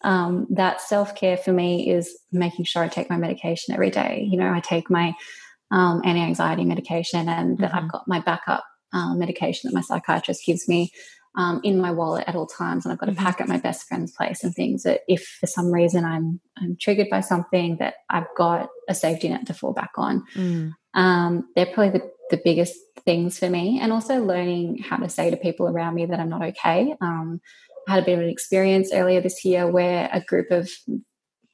Um, 0.02 0.46
that 0.48 0.80
self 0.80 1.14
care 1.14 1.36
for 1.36 1.52
me 1.52 1.90
is 1.90 2.16
making 2.32 2.64
sure 2.64 2.82
I 2.82 2.88
take 2.88 3.10
my 3.10 3.18
medication 3.18 3.74
every 3.74 3.90
day. 3.90 4.26
You 4.28 4.38
know, 4.38 4.50
I 4.50 4.60
take 4.60 4.88
my 4.88 5.12
um, 5.70 6.00
anti 6.06 6.22
anxiety 6.22 6.64
medication 6.64 7.28
and 7.28 7.58
mm-hmm. 7.58 7.76
I've 7.76 7.92
got 7.92 8.08
my 8.08 8.20
backup 8.20 8.64
um, 8.92 9.18
medication 9.18 9.68
that 9.68 9.74
my 9.74 9.80
psychiatrist 9.80 10.44
gives 10.44 10.68
me 10.68 10.90
um, 11.36 11.60
in 11.62 11.80
my 11.80 11.90
wallet 11.90 12.24
at 12.26 12.34
all 12.34 12.46
times, 12.46 12.84
and 12.84 12.92
I've 12.92 12.98
got 12.98 13.08
a 13.08 13.12
mm-hmm. 13.12 13.24
pack 13.24 13.40
at 13.40 13.48
my 13.48 13.58
best 13.58 13.86
friend's 13.86 14.12
place 14.12 14.42
and 14.42 14.54
things 14.54 14.82
that 14.82 15.02
if 15.06 15.36
for 15.40 15.46
some 15.46 15.70
reason 15.72 16.04
I'm 16.04 16.40
I'm 16.56 16.76
triggered 16.80 17.10
by 17.10 17.20
something 17.20 17.76
that 17.78 17.94
I've 18.10 18.26
got 18.36 18.68
a 18.88 18.94
safety 18.94 19.28
net 19.28 19.46
to 19.46 19.54
fall 19.54 19.72
back 19.72 19.92
on. 19.96 20.24
Mm. 20.34 20.72
Um, 20.94 21.48
they're 21.54 21.66
probably 21.66 22.00
the, 22.00 22.10
the 22.30 22.40
biggest 22.44 22.74
things 23.04 23.38
for 23.38 23.48
me, 23.48 23.78
and 23.80 23.92
also 23.92 24.24
learning 24.24 24.78
how 24.78 24.96
to 24.96 25.08
say 25.08 25.30
to 25.30 25.36
people 25.36 25.68
around 25.68 25.94
me 25.94 26.06
that 26.06 26.18
I'm 26.18 26.28
not 26.28 26.42
okay. 26.42 26.94
Um, 27.00 27.40
I 27.86 27.92
had 27.92 28.02
a 28.02 28.06
bit 28.06 28.18
of 28.18 28.24
an 28.24 28.30
experience 28.30 28.90
earlier 28.92 29.20
this 29.20 29.44
year 29.44 29.70
where 29.70 30.10
a 30.12 30.20
group 30.20 30.50
of 30.50 30.70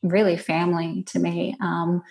really 0.03 0.37
family 0.37 1.03
to 1.09 1.19
me 1.19 1.57
um, 1.61 2.03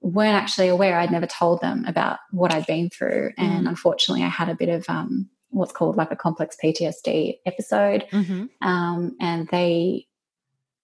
weren't 0.00 0.40
actually 0.40 0.68
aware. 0.68 0.98
I'd 0.98 1.10
never 1.10 1.26
told 1.26 1.60
them 1.60 1.84
about 1.86 2.18
what 2.30 2.52
I'd 2.52 2.66
been 2.66 2.90
through. 2.90 3.32
And 3.36 3.66
mm. 3.66 3.68
unfortunately, 3.68 4.24
I 4.24 4.28
had 4.28 4.48
a 4.48 4.54
bit 4.54 4.68
of 4.68 4.84
um, 4.88 5.28
what's 5.50 5.72
called 5.72 5.96
like 5.96 6.10
a 6.10 6.16
complex 6.16 6.56
PTSD 6.62 7.38
episode. 7.46 8.06
Mm-hmm. 8.10 8.46
Um, 8.66 9.16
and 9.20 9.48
they, 9.48 10.06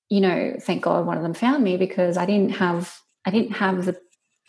you 0.09 0.21
know, 0.21 0.57
thank 0.61 0.83
God 0.83 1.07
one 1.07 1.17
of 1.17 1.23
them 1.23 1.35
found 1.35 1.63
me 1.63 1.77
because 1.77 2.17
I 2.17 2.27
didn't 2.27 2.57
have, 2.57 2.97
I 3.25 3.31
didn't 3.31 3.53
have 3.53 3.85
the, 3.85 3.99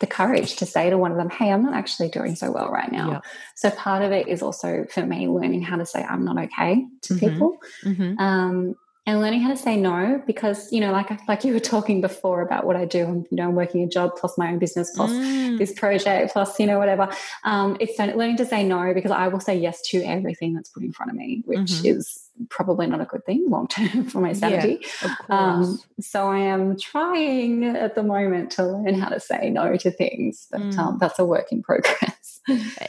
the 0.00 0.06
courage 0.06 0.56
to 0.56 0.66
say 0.66 0.90
to 0.90 0.98
one 0.98 1.10
of 1.10 1.16
them, 1.16 1.30
Hey, 1.30 1.50
I'm 1.50 1.62
not 1.62 1.74
actually 1.74 2.10
doing 2.10 2.34
so 2.34 2.50
well 2.50 2.70
right 2.70 2.90
now. 2.90 3.12
Yeah. 3.12 3.20
So 3.54 3.70
part 3.70 4.02
of 4.02 4.12
it 4.12 4.28
is 4.28 4.42
also 4.42 4.84
for 4.90 5.06
me 5.06 5.28
learning 5.28 5.62
how 5.62 5.76
to 5.76 5.86
say 5.86 6.02
I'm 6.02 6.24
not 6.24 6.38
okay 6.38 6.84
to 7.02 7.14
mm-hmm. 7.14 7.28
people. 7.28 7.58
Mm-hmm. 7.84 8.18
Um, 8.18 8.74
and 9.06 9.20
learning 9.20 9.40
how 9.40 9.50
to 9.50 9.56
say 9.56 9.76
no 9.76 10.20
because 10.26 10.70
you 10.72 10.80
know 10.80 10.92
like 10.92 11.10
like 11.28 11.44
you 11.44 11.52
were 11.52 11.60
talking 11.60 12.00
before 12.00 12.42
about 12.42 12.66
what 12.66 12.76
I 12.76 12.84
do 12.84 13.04
I'm 13.04 13.26
you 13.30 13.36
know 13.36 13.44
I'm 13.44 13.54
working 13.54 13.82
a 13.82 13.86
job 13.86 14.12
plus 14.16 14.36
my 14.36 14.50
own 14.50 14.58
business 14.58 14.90
plus 14.94 15.10
mm. 15.10 15.58
this 15.58 15.72
project 15.72 16.32
plus 16.32 16.58
you 16.58 16.66
know 16.66 16.78
whatever 16.78 17.08
um, 17.44 17.76
it's 17.80 17.98
learning 17.98 18.36
to 18.38 18.46
say 18.46 18.64
no 18.64 18.92
because 18.92 19.12
I 19.12 19.28
will 19.28 19.40
say 19.40 19.56
yes 19.56 19.80
to 19.88 20.02
everything 20.02 20.54
that's 20.54 20.70
put 20.70 20.82
in 20.82 20.92
front 20.92 21.10
of 21.10 21.16
me 21.16 21.42
which 21.46 21.58
mm-hmm. 21.58 21.98
is 21.98 22.25
probably 22.48 22.86
not 22.86 23.00
a 23.00 23.04
good 23.04 23.24
thing 23.24 23.44
long 23.48 23.68
term 23.68 24.04
for 24.10 24.20
my 24.20 24.32
sanity 24.32 24.84
yeah, 25.02 25.14
um, 25.28 25.78
so 26.00 26.28
I 26.28 26.38
am 26.38 26.78
trying 26.78 27.64
at 27.64 27.94
the 27.94 28.02
moment 28.02 28.50
to 28.52 28.64
learn 28.64 28.94
how 28.94 29.08
to 29.08 29.20
say 29.20 29.50
no 29.50 29.76
to 29.76 29.90
things 29.90 30.48
but 30.50 30.60
mm. 30.60 30.78
um, 30.78 30.98
that's 30.98 31.18
a 31.18 31.24
work 31.24 31.52
in 31.52 31.62
progress 31.62 32.40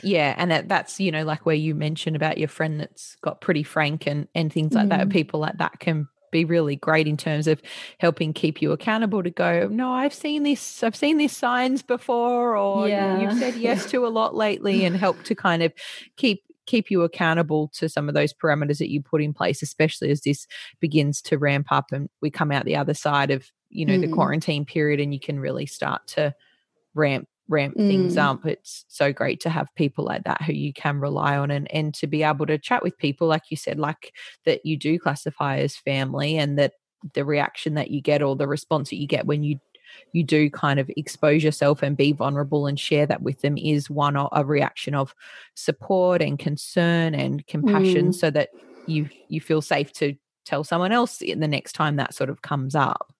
yeah 0.04 0.36
and 0.38 0.52
that, 0.52 0.70
that's 0.70 1.00
you 1.00 1.12
know 1.12 1.24
like 1.24 1.46
where 1.46 1.56
you 1.56 1.74
mentioned 1.74 2.16
about 2.16 2.38
your 2.38 2.48
friend 2.48 2.80
that's 2.80 3.16
got 3.22 3.42
pretty 3.42 3.64
frank 3.64 4.06
and 4.08 4.28
and 4.36 4.52
things 4.52 4.74
like 4.74 4.88
mm. 4.88 4.90
that 4.90 5.10
people 5.10 5.40
like 5.40 5.58
that 5.58 5.80
can 5.80 6.08
be 6.32 6.46
really 6.46 6.76
great 6.76 7.08
in 7.08 7.18
terms 7.18 7.48
of 7.48 7.62
helping 8.00 8.34
keep 8.34 8.62
you 8.62 8.72
accountable 8.72 9.24
to 9.24 9.30
go 9.30 9.68
no 9.72 9.94
i've 9.94 10.14
seen 10.14 10.44
this 10.44 10.84
i've 10.84 10.96
seen 10.96 11.18
these 11.18 11.36
signs 11.36 11.82
before 11.82 12.56
or 12.56 12.88
yeah. 12.88 13.20
you've 13.20 13.40
said 13.40 13.56
yes 13.56 13.90
to 13.90 14.06
a 14.06 14.10
lot 14.10 14.36
lately 14.36 14.84
and 14.84 14.98
help 14.98 15.22
to 15.24 15.34
kind 15.34 15.64
of 15.64 15.72
keep 16.18 16.44
keep 16.68 16.92
you 16.92 17.02
accountable 17.02 17.70
to 17.74 17.90
some 17.90 18.08
of 18.08 18.14
those 18.14 18.34
parameters 18.34 18.78
that 18.78 18.92
you 18.92 19.02
put 19.02 19.22
in 19.22 19.34
place 19.34 19.64
especially 19.64 20.12
as 20.12 20.22
this 20.22 20.46
begins 20.80 21.22
to 21.22 21.38
ramp 21.38 21.68
up 21.72 21.86
and 21.92 22.10
we 22.22 22.30
come 22.30 22.52
out 22.52 22.66
the 22.66 22.76
other 22.76 22.94
side 22.94 23.32
of 23.32 23.50
you 23.70 23.86
know 23.86 23.98
mm. 23.98 24.02
the 24.02 24.14
quarantine 24.14 24.66
period 24.66 25.00
and 25.00 25.14
you 25.14 25.20
can 25.20 25.40
really 25.40 25.66
start 25.66 26.06
to 26.08 26.34
ramp 26.94 27.28
ramp 27.50 27.76
mm. 27.76 27.88
things 27.88 28.18
up. 28.18 28.46
It's 28.46 28.86
so 28.88 29.14
great 29.14 29.40
to 29.42 29.50
have 29.50 29.74
people 29.76 30.06
like 30.06 30.24
that 30.26 30.42
who 30.42 30.54
you 30.54 30.74
can 30.74 31.00
rely 31.00 31.38
on 31.38 31.52
and, 31.52 31.72
and 31.72 31.94
to 31.96 32.08
be 32.08 32.24
able 32.24 32.46
to 32.48 32.58
chat 32.58 32.84
with 32.84 32.98
people, 32.98 33.28
like 33.28 33.44
you 33.50 33.58
said, 33.58 33.80
like 33.80 34.14
that 34.46 34.66
you 34.66 34.78
do 34.78 35.00
classify 35.00 35.58
as 35.58 35.76
family 35.76 36.38
and 36.38 36.58
that 36.60 36.74
the 37.14 37.24
reaction 37.24 37.76
that 37.76 37.92
you 37.92 38.02
get 38.02 38.22
or 38.22 38.36
the 38.36 38.48
response 38.48 38.90
that 38.90 38.98
you 38.98 39.08
get 39.08 39.26
when 39.26 39.44
you 39.44 39.60
you 40.12 40.24
do 40.24 40.50
kind 40.50 40.80
of 40.80 40.90
expose 40.98 41.44
yourself 41.44 41.84
and 41.84 41.98
be 41.98 42.12
vulnerable 42.12 42.68
and 42.68 42.80
share 42.80 43.06
that 43.06 43.22
with 43.22 43.42
them 43.42 43.58
is 43.58 43.90
one 43.90 44.16
a 44.32 44.46
reaction 44.46 44.96
of 44.96 45.14
support 45.56 46.22
and 46.22 46.40
concern 46.40 47.14
and 47.14 47.46
compassion 47.48 48.10
mm. 48.10 48.16
so 48.16 48.30
that 48.30 48.50
you 48.86 49.10
you 49.28 49.42
feel 49.42 49.62
safe 49.62 49.92
to 49.94 50.16
tell 50.46 50.64
someone 50.64 50.92
else 50.92 51.22
in 51.22 51.40
the 51.40 51.48
next 51.48 51.74
time 51.74 51.98
that 51.98 52.14
sort 52.14 52.30
of 52.30 52.42
comes 52.42 52.76
up 52.76 53.14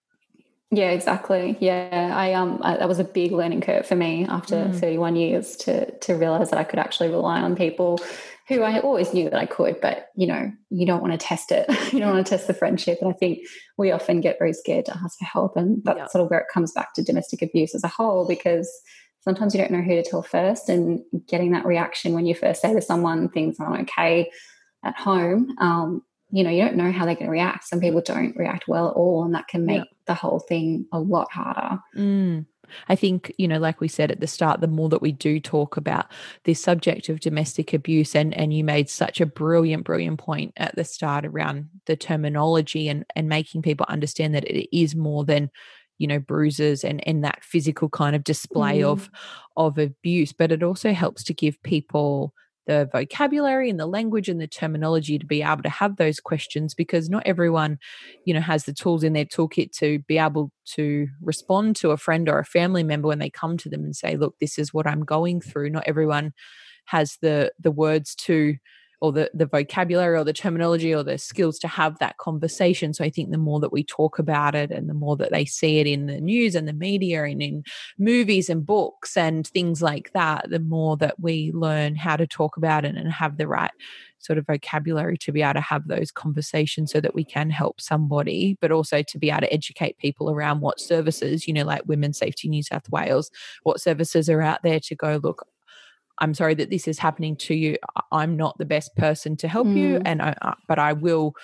yeah, 0.70 0.90
exactly. 0.90 1.56
Yeah, 1.60 2.12
I 2.14 2.34
um, 2.34 2.60
I, 2.62 2.76
that 2.76 2.88
was 2.88 2.98
a 2.98 3.04
big 3.04 3.32
learning 3.32 3.62
curve 3.62 3.86
for 3.86 3.96
me 3.96 4.26
after 4.28 4.56
mm. 4.56 4.78
31 4.78 5.16
years 5.16 5.56
to 5.56 5.90
to 5.90 6.14
realize 6.14 6.50
that 6.50 6.58
I 6.58 6.64
could 6.64 6.78
actually 6.78 7.08
rely 7.08 7.40
on 7.40 7.56
people 7.56 7.98
who 8.48 8.62
I 8.62 8.80
always 8.80 9.12
knew 9.12 9.28
that 9.28 9.38
I 9.38 9.46
could, 9.46 9.80
but 9.80 10.08
you 10.16 10.26
know, 10.26 10.50
you 10.70 10.86
don't 10.86 11.02
want 11.02 11.12
to 11.12 11.18
test 11.18 11.52
it. 11.52 11.66
you 11.92 12.00
don't 12.00 12.14
want 12.14 12.26
to 12.26 12.30
test 12.30 12.46
the 12.46 12.54
friendship, 12.54 12.98
and 13.00 13.10
I 13.10 13.12
think 13.12 13.40
we 13.76 13.90
often 13.90 14.20
get 14.20 14.38
very 14.38 14.54
scared 14.54 14.86
to 14.86 14.96
ask 14.96 15.18
for 15.18 15.26
help, 15.26 15.56
and 15.56 15.82
that's 15.84 15.98
yeah. 15.98 16.06
sort 16.06 16.24
of 16.24 16.30
where 16.30 16.40
it 16.40 16.46
comes 16.52 16.72
back 16.72 16.94
to 16.94 17.02
domestic 17.02 17.42
abuse 17.42 17.74
as 17.74 17.84
a 17.84 17.88
whole, 17.88 18.26
because 18.26 18.70
sometimes 19.20 19.54
you 19.54 19.60
don't 19.60 19.70
know 19.70 19.82
who 19.82 19.94
to 19.94 20.02
tell 20.02 20.22
first, 20.22 20.68
and 20.68 21.00
getting 21.28 21.52
that 21.52 21.66
reaction 21.66 22.14
when 22.14 22.26
you 22.26 22.34
first 22.34 22.62
say 22.62 22.72
to 22.72 22.80
someone 22.80 23.28
things 23.28 23.60
aren't 23.60 23.82
okay 23.82 24.30
at 24.82 24.96
home. 24.96 25.54
Um, 25.58 26.02
you 26.30 26.44
know, 26.44 26.50
you 26.50 26.62
don't 26.62 26.76
know 26.76 26.92
how 26.92 27.04
they're 27.04 27.14
going 27.14 27.26
to 27.26 27.32
react. 27.32 27.64
Some 27.64 27.80
people 27.80 28.02
don't 28.02 28.36
react 28.36 28.68
well 28.68 28.88
at 28.88 28.94
all, 28.94 29.24
and 29.24 29.34
that 29.34 29.48
can 29.48 29.66
make 29.66 29.78
yeah. 29.78 29.96
the 30.06 30.14
whole 30.14 30.40
thing 30.40 30.86
a 30.92 30.98
lot 30.98 31.30
harder. 31.32 31.80
Mm. 31.96 32.46
I 32.88 32.96
think, 32.96 33.32
you 33.38 33.48
know, 33.48 33.58
like 33.58 33.80
we 33.80 33.88
said 33.88 34.10
at 34.10 34.20
the 34.20 34.26
start, 34.26 34.60
the 34.60 34.68
more 34.68 34.88
that 34.88 35.02
we 35.02 35.12
do 35.12 35.40
talk 35.40 35.76
about 35.76 36.06
this 36.44 36.62
subject 36.62 37.08
of 37.08 37.20
domestic 37.20 37.72
abuse, 37.72 38.14
and, 38.14 38.34
and 38.34 38.52
you 38.52 38.64
made 38.64 38.88
such 38.88 39.20
a 39.20 39.26
brilliant, 39.26 39.84
brilliant 39.84 40.18
point 40.18 40.52
at 40.56 40.74
the 40.76 40.84
start 40.84 41.24
around 41.24 41.68
the 41.86 41.96
terminology 41.96 42.88
and, 42.88 43.04
and 43.16 43.28
making 43.28 43.62
people 43.62 43.86
understand 43.88 44.34
that 44.34 44.44
it 44.44 44.76
is 44.76 44.94
more 44.94 45.24
than 45.24 45.50
you 45.98 46.06
know 46.06 46.20
bruises 46.20 46.84
and 46.84 47.06
and 47.08 47.24
that 47.24 47.42
physical 47.42 47.88
kind 47.88 48.14
of 48.14 48.22
display 48.22 48.78
mm. 48.78 48.84
of 48.84 49.10
of 49.56 49.78
abuse 49.78 50.32
but 50.32 50.52
it 50.52 50.62
also 50.62 50.92
helps 50.92 51.24
to 51.24 51.34
give 51.34 51.60
people 51.64 52.32
the 52.68 52.88
vocabulary 52.92 53.68
and 53.68 53.80
the 53.80 53.86
language 53.86 54.28
and 54.28 54.40
the 54.40 54.46
terminology 54.46 55.18
to 55.18 55.26
be 55.26 55.42
able 55.42 55.62
to 55.62 55.68
have 55.68 55.96
those 55.96 56.20
questions 56.20 56.74
because 56.74 57.10
not 57.10 57.26
everyone 57.26 57.78
you 58.24 58.32
know 58.32 58.40
has 58.40 58.64
the 58.64 58.72
tools 58.72 59.02
in 59.02 59.14
their 59.14 59.24
toolkit 59.24 59.72
to 59.72 59.98
be 60.00 60.18
able 60.18 60.52
to 60.64 61.08
respond 61.20 61.74
to 61.74 61.90
a 61.90 61.96
friend 61.96 62.28
or 62.28 62.38
a 62.38 62.44
family 62.44 62.84
member 62.84 63.08
when 63.08 63.18
they 63.18 63.30
come 63.30 63.56
to 63.56 63.68
them 63.68 63.82
and 63.82 63.96
say 63.96 64.16
look 64.16 64.36
this 64.38 64.58
is 64.58 64.72
what 64.72 64.86
i'm 64.86 65.04
going 65.04 65.40
through. 65.40 65.70
Not 65.70 65.84
everyone 65.86 66.32
has 66.84 67.18
the 67.20 67.52
the 67.58 67.70
words 67.70 68.14
to 68.14 68.56
or 69.00 69.12
the 69.12 69.30
the 69.34 69.46
vocabulary 69.46 70.18
or 70.18 70.24
the 70.24 70.32
terminology 70.32 70.94
or 70.94 71.02
the 71.02 71.18
skills 71.18 71.58
to 71.60 71.68
have 71.68 71.98
that 71.98 72.16
conversation. 72.18 72.92
So 72.94 73.04
i 73.04 73.10
think 73.10 73.30
the 73.30 73.38
more 73.38 73.60
that 73.60 73.72
we 73.72 73.84
talk 73.84 74.18
about 74.18 74.54
it 74.54 74.70
and 74.70 74.88
the 74.88 74.94
more 74.94 75.16
that 75.16 75.30
they 75.30 75.44
see 75.44 75.78
it 75.78 75.86
in 75.86 76.06
the 76.06 76.20
news 76.20 76.54
and 76.54 76.66
the 76.66 76.72
media 76.72 77.24
and 77.24 77.42
in 77.42 77.64
movies 77.98 78.48
and 78.48 78.64
books 78.64 79.16
and 79.16 79.46
things 79.46 79.82
like 79.82 80.12
that 80.12 80.46
the 80.50 80.60
more 80.60 80.96
that 80.98 81.20
we 81.20 81.52
learn 81.54 81.96
how 81.96 82.16
to 82.16 82.26
talk 82.26 82.56
about 82.56 82.84
it 82.84 82.96
and 82.96 83.12
have 83.12 83.36
the 83.36 83.48
right 83.48 83.72
sort 84.18 84.38
of 84.38 84.46
vocabulary 84.46 85.16
to 85.18 85.32
be 85.32 85.42
able 85.42 85.54
to 85.54 85.60
have 85.60 85.86
those 85.88 86.10
conversations 86.10 86.92
so 86.92 87.00
that 87.00 87.14
we 87.14 87.24
can 87.24 87.50
help 87.50 87.80
somebody, 87.80 88.56
but 88.60 88.72
also 88.72 89.02
to 89.02 89.18
be 89.18 89.30
able 89.30 89.40
to 89.40 89.52
educate 89.52 89.98
people 89.98 90.30
around 90.30 90.60
what 90.60 90.80
services, 90.80 91.46
you 91.46 91.54
know, 91.54 91.64
like 91.64 91.82
Women's 91.86 92.18
Safety 92.18 92.48
New 92.48 92.62
South 92.62 92.88
Wales, 92.90 93.30
what 93.62 93.80
services 93.80 94.28
are 94.28 94.42
out 94.42 94.62
there 94.62 94.80
to 94.80 94.94
go, 94.94 95.20
look, 95.22 95.46
I'm 96.20 96.34
sorry 96.34 96.54
that 96.54 96.70
this 96.70 96.88
is 96.88 96.98
happening 96.98 97.36
to 97.36 97.54
you. 97.54 97.76
I'm 98.12 98.36
not 98.36 98.58
the 98.58 98.64
best 98.64 98.96
person 98.96 99.36
to 99.38 99.48
help 99.48 99.66
mm. 99.66 99.76
you, 99.76 100.02
and 100.04 100.20
I, 100.22 100.54
but 100.66 100.78
I 100.78 100.92
will 100.92 101.34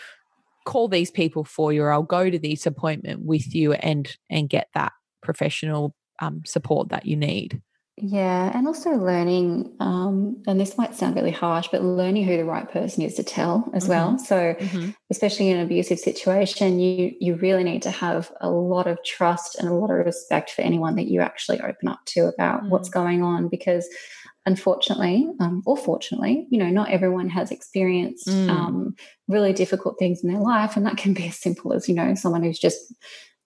call 0.65 0.89
these 0.89 1.11
people 1.11 1.45
for 1.45 1.73
you, 1.73 1.83
or 1.83 1.93
I'll 1.93 2.03
go 2.03 2.31
to 2.31 2.39
this 2.39 2.67
appointment 2.67 3.25
with 3.25 3.55
you 3.55 3.73
and 3.75 4.17
and 4.31 4.49
get 4.49 4.69
that 4.75 4.93
professional 5.23 5.95
um, 6.21 6.43
support 6.45 6.89
that 6.89 7.07
you 7.07 7.17
need. 7.17 7.61
Yeah, 7.97 8.51
and 8.53 8.67
also 8.67 8.91
learning, 8.91 9.73
um, 9.79 10.43
and 10.49 10.59
this 10.59 10.77
might 10.77 10.97
sound 10.97 11.15
really 11.15 11.31
harsh, 11.31 11.69
but 11.71 11.81
learning 11.81 12.25
who 12.25 12.37
the 12.37 12.45
right 12.45 12.69
person 12.69 13.05
is 13.05 13.15
to 13.15 13.23
tell 13.23 13.71
as 13.73 13.85
mm-hmm. 13.85 13.91
well. 13.91 14.19
So, 14.19 14.55
mm-hmm. 14.55 14.91
especially 15.13 15.51
in 15.51 15.59
an 15.59 15.65
abusive 15.65 16.01
situation, 16.01 16.81
you 16.81 17.13
you 17.21 17.37
really 17.37 17.63
need 17.63 17.83
to 17.83 17.93
have 17.93 18.33
a 18.41 18.51
lot 18.51 18.89
of 18.89 18.99
trust 19.05 19.57
and 19.61 19.69
a 19.69 19.75
lot 19.75 19.93
of 19.93 20.05
respect 20.05 20.51
for 20.51 20.63
anyone 20.63 20.97
that 20.97 21.07
you 21.07 21.21
actually 21.21 21.61
open 21.61 21.87
up 21.87 22.01
to 22.07 22.27
about 22.27 22.63
mm-hmm. 22.63 22.71
what's 22.71 22.89
mm. 22.89 22.95
going 22.95 23.23
on, 23.23 23.49
because 23.49 23.89
unfortunately, 24.47 25.31
um, 25.41 25.63
or 25.65 25.77
fortunately, 25.77 26.47
you 26.51 26.59
know, 26.59 26.69
not 26.69 26.91
everyone 26.91 27.29
has 27.31 27.51
experienced 27.51 28.29
mm. 28.29 28.49
um, 28.49 28.95
really 29.29 29.53
difficult 29.53 29.99
things 29.99 30.23
in 30.23 30.31
their 30.31 30.43
life. 30.43 30.77
And 30.77 30.85
that 30.87 30.97
can 30.97 31.15
be 31.15 31.29
as 31.29 31.37
simple 31.37 31.73
as, 31.73 31.89
you 31.89 31.95
know, 31.95 32.15
someone 32.15 32.43
who's 32.43 32.59
just 32.59 32.93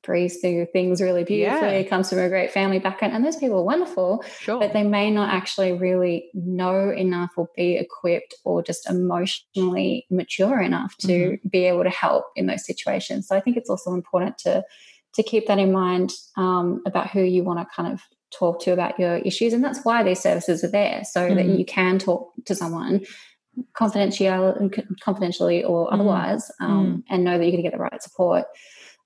breezed 0.03 0.41
through 0.41 0.67
things 0.73 1.03
really 1.03 1.23
beautifully, 1.23 1.83
yeah. 1.83 1.89
comes 1.89 2.09
from 2.09 2.19
a 2.19 2.29
great 2.29 2.51
family 2.51 2.79
background. 2.79 3.15
And 3.15 3.25
those 3.25 3.37
people 3.37 3.59
are 3.59 3.65
wonderful, 3.65 4.25
sure. 4.41 4.59
but 4.59 4.73
they 4.73 4.83
may 4.83 5.11
not 5.11 5.33
actually 5.33 5.73
really 5.73 6.31
know 6.35 6.91
enough 6.91 7.31
or 7.37 7.49
be 7.55 7.77
equipped 7.77 8.35
or 8.45 8.63
just 8.63 8.89
emotionally 8.89 10.07
mature 10.11 10.61
enough 10.61 10.97
to 10.99 11.09
mm-hmm. 11.09 11.49
be 11.49 11.65
able 11.67 11.85
to 11.85 11.91
help 11.91 12.25
in 12.37 12.47
those 12.47 12.65
situations. 12.65 13.29
So 13.29 13.37
I 13.37 13.41
think 13.41 13.57
it's 13.57 13.71
also 13.71 13.93
important 13.93 14.39
to 14.39 14.65
to 15.15 15.23
keep 15.23 15.47
that 15.47 15.59
in 15.59 15.73
mind 15.73 16.13
um, 16.37 16.83
about 16.87 17.11
who 17.11 17.23
you 17.23 17.43
want 17.43 17.59
to 17.59 17.75
kind 17.75 17.93
of 17.93 18.01
talk 18.31 18.61
to 18.63 18.73
about 18.73 18.99
your 18.99 19.17
issues. 19.17 19.53
And 19.53 19.65
that's 19.65 19.85
why 19.85 20.03
these 20.03 20.21
services 20.21 20.63
are 20.65 20.71
there 20.71 21.03
so 21.05 21.23
mm-hmm. 21.23 21.37
that 21.37 21.59
you 21.59 21.65
can 21.65 21.99
talk 21.99 22.33
to 22.47 22.55
someone 22.55 23.05
confidential, 23.75 24.71
confidentially 25.01 25.65
or 25.65 25.87
mm-hmm. 25.87 25.95
otherwise 25.95 26.51
um, 26.61 26.87
mm-hmm. 26.87 27.15
and 27.15 27.25
know 27.25 27.39
that 27.39 27.45
you're 27.45 27.53
going 27.53 27.63
to 27.63 27.71
get 27.71 27.73
the 27.73 27.83
right 27.83 28.03
support. 28.03 28.45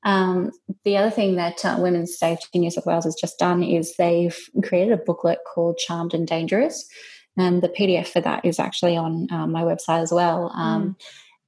Um, 0.05 0.51
the 0.85 0.97
other 0.97 1.11
thing 1.11 1.37
that 1.37 1.65
uh, 1.65 1.77
Women's 1.79 2.19
Safety 2.19 2.59
New 2.59 2.71
South 2.71 2.87
Wales 2.87 3.05
has 3.05 3.15
just 3.15 3.39
done 3.39 3.63
is 3.63 3.97
they've 3.97 4.37
created 4.65 4.93
a 4.93 4.97
booklet 4.97 5.39
called 5.47 5.79
Charmed 5.79 6.15
and 6.15 6.27
Dangerous. 6.27 6.89
And 7.37 7.63
the 7.63 7.69
PDF 7.69 8.09
for 8.09 8.21
that 8.21 8.45
is 8.45 8.59
actually 8.59 8.97
on 8.97 9.29
um, 9.31 9.53
my 9.53 9.63
website 9.63 10.03
as 10.03 10.13
well. 10.13 10.51
Um, 10.55 10.83
mm. 10.83 10.97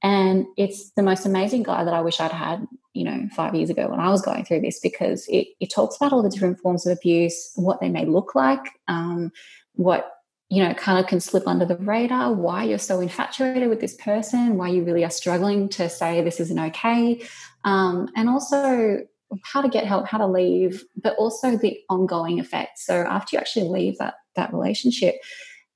And 0.01 0.45
it's 0.57 0.91
the 0.91 1.03
most 1.03 1.25
amazing 1.25 1.63
guide 1.63 1.87
that 1.87 1.93
I 1.93 2.01
wish 2.01 2.19
I'd 2.19 2.31
had 2.31 2.65
you 2.95 3.03
know, 3.03 3.27
five 3.35 3.53
years 3.53 3.69
ago 3.69 3.89
when 3.89 3.99
I 3.99 4.09
was 4.09 4.21
going 4.21 4.45
through 4.45 4.61
this 4.61 4.79
because 4.79 5.27
it, 5.27 5.49
it 5.59 5.67
talks 5.67 5.97
about 5.97 6.13
all 6.13 6.23
the 6.23 6.29
different 6.29 6.59
forms 6.59 6.87
of 6.87 6.97
abuse, 6.97 7.51
what 7.55 7.81
they 7.81 7.89
may 7.89 8.05
look 8.05 8.33
like, 8.33 8.79
um, 8.87 9.33
what, 9.73 10.09
you 10.47 10.63
know, 10.63 10.73
kind 10.75 10.97
of 10.97 11.05
can 11.05 11.19
slip 11.19 11.45
under 11.45 11.65
the 11.65 11.75
radar, 11.75 12.31
why 12.31 12.63
you're 12.63 12.77
so 12.77 13.01
infatuated 13.01 13.67
with 13.67 13.81
this 13.81 13.95
person, 13.95 14.57
why 14.57 14.69
you 14.69 14.83
really 14.83 15.03
are 15.03 15.09
struggling 15.09 15.67
to 15.67 15.89
say 15.89 16.21
this 16.21 16.39
isn't 16.39 16.57
okay, 16.57 17.21
um, 17.65 18.07
and 18.15 18.29
also 18.29 18.99
how 19.43 19.61
to 19.61 19.67
get 19.67 19.85
help, 19.85 20.07
how 20.07 20.19
to 20.19 20.27
leave, 20.27 20.85
but 20.95 21.17
also 21.17 21.57
the 21.57 21.77
ongoing 21.89 22.39
effects. 22.39 22.85
So 22.85 22.95
after 22.95 23.35
you 23.35 23.39
actually 23.39 23.67
leave 23.67 23.97
that 23.97 24.15
that 24.35 24.53
relationship, 24.53 25.15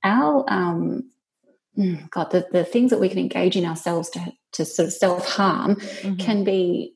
our 0.04 0.44
um, 0.48 1.10
mm, 1.76 2.08
God, 2.10 2.30
the, 2.30 2.46
the 2.50 2.64
things 2.64 2.90
that 2.90 3.00
we 3.00 3.10
can 3.10 3.18
engage 3.18 3.56
in 3.56 3.66
ourselves 3.66 4.08
to, 4.10 4.32
to 4.52 4.64
sort 4.64 4.86
of 4.86 4.94
self 4.94 5.28
harm 5.28 5.76
mm-hmm. 5.76 6.16
can 6.16 6.44
be 6.44 6.94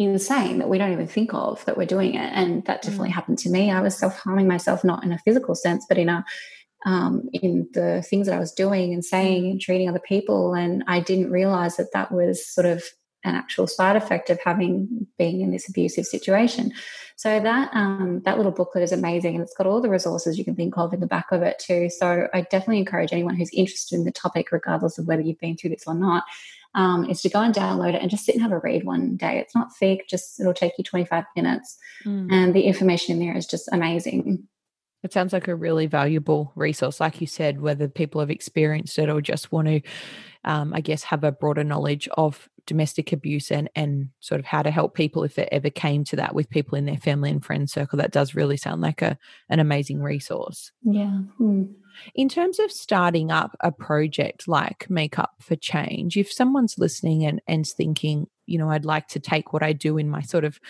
insane 0.00 0.58
that 0.58 0.68
we 0.68 0.78
don't 0.78 0.92
even 0.92 1.06
think 1.06 1.34
of 1.34 1.64
that 1.66 1.76
we're 1.76 1.86
doing 1.86 2.14
it. 2.14 2.32
And 2.34 2.64
that 2.64 2.82
definitely 2.82 3.10
mm. 3.10 3.14
happened 3.14 3.38
to 3.40 3.50
me. 3.50 3.70
I 3.70 3.80
was 3.80 3.96
self 3.96 4.18
harming 4.18 4.48
myself, 4.48 4.82
not 4.82 5.04
in 5.04 5.12
a 5.12 5.18
physical 5.18 5.54
sense, 5.54 5.84
but 5.88 5.98
in 5.98 6.08
a 6.08 6.24
um, 6.86 7.28
in 7.34 7.68
the 7.74 8.02
things 8.08 8.26
that 8.26 8.34
I 8.34 8.40
was 8.40 8.52
doing 8.52 8.94
and 8.94 9.04
saying 9.04 9.50
and 9.50 9.60
treating 9.60 9.88
other 9.88 10.00
people. 10.00 10.54
And 10.54 10.82
I 10.86 11.00
didn't 11.00 11.30
realize 11.30 11.76
that 11.76 11.92
that 11.92 12.10
was 12.10 12.46
sort 12.46 12.66
of 12.66 12.82
an 13.24 13.34
actual 13.34 13.66
side 13.66 13.96
effect 13.96 14.30
of 14.30 14.38
having 14.44 15.06
being 15.18 15.40
in 15.40 15.50
this 15.50 15.68
abusive 15.68 16.06
situation. 16.06 16.72
So 17.16 17.38
that 17.40 17.70
um, 17.74 18.22
that 18.24 18.38
little 18.38 18.52
booklet 18.52 18.82
is 18.82 18.92
amazing, 18.92 19.34
and 19.34 19.42
it's 19.42 19.54
got 19.54 19.66
all 19.66 19.80
the 19.80 19.90
resources 19.90 20.38
you 20.38 20.44
can 20.44 20.56
think 20.56 20.78
of 20.78 20.94
in 20.94 21.00
the 21.00 21.06
back 21.06 21.32
of 21.32 21.42
it 21.42 21.58
too. 21.58 21.90
So 21.90 22.28
I 22.32 22.42
definitely 22.42 22.78
encourage 22.78 23.12
anyone 23.12 23.36
who's 23.36 23.50
interested 23.52 23.96
in 23.96 24.04
the 24.04 24.12
topic, 24.12 24.52
regardless 24.52 24.96
of 24.98 25.06
whether 25.06 25.22
you've 25.22 25.38
been 25.38 25.56
through 25.56 25.70
this 25.70 25.84
or 25.86 25.94
not, 25.94 26.24
um, 26.74 27.04
is 27.10 27.20
to 27.22 27.28
go 27.28 27.40
and 27.40 27.54
download 27.54 27.94
it 27.94 28.00
and 28.00 28.10
just 28.10 28.24
sit 28.24 28.34
and 28.34 28.42
have 28.42 28.52
a 28.52 28.58
read 28.58 28.84
one 28.84 29.16
day. 29.16 29.38
It's 29.38 29.54
not 29.54 29.76
thick, 29.76 30.08
just 30.08 30.40
it'll 30.40 30.54
take 30.54 30.78
you 30.78 30.84
25 30.84 31.24
minutes. 31.36 31.76
Mm. 32.06 32.32
And 32.32 32.54
the 32.54 32.62
information 32.62 33.14
in 33.14 33.26
there 33.26 33.36
is 33.36 33.46
just 33.46 33.68
amazing. 33.72 34.46
It 35.02 35.12
sounds 35.12 35.32
like 35.32 35.48
a 35.48 35.54
really 35.54 35.86
valuable 35.86 36.52
resource, 36.54 37.00
like 37.00 37.20
you 37.20 37.26
said, 37.26 37.60
whether 37.60 37.88
people 37.88 38.20
have 38.20 38.30
experienced 38.30 38.98
it 38.98 39.08
or 39.08 39.20
just 39.20 39.50
want 39.50 39.68
to, 39.68 39.80
um, 40.44 40.74
I 40.74 40.80
guess, 40.80 41.04
have 41.04 41.24
a 41.24 41.32
broader 41.32 41.64
knowledge 41.64 42.08
of 42.18 42.48
domestic 42.70 43.12
abuse 43.12 43.50
and 43.50 43.68
and 43.74 44.10
sort 44.20 44.38
of 44.38 44.46
how 44.46 44.62
to 44.62 44.70
help 44.70 44.94
people 44.94 45.24
if 45.24 45.38
it 45.38 45.48
ever 45.50 45.70
came 45.70 46.04
to 46.04 46.14
that 46.14 46.36
with 46.36 46.48
people 46.48 46.78
in 46.78 46.86
their 46.86 46.96
family 46.96 47.28
and 47.28 47.44
friend 47.44 47.68
circle. 47.68 47.96
That 47.96 48.12
does 48.12 48.36
really 48.36 48.56
sound 48.56 48.80
like 48.80 49.02
a 49.02 49.18
an 49.48 49.58
amazing 49.58 50.00
resource. 50.00 50.70
Yeah. 50.84 51.18
Mm. 51.40 51.74
In 52.14 52.28
terms 52.28 52.60
of 52.60 52.70
starting 52.70 53.32
up 53.32 53.56
a 53.58 53.72
project 53.72 54.46
like 54.46 54.88
Make 54.88 55.18
Up 55.18 55.32
for 55.40 55.56
Change, 55.56 56.16
if 56.16 56.32
someone's 56.32 56.78
listening 56.78 57.26
and, 57.26 57.42
and 57.48 57.66
thinking, 57.66 58.28
you 58.46 58.56
know, 58.56 58.70
I'd 58.70 58.84
like 58.84 59.08
to 59.08 59.20
take 59.20 59.52
what 59.52 59.64
I 59.64 59.72
do 59.72 59.98
in 59.98 60.08
my 60.08 60.22
sort 60.22 60.44
of 60.44 60.60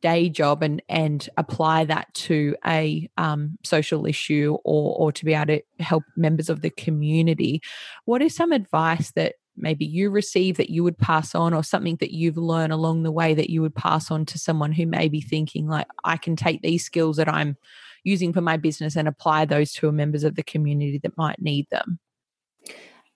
day 0.00 0.28
job 0.28 0.62
and 0.64 0.82
and 0.88 1.28
apply 1.36 1.84
that 1.84 2.12
to 2.14 2.56
a 2.66 3.08
um, 3.16 3.56
social 3.62 4.04
issue 4.04 4.56
or 4.64 4.96
or 4.98 5.12
to 5.12 5.24
be 5.24 5.34
able 5.34 5.46
to 5.46 5.62
help 5.78 6.02
members 6.16 6.50
of 6.50 6.62
the 6.62 6.70
community, 6.70 7.62
what 8.04 8.20
is 8.20 8.34
some 8.34 8.50
advice 8.50 9.12
that 9.12 9.34
maybe 9.56 9.84
you 9.84 10.10
receive 10.10 10.56
that 10.56 10.70
you 10.70 10.82
would 10.82 10.98
pass 10.98 11.34
on 11.34 11.52
or 11.52 11.62
something 11.62 11.96
that 11.96 12.14
you've 12.14 12.36
learned 12.36 12.72
along 12.72 13.02
the 13.02 13.12
way 13.12 13.34
that 13.34 13.50
you 13.50 13.60
would 13.60 13.74
pass 13.74 14.10
on 14.10 14.24
to 14.24 14.38
someone 14.38 14.72
who 14.72 14.86
may 14.86 15.08
be 15.08 15.20
thinking 15.20 15.66
like 15.66 15.86
i 16.04 16.16
can 16.16 16.36
take 16.36 16.62
these 16.62 16.84
skills 16.84 17.16
that 17.16 17.28
i'm 17.28 17.56
using 18.04 18.32
for 18.32 18.40
my 18.40 18.56
business 18.56 18.96
and 18.96 19.08
apply 19.08 19.44
those 19.44 19.72
to 19.72 19.92
members 19.92 20.24
of 20.24 20.36
the 20.36 20.42
community 20.42 20.98
that 21.02 21.16
might 21.16 21.40
need 21.40 21.66
them? 21.70 21.98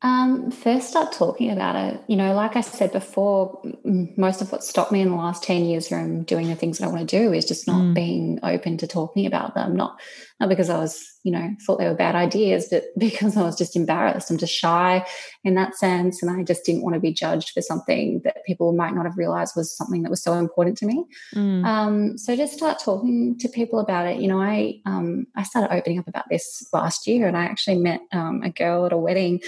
Um, 0.05 0.51
first, 0.51 0.91
start 0.91 1.13
talking 1.13 1.51
about 1.51 1.77
it. 1.77 1.99
You 2.09 2.17
know, 2.17 2.35
like 2.35 2.57
I 2.57 2.61
said 2.61 2.93
before, 2.93 3.63
most 3.85 4.43
of 4.43 4.53
what 4.53 4.63
stopped 4.63 4.93
me 4.93 5.01
in 5.01 5.09
the 5.09 5.17
last 5.17 5.43
10 5.43 5.65
years 5.65 5.89
from 5.89 6.25
doing 6.25 6.49
the 6.49 6.55
things 6.55 6.77
that 6.77 6.85
I 6.85 6.89
want 6.89 7.09
to 7.09 7.19
do 7.19 7.33
is 7.33 7.47
just 7.47 7.67
not 7.67 7.81
mm. 7.81 7.95
being 7.95 8.39
open 8.43 8.77
to 8.77 8.87
talking 8.87 9.25
about 9.25 9.55
them. 9.55 9.75
Not, 9.75 9.99
not 10.41 10.51
because 10.51 10.69
I 10.69 10.77
was, 10.77 11.03
you 11.23 11.33
know, 11.33 11.57
thought 11.65 11.79
they 11.79 11.89
were 11.89 11.95
bad 11.95 12.17
ideas, 12.17 12.69
but 12.71 12.85
because 12.99 13.35
I 13.39 13.43
was 13.45 13.57
just 13.57 13.77
embarrassed. 13.77 14.31
I'm 14.31 14.37
just 14.37 14.53
shy 14.53 15.07
in 15.43 15.55
that 15.55 15.75
sense. 15.75 16.23
And 16.23 16.31
I 16.31 16.43
just 16.43 16.67
didn't 16.67 16.83
want 16.83 16.93
to 16.97 17.01
be 17.01 17.15
judged 17.15 17.53
for 17.53 17.63
something 17.63 18.21
that 18.25 18.45
people 18.45 18.75
might 18.75 18.95
not 18.95 19.07
have 19.07 19.17
realized 19.17 19.55
was 19.57 19.75
something 19.75 20.03
that 20.03 20.11
was 20.11 20.23
so 20.23 20.35
important 20.35 20.77
to 20.79 20.87
me. 20.87 21.03
Mm. 21.35 21.65
Um, 21.65 22.19
so 22.19 22.37
just 22.37 22.53
start 22.53 22.79
talking 22.79 23.39
to 23.39 23.49
people 23.49 23.79
about 23.79 24.07
it. 24.07 24.21
You 24.21 24.29
know, 24.29 24.39
I, 24.39 24.83
um, 24.85 25.29
I 25.35 25.45
started 25.45 25.75
opening 25.75 25.99
up 25.99 26.09
about 26.09 26.27
this 26.29 26.69
last 26.75 27.07
year 27.07 27.27
and 27.27 27.39
I 27.39 27.47
actually 27.47 27.79
met 27.79 28.03
um, 28.13 28.43
a 28.43 28.51
girl 28.51 28.85
at 28.85 28.93
a 28.93 28.99
wedding 28.99 29.41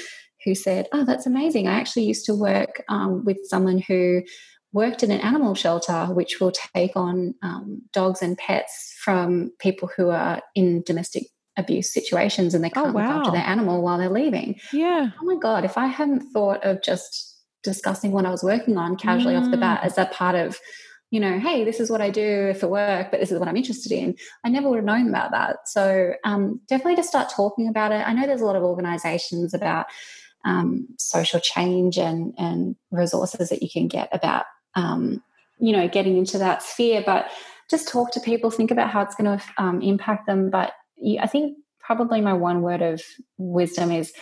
who 0.46 0.54
said, 0.54 0.88
Oh, 0.92 1.04
that's 1.04 1.26
amazing. 1.26 1.68
I 1.68 1.74
actually 1.74 2.04
used 2.04 2.24
to 2.26 2.34
work 2.34 2.82
um, 2.88 3.24
with 3.26 3.38
someone 3.44 3.78
who 3.78 4.22
worked 4.72 5.02
in 5.02 5.10
an 5.10 5.20
animal 5.20 5.54
shelter, 5.54 6.06
which 6.06 6.40
will 6.40 6.52
take 6.52 6.96
on 6.96 7.34
um, 7.42 7.82
dogs 7.92 8.22
and 8.22 8.38
pets 8.38 8.94
from 9.02 9.50
people 9.58 9.90
who 9.96 10.08
are 10.10 10.40
in 10.54 10.82
domestic 10.82 11.24
abuse 11.56 11.92
situations 11.92 12.54
and 12.54 12.62
they 12.62 12.68
oh, 12.68 12.82
can't 12.82 12.88
oh, 12.88 12.92
wow. 12.92 13.16
look 13.16 13.26
after 13.26 13.30
their 13.32 13.46
animal 13.46 13.82
while 13.82 13.98
they're 13.98 14.08
leaving. 14.08 14.60
Yeah. 14.72 15.10
Oh 15.20 15.24
my 15.24 15.36
God, 15.36 15.64
if 15.64 15.78
I 15.78 15.86
hadn't 15.86 16.30
thought 16.30 16.64
of 16.64 16.82
just 16.82 17.36
discussing 17.62 18.12
what 18.12 18.26
I 18.26 18.30
was 18.30 18.42
working 18.42 18.76
on 18.76 18.96
casually 18.96 19.34
mm. 19.34 19.42
off 19.42 19.50
the 19.50 19.56
bat 19.56 19.80
mm. 19.80 19.86
as 19.86 19.98
a 19.98 20.06
part 20.06 20.36
of, 20.36 20.58
you 21.10 21.20
know, 21.20 21.38
hey, 21.38 21.64
this 21.64 21.80
is 21.80 21.90
what 21.90 22.02
I 22.02 22.10
do 22.10 22.52
for 22.54 22.68
work, 22.68 23.10
but 23.10 23.20
this 23.20 23.32
is 23.32 23.38
what 23.38 23.48
I'm 23.48 23.56
interested 23.56 23.92
in, 23.92 24.16
I 24.44 24.50
never 24.50 24.68
would 24.68 24.76
have 24.76 24.84
known 24.84 25.08
about 25.08 25.30
that. 25.32 25.68
So 25.68 26.12
um, 26.24 26.60
definitely 26.68 26.96
to 26.96 27.02
start 27.02 27.30
talking 27.34 27.68
about 27.68 27.92
it. 27.92 28.06
I 28.06 28.12
know 28.12 28.26
there's 28.26 28.42
a 28.42 28.46
lot 28.46 28.56
of 28.56 28.62
organizations 28.62 29.54
about 29.54 29.86
um, 30.46 30.86
social 30.96 31.40
change 31.40 31.98
and, 31.98 32.32
and 32.38 32.76
resources 32.90 33.50
that 33.50 33.62
you 33.62 33.68
can 33.68 33.88
get 33.88 34.08
about, 34.12 34.46
um, 34.74 35.22
you 35.58 35.72
know, 35.72 35.88
getting 35.88 36.16
into 36.16 36.38
that 36.38 36.62
sphere, 36.62 37.02
but 37.04 37.28
just 37.68 37.88
talk 37.88 38.12
to 38.12 38.20
people, 38.20 38.50
think 38.50 38.70
about 38.70 38.90
how 38.90 39.02
it's 39.02 39.16
going 39.16 39.38
to 39.38 39.44
um, 39.58 39.82
impact 39.82 40.26
them. 40.26 40.50
But 40.50 40.72
I 41.20 41.26
think 41.26 41.58
probably 41.80 42.20
my 42.20 42.32
one 42.32 42.62
word 42.62 42.80
of 42.80 43.02
wisdom 43.38 43.90
is 43.90 44.12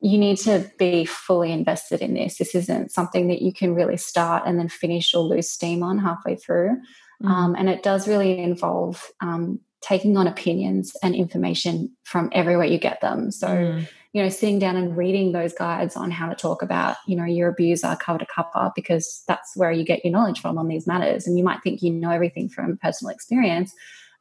you 0.00 0.18
need 0.18 0.38
to 0.38 0.70
be 0.78 1.04
fully 1.04 1.50
invested 1.50 2.00
in 2.00 2.14
this. 2.14 2.38
This 2.38 2.54
isn't 2.54 2.92
something 2.92 3.28
that 3.28 3.42
you 3.42 3.52
can 3.52 3.74
really 3.74 3.96
start 3.96 4.44
and 4.46 4.58
then 4.58 4.68
finish 4.68 5.14
or 5.14 5.22
lose 5.22 5.50
steam 5.50 5.82
on 5.82 5.98
halfway 5.98 6.36
through. 6.36 6.80
Mm. 7.22 7.28
Um, 7.28 7.56
and 7.58 7.68
it 7.68 7.82
does 7.82 8.06
really 8.06 8.38
involve 8.38 9.10
um, 9.20 9.60
taking 9.80 10.16
on 10.16 10.26
opinions 10.26 10.94
and 11.02 11.14
information 11.14 11.96
from 12.04 12.28
everywhere 12.32 12.66
you 12.66 12.78
get 12.78 13.00
them. 13.00 13.30
So, 13.30 13.48
mm. 13.48 13.88
You 14.16 14.22
know, 14.22 14.30
sitting 14.30 14.58
down 14.58 14.76
and 14.76 14.96
reading 14.96 15.32
those 15.32 15.52
guides 15.52 15.94
on 15.94 16.10
how 16.10 16.26
to 16.26 16.34
talk 16.34 16.62
about, 16.62 16.96
you 17.06 17.14
know, 17.14 17.24
your 17.24 17.50
abuser 17.50 17.94
cover 18.00 18.18
to 18.18 18.26
cover, 18.34 18.72
because 18.74 19.22
that's 19.28 19.54
where 19.56 19.70
you 19.70 19.84
get 19.84 20.02
your 20.04 20.12
knowledge 20.12 20.40
from 20.40 20.56
on 20.56 20.68
these 20.68 20.86
matters. 20.86 21.26
And 21.26 21.36
you 21.36 21.44
might 21.44 21.62
think 21.62 21.82
you 21.82 21.92
know 21.92 22.10
everything 22.10 22.48
from 22.48 22.78
personal 22.78 23.12
experience, 23.12 23.74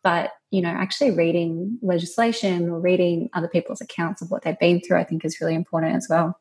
but 0.03 0.31
you 0.51 0.61
know 0.61 0.69
actually 0.69 1.11
reading 1.11 1.79
legislation 1.81 2.69
or 2.69 2.79
reading 2.79 3.29
other 3.33 3.47
people's 3.47 3.81
accounts 3.81 4.21
of 4.21 4.29
what 4.29 4.43
they've 4.43 4.59
been 4.59 4.79
through 4.79 4.97
i 4.97 5.03
think 5.03 5.25
is 5.25 5.41
really 5.41 5.55
important 5.55 5.95
as 5.95 6.07
well 6.09 6.37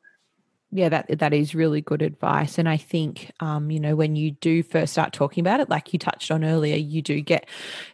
yeah 0.75 0.89
that 0.89 1.07
that 1.21 1.33
is 1.33 1.55
really 1.55 1.81
good 1.81 2.03
advice 2.03 2.59
and 2.59 2.69
i 2.69 2.77
think 2.77 3.31
um, 3.41 3.71
you 3.71 3.79
know 3.79 3.95
when 3.95 4.17
you 4.17 4.33
do 4.33 4.63
first 4.63 4.93
start 4.93 5.13
talking 5.13 5.41
about 5.41 5.61
it 5.61 5.71
like 5.71 5.93
you 5.93 5.99
touched 5.99 6.31
on 6.31 6.45
earlier 6.45 6.77
you 6.77 7.01
do 7.01 7.21
get 7.21 7.49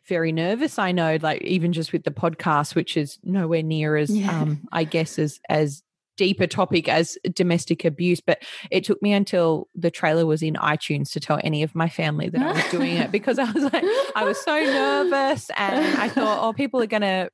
very 0.07 0.33
nervous 0.33 0.79
i 0.79 0.91
know 0.91 1.19
like 1.21 1.43
even 1.43 1.73
just 1.73 1.93
with 1.93 2.05
the 2.05 2.11
podcast 2.11 2.75
which 2.75 2.97
is 2.97 3.19
nowhere 3.23 3.63
near 3.63 3.97
as 3.97 4.11
yeah. 4.11 4.41
um, 4.41 4.67
i 4.73 4.83
guess 4.83 5.19
as 5.19 5.41
as 5.49 5.83
deeper 6.21 6.47
topic 6.47 6.87
as 6.87 7.17
domestic 7.33 7.83
abuse, 7.83 8.21
but 8.21 8.43
it 8.71 8.85
took 8.85 9.01
me 9.01 9.11
until 9.11 9.69
the 9.75 9.91
trailer 9.91 10.27
was 10.27 10.43
in 10.43 10.53
iTunes 10.57 11.11
to 11.11 11.19
tell 11.19 11.41
any 11.43 11.63
of 11.63 11.75
my 11.75 11.89
family 11.89 12.29
that 12.29 12.43
I 12.43 12.53
was 12.53 12.71
doing 12.71 12.97
it 12.97 13.11
because 13.11 13.39
I 13.39 13.51
was 13.51 13.65
like, 13.73 13.83
I 14.15 14.23
was 14.23 14.39
so 14.39 14.53
nervous 14.53 15.51
and 15.57 15.99
I 15.99 16.11
thought, 16.11 16.47
oh, 16.47 16.53
people 16.53 16.83
are 16.83 16.87
going 16.87 17.01
to 17.01 17.31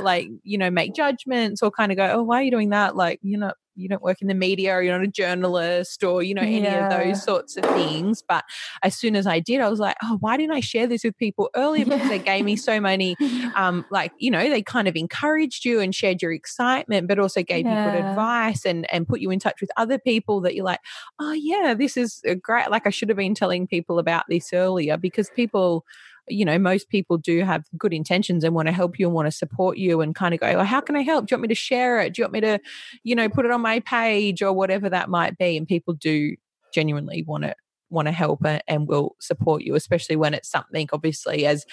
like, 0.00 0.28
you 0.42 0.56
know, 0.56 0.70
make 0.70 0.94
judgments 0.94 1.62
or 1.62 1.70
kind 1.70 1.92
of 1.92 1.98
go, 1.98 2.12
oh, 2.14 2.22
why 2.22 2.40
are 2.40 2.42
you 2.42 2.50
doing 2.50 2.70
that? 2.70 2.96
Like, 2.96 3.18
you 3.20 3.36
know, 3.36 3.52
you 3.76 3.88
don't 3.88 4.02
work 4.02 4.20
in 4.20 4.28
the 4.28 4.34
media 4.34 4.74
or 4.74 4.82
you're 4.82 4.96
not 4.96 5.04
a 5.04 5.10
journalist 5.10 6.02
or 6.04 6.22
you 6.22 6.34
know 6.34 6.42
any 6.42 6.62
yeah. 6.62 6.86
of 6.86 7.06
those 7.06 7.22
sorts 7.22 7.56
of 7.56 7.64
things 7.64 8.22
but 8.26 8.44
as 8.82 8.94
soon 8.94 9.16
as 9.16 9.26
i 9.26 9.38
did 9.38 9.60
i 9.60 9.68
was 9.68 9.80
like 9.80 9.96
oh 10.02 10.16
why 10.20 10.36
didn't 10.36 10.54
i 10.54 10.60
share 10.60 10.86
this 10.86 11.04
with 11.04 11.16
people 11.16 11.50
earlier 11.54 11.84
because 11.84 12.08
they 12.08 12.18
gave 12.18 12.44
me 12.44 12.56
so 12.56 12.80
many 12.80 13.16
um 13.54 13.84
like 13.90 14.12
you 14.18 14.30
know 14.30 14.48
they 14.48 14.62
kind 14.62 14.88
of 14.88 14.96
encouraged 14.96 15.64
you 15.64 15.80
and 15.80 15.94
shared 15.94 16.20
your 16.20 16.32
excitement 16.32 17.08
but 17.08 17.18
also 17.18 17.42
gave 17.42 17.64
yeah. 17.64 17.84
you 17.84 17.90
good 17.90 18.08
advice 18.08 18.64
and 18.64 18.90
and 18.92 19.08
put 19.08 19.20
you 19.20 19.30
in 19.30 19.38
touch 19.38 19.60
with 19.60 19.70
other 19.76 19.98
people 19.98 20.40
that 20.40 20.54
you're 20.54 20.64
like 20.64 20.80
oh 21.18 21.32
yeah 21.32 21.74
this 21.74 21.96
is 21.96 22.22
great 22.42 22.70
like 22.70 22.86
i 22.86 22.90
should 22.90 23.08
have 23.08 23.18
been 23.18 23.34
telling 23.34 23.66
people 23.66 23.98
about 23.98 24.24
this 24.28 24.52
earlier 24.52 24.96
because 24.96 25.30
people 25.30 25.84
you 26.32 26.44
know, 26.44 26.58
most 26.58 26.88
people 26.88 27.18
do 27.18 27.44
have 27.44 27.64
good 27.76 27.92
intentions 27.92 28.44
and 28.44 28.54
want 28.54 28.68
to 28.68 28.72
help 28.72 28.98
you 28.98 29.06
and 29.06 29.14
want 29.14 29.26
to 29.26 29.32
support 29.32 29.78
you 29.78 30.00
and 30.00 30.14
kind 30.14 30.34
of 30.34 30.40
go, 30.40 30.56
well, 30.56 30.64
how 30.64 30.80
can 30.80 30.96
I 30.96 31.02
help? 31.02 31.26
Do 31.26 31.32
you 31.32 31.36
want 31.36 31.42
me 31.42 31.48
to 31.48 31.54
share 31.54 32.00
it? 32.00 32.14
Do 32.14 32.22
you 32.22 32.24
want 32.24 32.32
me 32.32 32.40
to, 32.42 32.60
you 33.02 33.14
know, 33.14 33.28
put 33.28 33.44
it 33.44 33.50
on 33.50 33.60
my 33.60 33.80
page 33.80 34.42
or 34.42 34.52
whatever 34.52 34.88
that 34.88 35.08
might 35.10 35.38
be? 35.38 35.56
And 35.56 35.66
people 35.66 35.94
do 35.94 36.36
genuinely 36.72 37.24
want 37.26 37.44
to 37.44 37.54
want 37.90 38.06
to 38.06 38.12
help 38.12 38.40
and 38.68 38.86
will 38.86 39.16
support 39.20 39.62
you, 39.62 39.74
especially 39.74 40.16
when 40.16 40.32
it's 40.32 40.48
something 40.48 40.88
obviously 40.92 41.44
as 41.44 41.66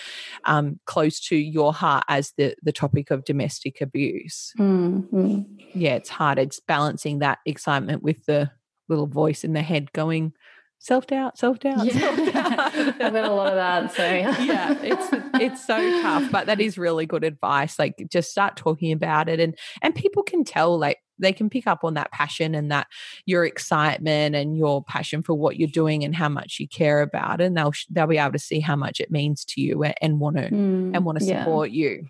um, 0.46 0.80
close 0.86 1.20
to 1.20 1.36
your 1.36 1.74
heart 1.74 2.04
as 2.08 2.34
the 2.38 2.56
the 2.64 2.72
topic 2.72 3.12
of 3.12 3.24
domestic 3.24 3.82
abuse. 3.82 4.52
Mm-hmm. 4.60 5.42
Yeah, 5.74 5.94
it's 5.94 6.10
hard. 6.10 6.40
It's 6.40 6.60
balancing 6.60 7.20
that 7.20 7.40
excitement 7.46 8.04
with 8.04 8.26
the 8.26 8.52
little 8.90 9.08
voice 9.08 9.44
in 9.44 9.54
the 9.54 9.62
head 9.62 9.92
going, 9.94 10.34
self 10.80 11.08
doubt, 11.08 11.38
self 11.38 11.60
doubt, 11.60 11.86
yeah. 11.86 12.00
self 12.00 12.18
doubt. 12.34 12.76
I've 12.76 13.14
got 13.14 13.30
a 13.30 13.34
lot 13.34 13.48
of 13.48 13.56
that. 13.56 13.94
So 13.94 14.04
yeah, 14.04 14.78
it's 14.82 15.08
it's 15.36 15.66
so 15.66 15.78
tough, 16.02 16.32
but 16.32 16.48
that 16.48 16.60
is 16.60 16.78
really 16.78 17.06
good 17.06 17.24
advice. 17.24 17.80
Like 17.80 18.08
just 18.10 18.32
start 18.32 18.56
talking 18.56 18.92
about 18.92 19.30
it, 19.30 19.40
and 19.40 19.58
and 19.82 19.94
people 19.96 20.24
can 20.24 20.44
tell 20.44 20.78
like 20.78 21.00
they 21.20 21.34
can 21.34 21.50
pick 21.50 21.68
up 21.68 21.84
on 21.84 21.96
that 21.96 22.12
passion 22.12 22.56
and 22.56 22.72
that 22.72 22.88
your 23.26 23.46
excitement 23.46 24.36
and 24.36 24.58
your 24.58 24.84
passion 24.84 25.24
for 25.24 25.34
what 25.34 25.58
you're 25.58 25.68
doing 25.68 26.04
and 26.04 26.16
how 26.16 26.30
much 26.30 26.58
you 26.60 26.68
care 26.68 27.02
about 27.02 27.42
it 27.42 27.46
and 27.46 27.58
they'll 27.58 27.74
they'll 27.90 28.08
be 28.08 28.20
able 28.20 28.32
to 28.32 28.40
see 28.40 28.60
how 28.60 28.76
much 28.76 29.00
it 29.00 29.10
means 29.10 29.44
to 29.44 29.62
you 29.62 29.84
and 29.84 30.20
want 30.20 30.38
to 30.38 30.44
mm, 30.44 30.92
and 30.94 31.06
want 31.06 31.18
to 31.18 31.26
support 31.26 31.72
yeah. 31.72 31.90
you 31.90 32.08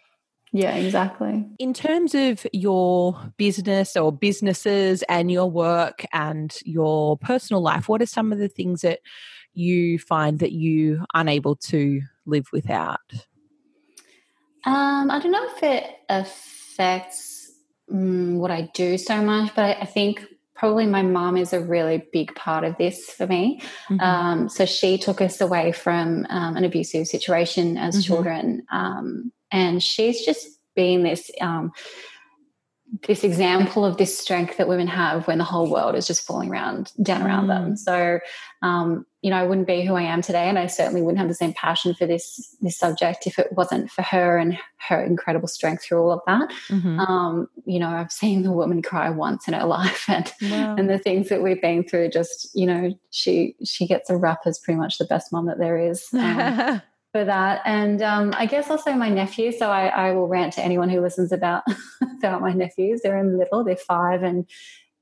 yeah, 0.52 0.76
exactly. 0.76 1.46
In 1.60 1.74
terms 1.74 2.16
of 2.16 2.46
your 2.54 3.34
business 3.38 3.98
or 3.98 4.12
businesses 4.12 5.04
and 5.10 5.32
your 5.32 5.50
work 5.50 6.06
and 6.14 6.56
your 6.64 7.18
personal 7.18 7.62
life, 7.62 7.90
what 7.90 8.02
are 8.02 8.08
some 8.08 8.32
of 8.32 8.40
the 8.40 8.48
things 8.48 8.82
that 8.82 9.00
you 9.54 10.00
find 10.00 10.40
that 10.40 10.52
you 10.52 11.00
are 11.14 11.22
unable 11.22 11.56
to 11.56 12.02
live 12.26 12.48
without? 12.54 13.00
Um, 14.66 15.12
I 15.12 15.20
don't 15.20 15.32
know 15.32 15.48
if 15.56 15.64
it 15.64 15.86
affects 16.10 17.52
um, 17.92 18.38
what 18.38 18.52
I 18.52 18.70
do 18.74 18.98
so 18.98 19.22
much, 19.22 19.54
but 19.56 19.64
I, 19.64 19.72
I 19.82 19.86
think 19.86 20.26
probably 20.56 20.86
my 20.88 21.04
mom 21.04 21.38
is 21.38 21.54
a 21.54 21.60
really 21.60 22.04
big 22.12 22.36
part 22.36 22.64
of 22.64 22.78
this 22.78 23.06
for 23.12 23.28
me. 23.28 23.62
Mm-hmm. 23.90 24.00
Um, 24.00 24.50
so 24.50 24.66
she 24.66 24.98
took 24.98 25.22
us 25.22 25.40
away 25.40 25.72
from 25.72 26.26
um, 26.30 26.58
an 26.58 26.64
abusive 26.64 27.08
situation 27.08 27.78
as 27.78 27.96
mm-hmm. 27.96 28.02
children. 28.02 28.66
Um, 28.72 29.32
and 29.52 29.82
she's 29.82 30.26
just 30.26 30.48
been 30.76 31.04
this 31.04 31.32
um, 31.42 31.72
this 33.06 33.24
example 33.24 33.84
of 33.84 33.98
this 33.98 34.18
strength 34.18 34.58
that 34.58 34.68
women 34.68 34.88
have 34.88 35.28
when 35.28 35.38
the 35.38 35.44
whole 35.44 35.70
world 35.70 35.96
is 35.96 36.08
just 36.08 36.26
falling 36.26 36.50
around 36.50 36.94
down 37.04 37.22
around 37.22 37.46
mm. 37.46 37.48
them. 37.48 37.76
So, 37.76 38.20
um, 38.62 39.06
you 39.22 39.30
know, 39.30 39.36
I 39.36 39.44
wouldn't 39.44 39.68
be 39.68 39.86
who 39.86 39.96
I 39.96 40.04
am 40.04 40.22
today, 40.22 40.48
and 40.48 40.58
I 40.58 40.68
certainly 40.68 41.02
wouldn't 41.02 41.20
have 41.20 41.28
the 41.28 41.34
same 41.34 41.52
passion 41.54 41.94
for 41.94 42.06
this 42.06 42.56
this 42.62 42.78
subject 42.78 43.28
if 43.28 43.38
it 43.40 43.52
wasn't 43.52 43.92
for 43.92 44.04
her 44.04 44.38
and 44.38 44.58
her 44.78 45.04
incredible 45.04 45.50
strength 45.50 45.84
through 45.84 46.02
all 46.02 46.12
of 46.12 46.22
that. 46.28 46.50
Mm-hmm. 46.70 47.00
Um, 47.00 47.50
you 47.66 47.80
know, 47.80 47.90
I've 47.90 48.12
seen 48.12 48.44
the 48.44 48.54
woman 48.54 48.82
cry 48.82 49.10
once 49.10 49.48
in 49.50 49.54
her 49.54 49.66
life, 49.66 50.06
and 50.08 50.32
wow. 50.44 50.76
and 50.78 50.90
the 50.90 51.00
things 51.00 51.28
that 51.28 51.44
we've 51.44 51.62
been 51.62 51.84
through. 51.84 52.10
Just 52.10 52.50
you 52.56 52.66
know, 52.66 52.98
she 53.10 53.56
she 53.66 53.86
gets 53.86 54.10
a 54.10 54.16
rap 54.16 54.40
as 54.46 54.60
pretty 54.60 54.80
much 54.80 54.98
the 54.98 55.06
best 55.06 55.34
mom 55.34 55.48
that 55.48 55.60
there 55.60 55.78
is. 55.78 56.08
Um, 56.18 56.82
for 57.12 57.24
that. 57.24 57.62
And 57.66 58.02
um, 58.02 58.34
I 58.38 58.46
guess 58.46 58.70
also 58.70 58.94
my 58.94 59.10
nephew. 59.10 59.52
So 59.52 59.70
I, 59.70 59.88
I, 59.88 60.12
will 60.12 60.28
rant 60.28 60.54
to 60.54 60.64
anyone 60.64 60.90
who 60.90 61.02
listens 61.02 61.32
about 61.32 61.64
about 62.20 62.42
my 62.42 62.54
nephews. 62.54 63.02
They're 63.02 63.18
in 63.18 63.38
little. 63.38 63.64
They're 63.64 63.76
five 63.76 64.24
and 64.24 64.46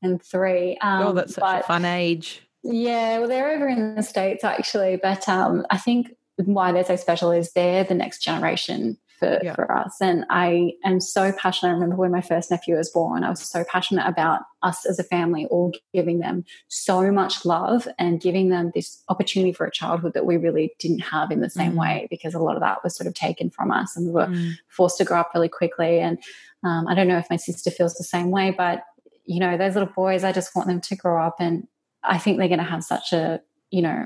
and 0.02 0.22
three. 0.22 0.78
Um, 0.82 1.08
oh, 1.08 1.14
that's 1.14 1.34
such 1.34 1.42
but, 1.42 1.64
a 1.64 1.68
fun 1.68 1.86
age. 1.86 2.42
Yeah, 2.64 3.20
well, 3.20 3.28
they're 3.28 3.52
over 3.52 3.68
in 3.68 3.96
the 3.96 4.04
states 4.04 4.44
actually, 4.44 4.98
but 5.02 5.28
um, 5.30 5.66
I 5.70 5.78
think 5.78 6.16
why 6.38 6.72
they're 6.72 6.86
so 6.86 6.96
special 6.96 7.32
is 7.32 7.54
they're 7.54 7.84
the 7.84 7.94
next 7.94 8.24
generation 8.24 8.98
for, 9.20 9.40
yeah. 9.44 9.56
for 9.56 9.72
us. 9.72 9.98
And 10.02 10.26
I 10.30 10.74
am 10.84 11.00
so 11.00 11.32
passionate. 11.32 11.72
I 11.72 11.74
remember 11.74 11.96
when 11.96 12.12
my 12.12 12.22
first 12.22 12.52
nephew 12.52 12.76
was 12.76 12.90
born, 12.90 13.24
I 13.24 13.30
was 13.30 13.42
so 13.42 13.64
passionate 13.64 14.08
about 14.08 14.42
us 14.62 14.86
as 14.86 15.00
a 15.00 15.04
family 15.04 15.46
all 15.48 15.72
giving 15.94 16.20
them 16.20 16.44
so 16.68 17.12
much 17.12 17.46
love 17.46 17.88
and 17.98 18.22
giving 18.22 18.50
them 18.50 18.72
this 18.74 19.04
opportunity 19.10 19.54
for 19.54 19.66
a 19.66 19.72
childhood 19.72 20.14
that 20.14 20.26
we 20.26 20.38
really 20.38 20.74
didn't 20.80 21.00
have 21.00 21.32
in 21.32 21.42
the 21.42 21.50
same 21.50 21.74
mm. 21.74 21.80
way 21.82 22.08
because 22.10 22.34
a 22.34 22.40
lot 22.40 22.56
of 22.56 22.62
that 22.62 22.84
was 22.84 22.96
sort 22.96 23.08
of 23.08 23.14
taken 23.14 23.50
from 23.50 23.72
us 23.72 23.96
and 23.96 24.08
we 24.08 24.12
were 24.12 24.28
mm. 24.28 24.54
forced 24.68 24.98
to 24.98 25.06
grow 25.06 25.20
up 25.20 25.32
really 25.34 25.50
quickly. 25.50 26.00
And 26.00 26.18
um, 26.64 26.88
I 26.88 26.96
don't 26.96 27.08
know 27.08 27.18
if 27.18 27.30
my 27.30 27.38
sister 27.38 27.72
feels 27.72 27.94
the 27.96 28.04
same 28.04 28.32
way, 28.32 28.54
but 28.56 28.84
you 29.26 29.40
know, 29.40 29.58
those 29.58 29.74
little 29.74 29.92
boys, 29.96 30.24
I 30.24 30.32
just 30.32 30.56
want 30.56 30.68
them 30.68 30.82
to 30.82 30.96
grow 30.96 31.26
up 31.26 31.38
and 31.40 31.68
I 32.04 32.18
think 32.18 32.38
they're 32.38 32.48
going 32.48 32.60
to 32.60 32.64
have 32.64 32.84
such 32.84 33.14
a, 33.14 33.42
you 33.72 33.82
know, 33.82 34.06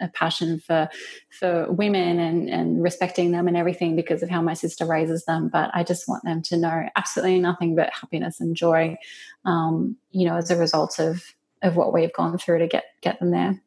a 0.00 0.08
passion 0.08 0.58
for 0.58 0.88
for 1.30 1.70
women 1.70 2.18
and 2.18 2.48
and 2.48 2.82
respecting 2.82 3.30
them 3.30 3.48
and 3.48 3.56
everything 3.56 3.96
because 3.96 4.22
of 4.22 4.30
how 4.30 4.42
my 4.42 4.54
sister 4.54 4.84
raises 4.84 5.24
them 5.24 5.48
but 5.48 5.70
i 5.74 5.82
just 5.82 6.08
want 6.08 6.22
them 6.24 6.42
to 6.42 6.56
know 6.56 6.88
absolutely 6.96 7.38
nothing 7.38 7.74
but 7.74 7.90
happiness 7.92 8.40
and 8.40 8.56
joy 8.56 8.96
um, 9.44 9.96
you 10.10 10.26
know 10.26 10.36
as 10.36 10.50
a 10.50 10.56
result 10.56 10.98
of 10.98 11.24
of 11.62 11.76
what 11.76 11.92
we've 11.92 12.12
gone 12.12 12.36
through 12.38 12.58
to 12.58 12.66
get 12.66 12.84
get 13.00 13.18
them 13.20 13.30
there 13.30 13.60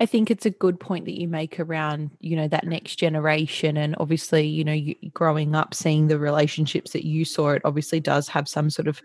I 0.00 0.06
think 0.06 0.30
it's 0.30 0.46
a 0.46 0.50
good 0.50 0.80
point 0.80 1.04
that 1.04 1.20
you 1.20 1.28
make 1.28 1.60
around, 1.60 2.10
you 2.20 2.36
know, 2.36 2.48
that 2.48 2.66
next 2.66 2.96
generation. 2.96 3.76
And 3.76 3.94
obviously, 3.98 4.46
you 4.46 4.64
know, 4.64 4.72
you, 4.72 4.94
growing 5.12 5.54
up, 5.54 5.74
seeing 5.74 6.08
the 6.08 6.18
relationships 6.18 6.92
that 6.92 7.06
you 7.06 7.24
saw, 7.24 7.50
it 7.50 7.62
obviously 7.64 8.00
does 8.00 8.28
have 8.28 8.48
some 8.48 8.70
sort 8.70 8.88
of 8.88 9.02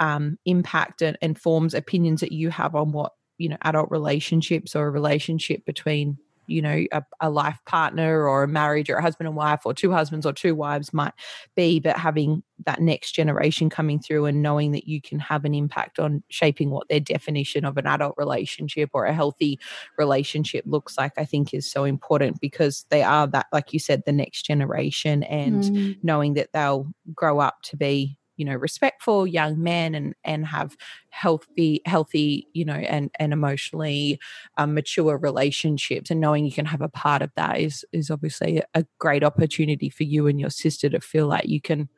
um, 0.00 0.38
impact 0.44 1.02
and, 1.02 1.16
and 1.22 1.38
forms 1.38 1.74
opinions 1.74 2.20
that 2.20 2.32
you 2.32 2.50
have 2.50 2.74
on 2.74 2.92
what, 2.92 3.12
you 3.38 3.48
know, 3.48 3.56
adult 3.62 3.90
relationships 3.90 4.74
or 4.74 4.86
a 4.86 4.90
relationship 4.90 5.64
between 5.64 6.18
you 6.46 6.62
know 6.62 6.84
a, 6.92 7.02
a, 7.20 7.30
life 7.30 7.58
partner 7.66 8.26
or 8.26 8.44
a 8.44 8.48
marriage 8.48 8.88
or 8.88 8.96
a 8.96 9.02
husband 9.02 9.26
and 9.26 9.36
wife 9.36 9.60
or 9.64 9.74
two 9.74 9.90
husbands 9.90 10.24
or 10.24 10.32
two 10.32 10.54
wives 10.54 10.92
might 10.92 11.12
be 11.54 11.80
but 11.80 11.96
having 11.96 12.42
that 12.64 12.80
next 12.80 13.12
generation 13.12 13.68
coming 13.68 13.98
through 13.98 14.24
and 14.26 14.42
knowing 14.42 14.72
that 14.72 14.88
you 14.88 15.00
can 15.00 15.18
have 15.18 15.44
an 15.44 15.54
impact 15.54 15.98
on 15.98 16.22
shaping 16.28 16.70
what 16.70 16.88
their 16.88 17.00
definition 17.00 17.64
of 17.64 17.76
an 17.76 17.86
adult 17.86 18.14
relationship 18.16 18.90
or 18.92 19.04
a 19.04 19.14
healthy 19.14 19.58
relationship 19.98 20.64
looks 20.66 20.96
like 20.96 21.12
i 21.18 21.24
think 21.24 21.52
is 21.52 21.70
so 21.70 21.84
important 21.84 22.40
because 22.40 22.86
they 22.90 23.02
are 23.02 23.26
that 23.26 23.46
like 23.52 23.72
you 23.72 23.78
said 23.78 24.02
the 24.06 24.12
next 24.12 24.42
generation 24.42 25.22
and 25.24 25.64
mm. 25.64 25.98
knowing 26.02 26.34
that 26.34 26.52
they'll 26.52 26.86
grow 27.14 27.40
up 27.40 27.56
to 27.62 27.76
be 27.76 28.18
you 28.36 28.44
know 28.44 28.54
respectful 28.54 29.26
young 29.26 29.62
men 29.62 29.94
and 29.94 30.14
and 30.24 30.46
have 30.46 30.76
healthy 31.10 31.80
healthy 31.86 32.46
you 32.52 32.64
know 32.64 32.74
and 32.74 33.10
and 33.18 33.32
emotionally 33.32 34.18
um, 34.56 34.74
mature 34.74 35.18
relationships 35.18 36.10
and 36.10 36.20
knowing 36.20 36.44
you 36.44 36.52
can 36.52 36.66
have 36.66 36.82
a 36.82 36.88
part 36.88 37.22
of 37.22 37.30
that 37.36 37.58
is 37.58 37.84
is 37.92 38.10
obviously 38.10 38.62
a 38.74 38.84
great 38.98 39.24
opportunity 39.24 39.88
for 39.88 40.04
you 40.04 40.26
and 40.26 40.40
your 40.40 40.50
sister 40.50 40.88
to 40.88 41.00
feel 41.00 41.26
like 41.26 41.48
you 41.48 41.60
can 41.60 41.88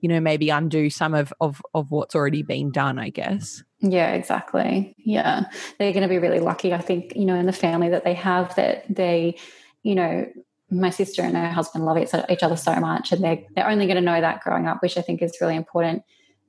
you 0.00 0.08
know 0.08 0.20
maybe 0.20 0.50
undo 0.50 0.90
some 0.90 1.14
of 1.14 1.32
of 1.40 1.62
of 1.74 1.90
what's 1.90 2.14
already 2.14 2.42
been 2.42 2.70
done 2.70 2.98
i 2.98 3.10
guess. 3.10 3.62
Yeah 3.82 4.12
exactly. 4.12 4.94
Yeah. 4.98 5.44
They're 5.78 5.94
going 5.94 6.02
to 6.02 6.08
be 6.08 6.18
really 6.18 6.40
lucky 6.40 6.74
i 6.74 6.78
think 6.78 7.14
you 7.16 7.24
know 7.24 7.34
in 7.34 7.46
the 7.46 7.52
family 7.52 7.88
that 7.90 8.04
they 8.04 8.14
have 8.14 8.54
that 8.56 8.84
they 8.88 9.36
you 9.82 9.94
know 9.94 10.26
my 10.70 10.90
sister 10.90 11.22
and 11.22 11.36
her 11.36 11.50
husband 11.50 11.84
love 11.84 11.98
each 11.98 12.42
other 12.42 12.56
so 12.56 12.74
much 12.76 13.12
and 13.12 13.22
they're, 13.24 13.42
they're 13.54 13.68
only 13.68 13.86
going 13.86 13.96
to 13.96 14.02
know 14.02 14.20
that 14.20 14.40
growing 14.40 14.66
up 14.66 14.82
which 14.82 14.96
i 14.96 15.02
think 15.02 15.20
is 15.22 15.36
really 15.40 15.56
important 15.56 16.02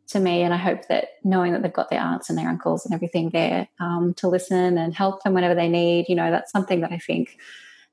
to 0.07 0.19
me 0.19 0.43
and 0.43 0.53
i 0.53 0.57
hope 0.57 0.87
that 0.87 1.09
knowing 1.23 1.53
that 1.53 1.61
they've 1.63 1.73
got 1.73 1.89
their 1.89 1.99
aunts 1.99 2.29
and 2.29 2.37
their 2.37 2.47
uncles 2.47 2.85
and 2.85 2.93
everything 2.93 3.29
there 3.31 3.67
um, 3.79 4.13
to 4.13 4.27
listen 4.27 4.77
and 4.77 4.93
help 4.93 5.23
them 5.23 5.33
whenever 5.33 5.55
they 5.55 5.67
need 5.67 6.05
you 6.07 6.15
know 6.15 6.29
that's 6.31 6.51
something 6.51 6.81
that 6.81 6.91
i 6.91 6.97
think 6.97 7.37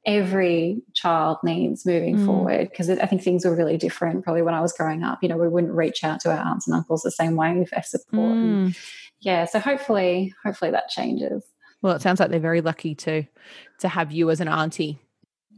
every 0.07 0.81
child 0.95 1.39
needs 1.43 1.85
moving 1.85 2.17
mm. 2.17 2.27
forward 2.27 2.69
because 2.69 2.89
i 2.91 3.07
think 3.07 3.23
things 3.23 3.45
were 3.45 3.55
really 3.55 3.77
different 3.77 4.23
probably 4.23 4.43
when 4.43 4.55
i 4.55 4.61
was 4.61 4.73
growing 4.73 5.03
up 5.03 5.19
you 5.23 5.29
know 5.29 5.37
we 5.37 5.49
wouldn't 5.49 5.73
reach 5.73 6.05
out 6.05 6.21
to 6.21 6.31
our 6.31 6.39
aunts 6.39 6.67
and 6.67 6.77
uncles 6.77 7.03
the 7.03 7.11
same 7.11 7.37
way 7.37 7.65
for 7.65 7.83
support 7.83 8.37
mm. 8.37 8.67
and 8.67 8.79
yeah 9.21 9.45
so 9.45 9.59
hopefully 9.59 10.33
hopefully 10.45 10.71
that 10.71 10.89
changes 10.89 11.45
well 11.83 11.95
it 11.95 12.03
sounds 12.03 12.21
like 12.21 12.31
they're 12.31 12.39
very 12.39 12.61
lucky 12.61 12.95
to 12.95 13.25
to 13.79 13.89
have 13.89 14.13
you 14.13 14.31
as 14.31 14.41
an 14.41 14.49
auntie 14.49 14.99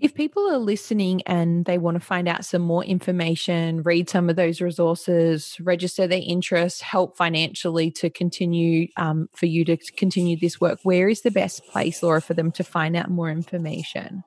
if 0.00 0.14
people 0.14 0.50
are 0.50 0.58
listening 0.58 1.22
and 1.22 1.64
they 1.66 1.76
want 1.76 1.96
to 1.96 2.00
find 2.00 2.26
out 2.26 2.44
some 2.44 2.62
more 2.62 2.82
information, 2.84 3.82
read 3.82 4.08
some 4.08 4.30
of 4.30 4.36
those 4.36 4.60
resources, 4.60 5.56
register 5.60 6.06
their 6.06 6.22
interest, 6.24 6.82
help 6.82 7.16
financially 7.16 7.90
to 7.92 8.08
continue 8.08 8.88
um, 8.96 9.28
for 9.34 9.46
you 9.46 9.64
to 9.66 9.76
continue 9.76 10.38
this 10.38 10.60
work, 10.60 10.78
where 10.82 11.08
is 11.08 11.20
the 11.20 11.30
best 11.30 11.64
place, 11.66 12.02
Laura, 12.02 12.22
for 12.22 12.34
them 12.34 12.50
to 12.52 12.64
find 12.64 12.96
out 12.96 13.10
more 13.10 13.30
information? 13.30 14.24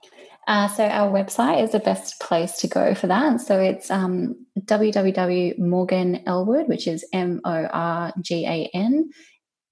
Uh, 0.48 0.68
so 0.68 0.86
our 0.86 1.10
website 1.12 1.64
is 1.64 1.72
the 1.72 1.80
best 1.80 2.20
place 2.20 2.58
to 2.58 2.68
go 2.68 2.94
for 2.94 3.08
that. 3.08 3.40
So 3.40 3.60
it's 3.60 3.90
um, 3.90 4.36
www.morgan 4.60 6.16
which 6.68 6.88
is 6.88 7.06
M 7.14 7.40
O 7.46 7.66
R 7.66 8.14
G 8.22 8.46
A 8.46 8.70
N 8.74 9.10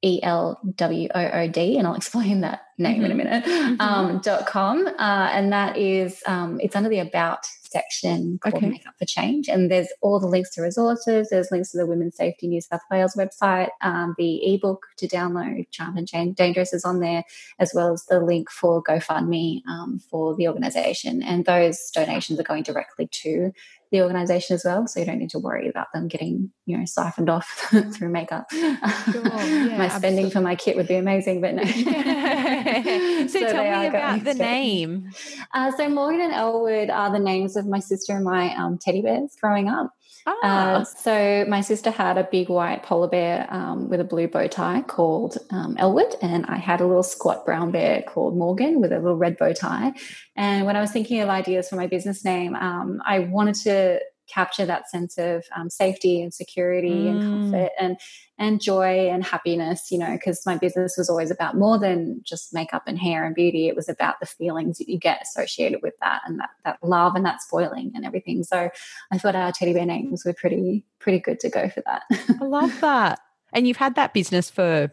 E 0.03 0.19
L 0.23 0.59
W 0.75 1.07
O 1.13 1.29
O 1.29 1.47
D, 1.47 1.77
and 1.77 1.87
I'll 1.87 1.95
explain 1.95 2.41
that 2.41 2.61
name 2.77 3.01
mm-hmm. 3.01 3.05
in 3.05 3.11
a 3.11 3.15
mm-hmm. 3.15 3.17
minute. 3.17 3.45
Mm-hmm. 3.45 3.81
Um, 3.81 4.19
dot 4.19 4.47
com, 4.47 4.87
uh, 4.87 5.29
and 5.31 5.51
that 5.51 5.77
is 5.77 6.21
um, 6.25 6.59
it's 6.59 6.75
under 6.75 6.89
the 6.89 6.99
about 6.99 7.45
section 7.45 8.37
called 8.39 8.55
okay. 8.55 8.67
Make 8.67 8.87
Up 8.87 8.95
for 8.97 9.05
Change, 9.05 9.47
and 9.47 9.71
there's 9.71 9.87
all 10.01 10.19
the 10.19 10.27
links 10.27 10.49
to 10.55 10.61
resources. 10.61 11.29
There's 11.29 11.51
links 11.51 11.71
to 11.71 11.77
the 11.77 11.85
Women's 11.85 12.15
Safety 12.15 12.47
New 12.47 12.61
South 12.61 12.81
Wales 12.89 13.15
website. 13.15 13.69
Um, 13.81 14.15
the 14.17 14.53
ebook 14.53 14.87
to 14.97 15.07
download, 15.07 15.67
Charmed 15.71 15.97
and 15.97 16.07
Change 16.07 16.35
Dangerous, 16.35 16.73
is 16.73 16.83
on 16.83 16.99
there, 16.99 17.23
as 17.59 17.71
well 17.73 17.93
as 17.93 18.05
the 18.05 18.19
link 18.19 18.49
for 18.49 18.83
GoFundMe 18.83 19.61
um, 19.67 19.99
for 20.09 20.35
the 20.35 20.47
organisation, 20.47 21.21
and 21.21 21.45
those 21.45 21.91
donations 21.91 22.39
are 22.39 22.43
going 22.43 22.63
directly 22.63 23.07
to 23.07 23.53
the 23.91 24.01
organization 24.01 24.55
as 24.55 24.63
well. 24.63 24.87
So 24.87 24.99
you 24.99 25.05
don't 25.05 25.19
need 25.19 25.31
to 25.31 25.39
worry 25.39 25.67
about 25.67 25.87
them 25.93 26.07
getting, 26.07 26.51
you 26.65 26.77
know, 26.77 26.85
siphoned 26.85 27.29
off 27.29 27.45
through 27.93 28.09
makeup. 28.09 28.49
Sure, 28.49 28.63
yeah, 28.63 29.77
my 29.77 29.89
spending 29.89 30.25
absolutely. 30.25 30.29
for 30.31 30.41
my 30.41 30.55
kit 30.55 30.77
would 30.77 30.87
be 30.87 30.95
amazing, 30.95 31.41
but 31.41 31.55
no. 31.55 31.63
so, 31.65 31.71
so, 33.27 33.39
tell 33.39 33.81
me 33.81 33.87
about 33.87 34.23
the 34.23 34.33
name. 34.33 35.11
Uh, 35.53 35.71
so 35.75 35.89
Morgan 35.89 36.21
and 36.21 36.33
Elwood 36.33 36.89
are 36.89 37.11
the 37.11 37.19
names 37.19 37.57
of 37.57 37.67
my 37.67 37.79
sister 37.79 38.15
and 38.15 38.23
my 38.23 38.55
um, 38.55 38.77
teddy 38.77 39.01
bears 39.01 39.35
growing 39.41 39.67
up. 39.67 39.91
Uh, 40.25 40.33
ah. 40.43 40.51
Uh, 40.51 40.83
so 40.83 41.45
my 41.47 41.61
sister 41.61 41.89
had 41.89 42.17
a 42.17 42.23
big 42.23 42.49
white 42.49 42.83
polar 42.83 43.07
bear 43.07 43.47
um, 43.49 43.89
with 43.89 43.99
a 43.99 44.03
blue 44.03 44.27
bow 44.27 44.47
tie 44.47 44.81
called 44.81 45.37
um, 45.49 45.75
Elwood, 45.77 46.15
and 46.21 46.45
I 46.45 46.57
had 46.57 46.81
a 46.81 46.87
little 46.87 47.03
squat 47.03 47.45
brown 47.45 47.71
bear 47.71 48.03
called 48.03 48.37
Morgan 48.37 48.81
with 48.81 48.91
a 48.91 48.99
little 48.99 49.17
red 49.17 49.37
bow 49.37 49.53
tie. 49.53 49.93
And 50.35 50.65
when 50.65 50.75
I 50.75 50.81
was 50.81 50.91
thinking 50.91 51.21
of 51.21 51.29
ideas 51.29 51.69
for 51.69 51.75
my 51.75 51.87
business 51.87 52.23
name, 52.23 52.55
um, 52.55 53.01
I 53.05 53.19
wanted 53.19 53.55
to 53.63 53.99
capture 54.31 54.65
that 54.65 54.89
sense 54.89 55.17
of 55.17 55.45
um, 55.55 55.69
safety 55.69 56.21
and 56.21 56.33
security 56.33 56.89
mm. 56.89 57.09
and 57.09 57.21
comfort 57.21 57.71
and 57.79 57.97
and 58.37 58.61
joy 58.61 59.09
and 59.09 59.23
happiness 59.23 59.91
you 59.91 59.97
know 59.97 60.11
because 60.11 60.45
my 60.45 60.57
business 60.57 60.95
was 60.97 61.09
always 61.09 61.31
about 61.31 61.55
more 61.55 61.77
than 61.77 62.21
just 62.23 62.53
makeup 62.53 62.83
and 62.87 62.97
hair 62.99 63.25
and 63.25 63.35
beauty. 63.35 63.67
It 63.67 63.75
was 63.75 63.89
about 63.89 64.19
the 64.19 64.25
feelings 64.25 64.77
that 64.77 64.89
you 64.89 64.97
get 64.97 65.21
associated 65.21 65.81
with 65.81 65.93
that 66.01 66.21
and 66.25 66.39
that 66.39 66.49
that 66.65 66.77
love 66.81 67.15
and 67.15 67.25
that 67.25 67.41
spoiling 67.41 67.91
and 67.95 68.05
everything. 68.05 68.43
So 68.43 68.69
i 69.11 69.17
thought 69.17 69.35
our 69.35 69.51
teddy 69.51 69.73
bear 69.73 69.85
names 69.85 70.23
were 70.25 70.33
pretty 70.33 70.85
pretty 70.99 71.19
good 71.19 71.39
to 71.41 71.49
go 71.49 71.69
for 71.69 71.81
that. 71.85 72.03
I 72.41 72.45
love 72.45 72.79
that. 72.81 73.19
And 73.53 73.67
you've 73.67 73.77
had 73.77 73.95
that 73.95 74.13
business 74.13 74.49
for 74.49 74.91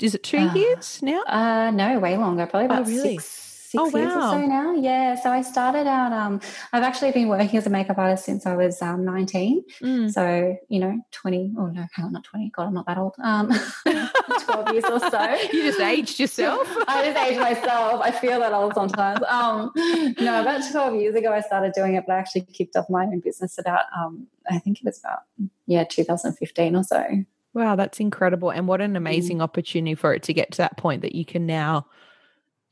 is 0.00 0.14
it 0.14 0.22
two 0.22 0.38
uh, 0.38 0.54
years 0.54 1.00
now? 1.02 1.22
uh 1.26 1.70
no 1.70 1.98
way 1.98 2.16
longer 2.16 2.46
probably 2.46 2.66
about 2.66 2.86
oh, 2.86 2.90
really? 2.90 3.18
six 3.18 3.47
six 3.70 3.82
oh, 3.82 3.96
years 3.96 4.14
wow. 4.14 4.28
or 4.28 4.32
so 4.32 4.46
now. 4.46 4.74
Yeah. 4.74 5.14
So 5.14 5.30
I 5.30 5.42
started 5.42 5.86
out, 5.86 6.12
um, 6.12 6.40
I've 6.72 6.82
actually 6.82 7.12
been 7.12 7.28
working 7.28 7.58
as 7.58 7.66
a 7.66 7.70
makeup 7.70 7.98
artist 7.98 8.24
since 8.24 8.46
I 8.46 8.56
was 8.56 8.80
um, 8.80 9.04
19. 9.04 9.62
Mm. 9.82 10.10
So, 10.10 10.56
you 10.68 10.80
know, 10.80 10.98
20, 11.12 11.54
oh 11.58 11.66
no, 11.66 11.86
hang 11.92 12.06
on, 12.06 12.12
not 12.12 12.24
20. 12.24 12.50
God, 12.50 12.68
I'm 12.68 12.74
not 12.74 12.86
that 12.86 12.96
old. 12.96 13.14
Um, 13.22 13.52
12 13.84 14.72
years 14.72 14.84
or 14.84 15.00
so. 15.00 15.38
You 15.52 15.62
just 15.62 15.80
aged 15.80 16.18
yourself. 16.18 16.66
I 16.88 17.04
just 17.04 17.18
aged 17.18 17.40
myself. 17.40 18.00
I 18.02 18.10
feel 18.10 18.40
that 18.40 18.52
old 18.52 18.74
sometimes. 18.74 19.20
Um, 19.28 19.70
no, 20.18 20.40
about 20.40 20.62
12 20.70 20.94
years 21.00 21.14
ago, 21.14 21.32
I 21.32 21.40
started 21.40 21.72
doing 21.74 21.94
it, 21.94 22.04
but 22.06 22.14
I 22.14 22.18
actually 22.18 22.42
kicked 22.42 22.76
off 22.76 22.86
my 22.88 23.04
own 23.04 23.20
business 23.20 23.58
about, 23.58 23.84
um, 23.96 24.26
I 24.50 24.58
think 24.58 24.78
it 24.78 24.84
was 24.84 24.98
about, 24.98 25.20
yeah, 25.66 25.84
2015 25.84 26.76
or 26.76 26.84
so. 26.84 27.04
Wow, 27.54 27.76
that's 27.76 28.00
incredible. 28.00 28.50
And 28.50 28.68
what 28.68 28.80
an 28.80 28.96
amazing 28.96 29.38
mm. 29.38 29.42
opportunity 29.42 29.94
for 29.94 30.14
it 30.14 30.22
to 30.24 30.32
get 30.32 30.52
to 30.52 30.58
that 30.58 30.76
point 30.76 31.02
that 31.02 31.14
you 31.14 31.24
can 31.24 31.46
now 31.46 31.86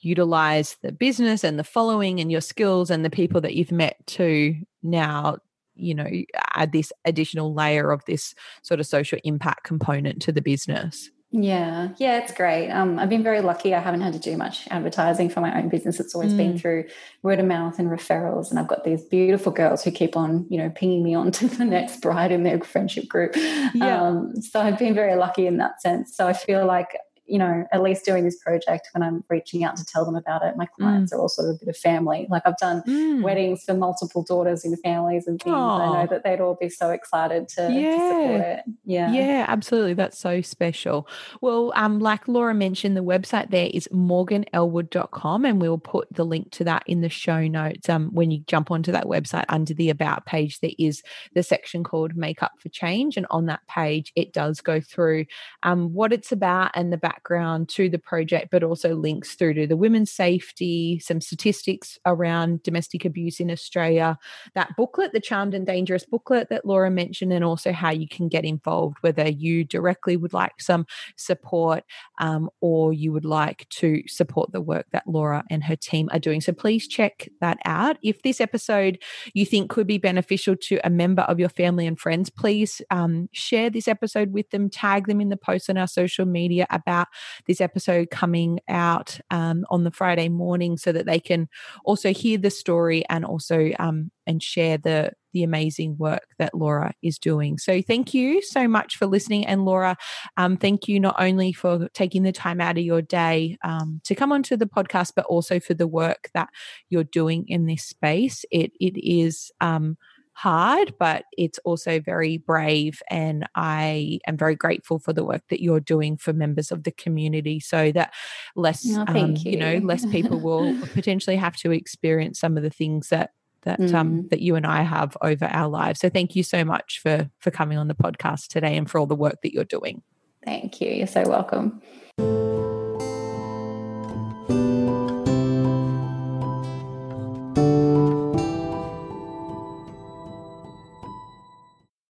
utilize 0.06 0.76
the 0.82 0.92
business 0.92 1.44
and 1.44 1.58
the 1.58 1.64
following 1.64 2.20
and 2.20 2.30
your 2.30 2.40
skills 2.40 2.90
and 2.90 3.04
the 3.04 3.10
people 3.10 3.40
that 3.40 3.54
you've 3.54 3.72
met 3.72 3.96
to 4.06 4.54
now 4.82 5.36
you 5.74 5.94
know 5.94 6.08
add 6.54 6.72
this 6.72 6.92
additional 7.04 7.52
layer 7.54 7.90
of 7.90 8.04
this 8.06 8.34
sort 8.62 8.80
of 8.80 8.86
social 8.86 9.18
impact 9.24 9.64
component 9.64 10.22
to 10.22 10.32
the 10.32 10.42
business? 10.42 11.10
Yeah. 11.32 11.88
Yeah 11.98 12.18
it's 12.18 12.32
great. 12.32 12.70
Um, 12.70 12.98
i've 12.98 13.08
been 13.08 13.22
very 13.22 13.40
lucky. 13.40 13.74
I 13.74 13.80
haven't 13.80 14.00
had 14.00 14.12
to 14.14 14.18
do 14.18 14.36
much 14.36 14.66
advertising 14.70 15.28
for 15.28 15.40
my 15.40 15.58
own 15.58 15.68
business. 15.68 16.00
It's 16.00 16.14
always 16.14 16.32
mm. 16.32 16.36
been 16.38 16.58
through 16.58 16.84
word 17.22 17.40
of 17.40 17.46
mouth 17.46 17.78
and 17.78 17.88
referrals 17.88 18.50
and 18.50 18.58
i've 18.58 18.68
got 18.68 18.84
these 18.84 19.04
beautiful 19.04 19.52
girls 19.52 19.82
who 19.84 19.90
keep 19.90 20.16
on 20.16 20.46
you 20.48 20.56
know 20.58 20.70
pinging 20.70 21.02
me 21.02 21.14
on 21.14 21.30
to 21.38 21.48
the 21.48 21.64
next 21.64 22.00
bride 22.00 22.32
in 22.32 22.42
their 22.42 22.60
friendship 22.60 23.08
group. 23.08 23.34
Yeah. 23.36 24.02
Um, 24.02 24.40
so 24.40 24.60
i've 24.60 24.78
been 24.78 24.94
very 24.94 25.16
lucky 25.16 25.46
in 25.46 25.58
that 25.58 25.82
sense. 25.82 26.16
So 26.16 26.26
i 26.26 26.32
feel 26.32 26.64
like 26.64 26.96
you 27.26 27.38
know, 27.38 27.66
at 27.72 27.82
least 27.82 28.04
doing 28.04 28.24
this 28.24 28.36
project 28.36 28.88
when 28.92 29.02
I'm 29.02 29.24
reaching 29.28 29.64
out 29.64 29.76
to 29.76 29.84
tell 29.84 30.04
them 30.04 30.16
about 30.16 30.42
it, 30.44 30.56
my 30.56 30.66
clients 30.66 31.12
mm. 31.12 31.16
are 31.16 31.20
all 31.20 31.28
sort 31.28 31.48
of 31.48 31.56
a 31.56 31.58
bit 31.58 31.68
of 31.68 31.76
family. 31.76 32.26
Like 32.30 32.42
I've 32.46 32.56
done 32.58 32.82
mm. 32.86 33.22
weddings 33.22 33.64
for 33.64 33.74
multiple 33.74 34.22
daughters 34.22 34.64
in 34.64 34.76
families 34.76 35.26
and 35.26 35.40
things. 35.40 35.54
Aww. 35.54 35.80
I 35.80 36.02
know 36.02 36.06
that 36.08 36.24
they'd 36.24 36.40
all 36.40 36.54
be 36.54 36.68
so 36.68 36.90
excited 36.90 37.48
to, 37.50 37.72
yeah. 37.72 37.90
to, 37.90 38.08
support 38.08 38.40
it. 38.40 38.60
Yeah. 38.84 39.12
Yeah, 39.12 39.44
absolutely. 39.48 39.94
That's 39.94 40.18
so 40.18 40.40
special. 40.40 41.08
Well, 41.40 41.72
um, 41.74 41.98
like 41.98 42.28
Laura 42.28 42.54
mentioned, 42.54 42.96
the 42.96 43.04
website 43.04 43.50
there 43.50 43.70
is 43.72 43.88
morganelwood.com 43.92 45.44
and 45.44 45.60
we'll 45.60 45.78
put 45.78 46.08
the 46.12 46.24
link 46.24 46.50
to 46.52 46.64
that 46.64 46.84
in 46.86 47.00
the 47.00 47.08
show 47.08 47.46
notes. 47.46 47.88
Um, 47.88 48.10
when 48.12 48.30
you 48.30 48.44
jump 48.46 48.70
onto 48.70 48.92
that 48.92 49.04
website 49.04 49.44
under 49.48 49.74
the 49.74 49.90
about 49.90 50.26
page, 50.26 50.60
there 50.60 50.70
is 50.78 51.02
the 51.34 51.42
section 51.42 51.82
called 51.82 52.16
Make 52.16 52.42
Up 52.42 52.52
for 52.58 52.68
Change. 52.68 53.16
And 53.16 53.26
on 53.30 53.46
that 53.46 53.66
page, 53.68 54.12
it 54.14 54.32
does 54.32 54.60
go 54.60 54.80
through 54.80 55.26
um, 55.62 55.92
what 55.92 56.12
it's 56.12 56.32
about 56.32 56.70
and 56.74 56.92
the 56.92 56.96
back 56.96 57.15
background 57.16 57.68
to 57.68 57.88
the 57.88 57.98
project, 57.98 58.48
but 58.50 58.62
also 58.62 58.94
links 58.94 59.34
through 59.34 59.54
to 59.54 59.66
the 59.66 59.76
women's 59.76 60.10
safety, 60.10 60.98
some 60.98 61.20
statistics 61.20 61.98
around 62.04 62.62
domestic 62.62 63.04
abuse 63.04 63.40
in 63.40 63.50
Australia, 63.50 64.18
that 64.54 64.76
booklet, 64.76 65.12
the 65.12 65.20
Charmed 65.20 65.54
and 65.54 65.66
Dangerous 65.66 66.04
booklet 66.04 66.48
that 66.50 66.66
Laura 66.66 66.90
mentioned, 66.90 67.32
and 67.32 67.44
also 67.44 67.72
how 67.72 67.90
you 67.90 68.06
can 68.08 68.28
get 68.28 68.44
involved, 68.44 68.98
whether 69.00 69.28
you 69.28 69.64
directly 69.64 70.16
would 70.16 70.32
like 70.32 70.60
some 70.60 70.86
support 71.16 71.84
um, 72.18 72.50
or 72.60 72.92
you 72.92 73.12
would 73.12 73.24
like 73.24 73.66
to 73.70 74.02
support 74.06 74.52
the 74.52 74.60
work 74.60 74.86
that 74.92 75.04
Laura 75.06 75.42
and 75.50 75.64
her 75.64 75.76
team 75.76 76.08
are 76.12 76.18
doing. 76.18 76.40
So 76.40 76.52
please 76.52 76.86
check 76.86 77.28
that 77.40 77.58
out. 77.64 77.96
If 78.02 78.22
this 78.22 78.40
episode 78.40 78.98
you 79.32 79.46
think 79.46 79.70
could 79.70 79.86
be 79.86 79.98
beneficial 79.98 80.56
to 80.56 80.78
a 80.84 80.90
member 80.90 81.22
of 81.22 81.40
your 81.40 81.48
family 81.48 81.86
and 81.86 81.98
friends, 81.98 82.30
please 82.30 82.82
um, 82.90 83.28
share 83.32 83.70
this 83.70 83.88
episode 83.88 84.32
with 84.32 84.50
them, 84.50 84.68
tag 84.68 85.06
them 85.06 85.20
in 85.20 85.30
the 85.30 85.36
post 85.36 85.70
on 85.70 85.78
our 85.78 85.86
social 85.86 86.26
media 86.26 86.66
about 86.70 87.05
this 87.46 87.60
episode 87.60 88.10
coming 88.10 88.60
out 88.68 89.18
um, 89.30 89.64
on 89.70 89.84
the 89.84 89.90
Friday 89.90 90.28
morning 90.28 90.76
so 90.76 90.92
that 90.92 91.06
they 91.06 91.20
can 91.20 91.48
also 91.84 92.12
hear 92.12 92.38
the 92.38 92.50
story 92.50 93.04
and 93.08 93.24
also 93.24 93.70
um, 93.78 94.10
and 94.26 94.42
share 94.42 94.78
the 94.78 95.12
the 95.32 95.42
amazing 95.42 95.98
work 95.98 96.28
that 96.38 96.54
Laura 96.54 96.94
is 97.02 97.18
doing. 97.18 97.58
So 97.58 97.82
thank 97.82 98.14
you 98.14 98.40
so 98.40 98.66
much 98.66 98.96
for 98.96 99.06
listening, 99.06 99.46
and 99.46 99.64
Laura, 99.64 99.96
um, 100.36 100.56
thank 100.56 100.88
you 100.88 100.98
not 100.98 101.16
only 101.18 101.52
for 101.52 101.88
taking 101.92 102.22
the 102.22 102.32
time 102.32 102.60
out 102.60 102.78
of 102.78 102.84
your 102.84 103.02
day 103.02 103.58
um, 103.62 104.00
to 104.04 104.14
come 104.14 104.32
onto 104.32 104.56
the 104.56 104.66
podcast, 104.66 105.12
but 105.14 105.26
also 105.26 105.60
for 105.60 105.74
the 105.74 105.86
work 105.86 106.30
that 106.32 106.48
you're 106.88 107.04
doing 107.04 107.44
in 107.48 107.66
this 107.66 107.84
space. 107.84 108.44
It 108.50 108.72
it 108.80 108.98
is. 108.98 109.50
Um, 109.60 109.96
hard, 110.36 110.94
but 110.98 111.24
it's 111.36 111.58
also 111.64 111.98
very 111.98 112.36
brave. 112.36 113.02
And 113.10 113.48
I 113.54 114.20
am 114.26 114.36
very 114.36 114.54
grateful 114.54 114.98
for 114.98 115.14
the 115.14 115.24
work 115.24 115.42
that 115.48 115.62
you're 115.62 115.80
doing 115.80 116.18
for 116.18 116.34
members 116.34 116.70
of 116.70 116.84
the 116.84 116.90
community 116.90 117.58
so 117.58 117.90
that 117.92 118.12
less, 118.54 118.86
oh, 118.86 119.04
um, 119.08 119.34
you. 119.36 119.52
you. 119.52 119.56
know, 119.56 119.78
less 119.78 120.04
people 120.04 120.38
will 120.38 120.78
potentially 120.92 121.36
have 121.36 121.56
to 121.56 121.70
experience 121.72 122.38
some 122.38 122.58
of 122.58 122.62
the 122.62 122.70
things 122.70 123.08
that 123.08 123.30
that 123.62 123.80
um, 123.80 123.86
mm. 123.86 123.94
um, 123.94 124.28
that 124.28 124.40
you 124.40 124.54
and 124.54 124.66
I 124.66 124.82
have 124.82 125.16
over 125.22 125.46
our 125.46 125.68
lives. 125.68 126.00
So 126.00 126.08
thank 126.08 126.36
you 126.36 126.42
so 126.42 126.64
much 126.64 127.00
for 127.02 127.30
for 127.40 127.50
coming 127.50 127.78
on 127.78 127.88
the 127.88 127.94
podcast 127.94 128.48
today 128.48 128.76
and 128.76 128.88
for 128.88 128.98
all 128.98 129.06
the 129.06 129.16
work 129.16 129.38
that 129.42 129.54
you're 129.54 129.64
doing. 129.64 130.02
Thank 130.44 130.80
you. 130.80 130.90
You're 130.90 131.06
so 131.08 131.24
welcome. 131.26 131.82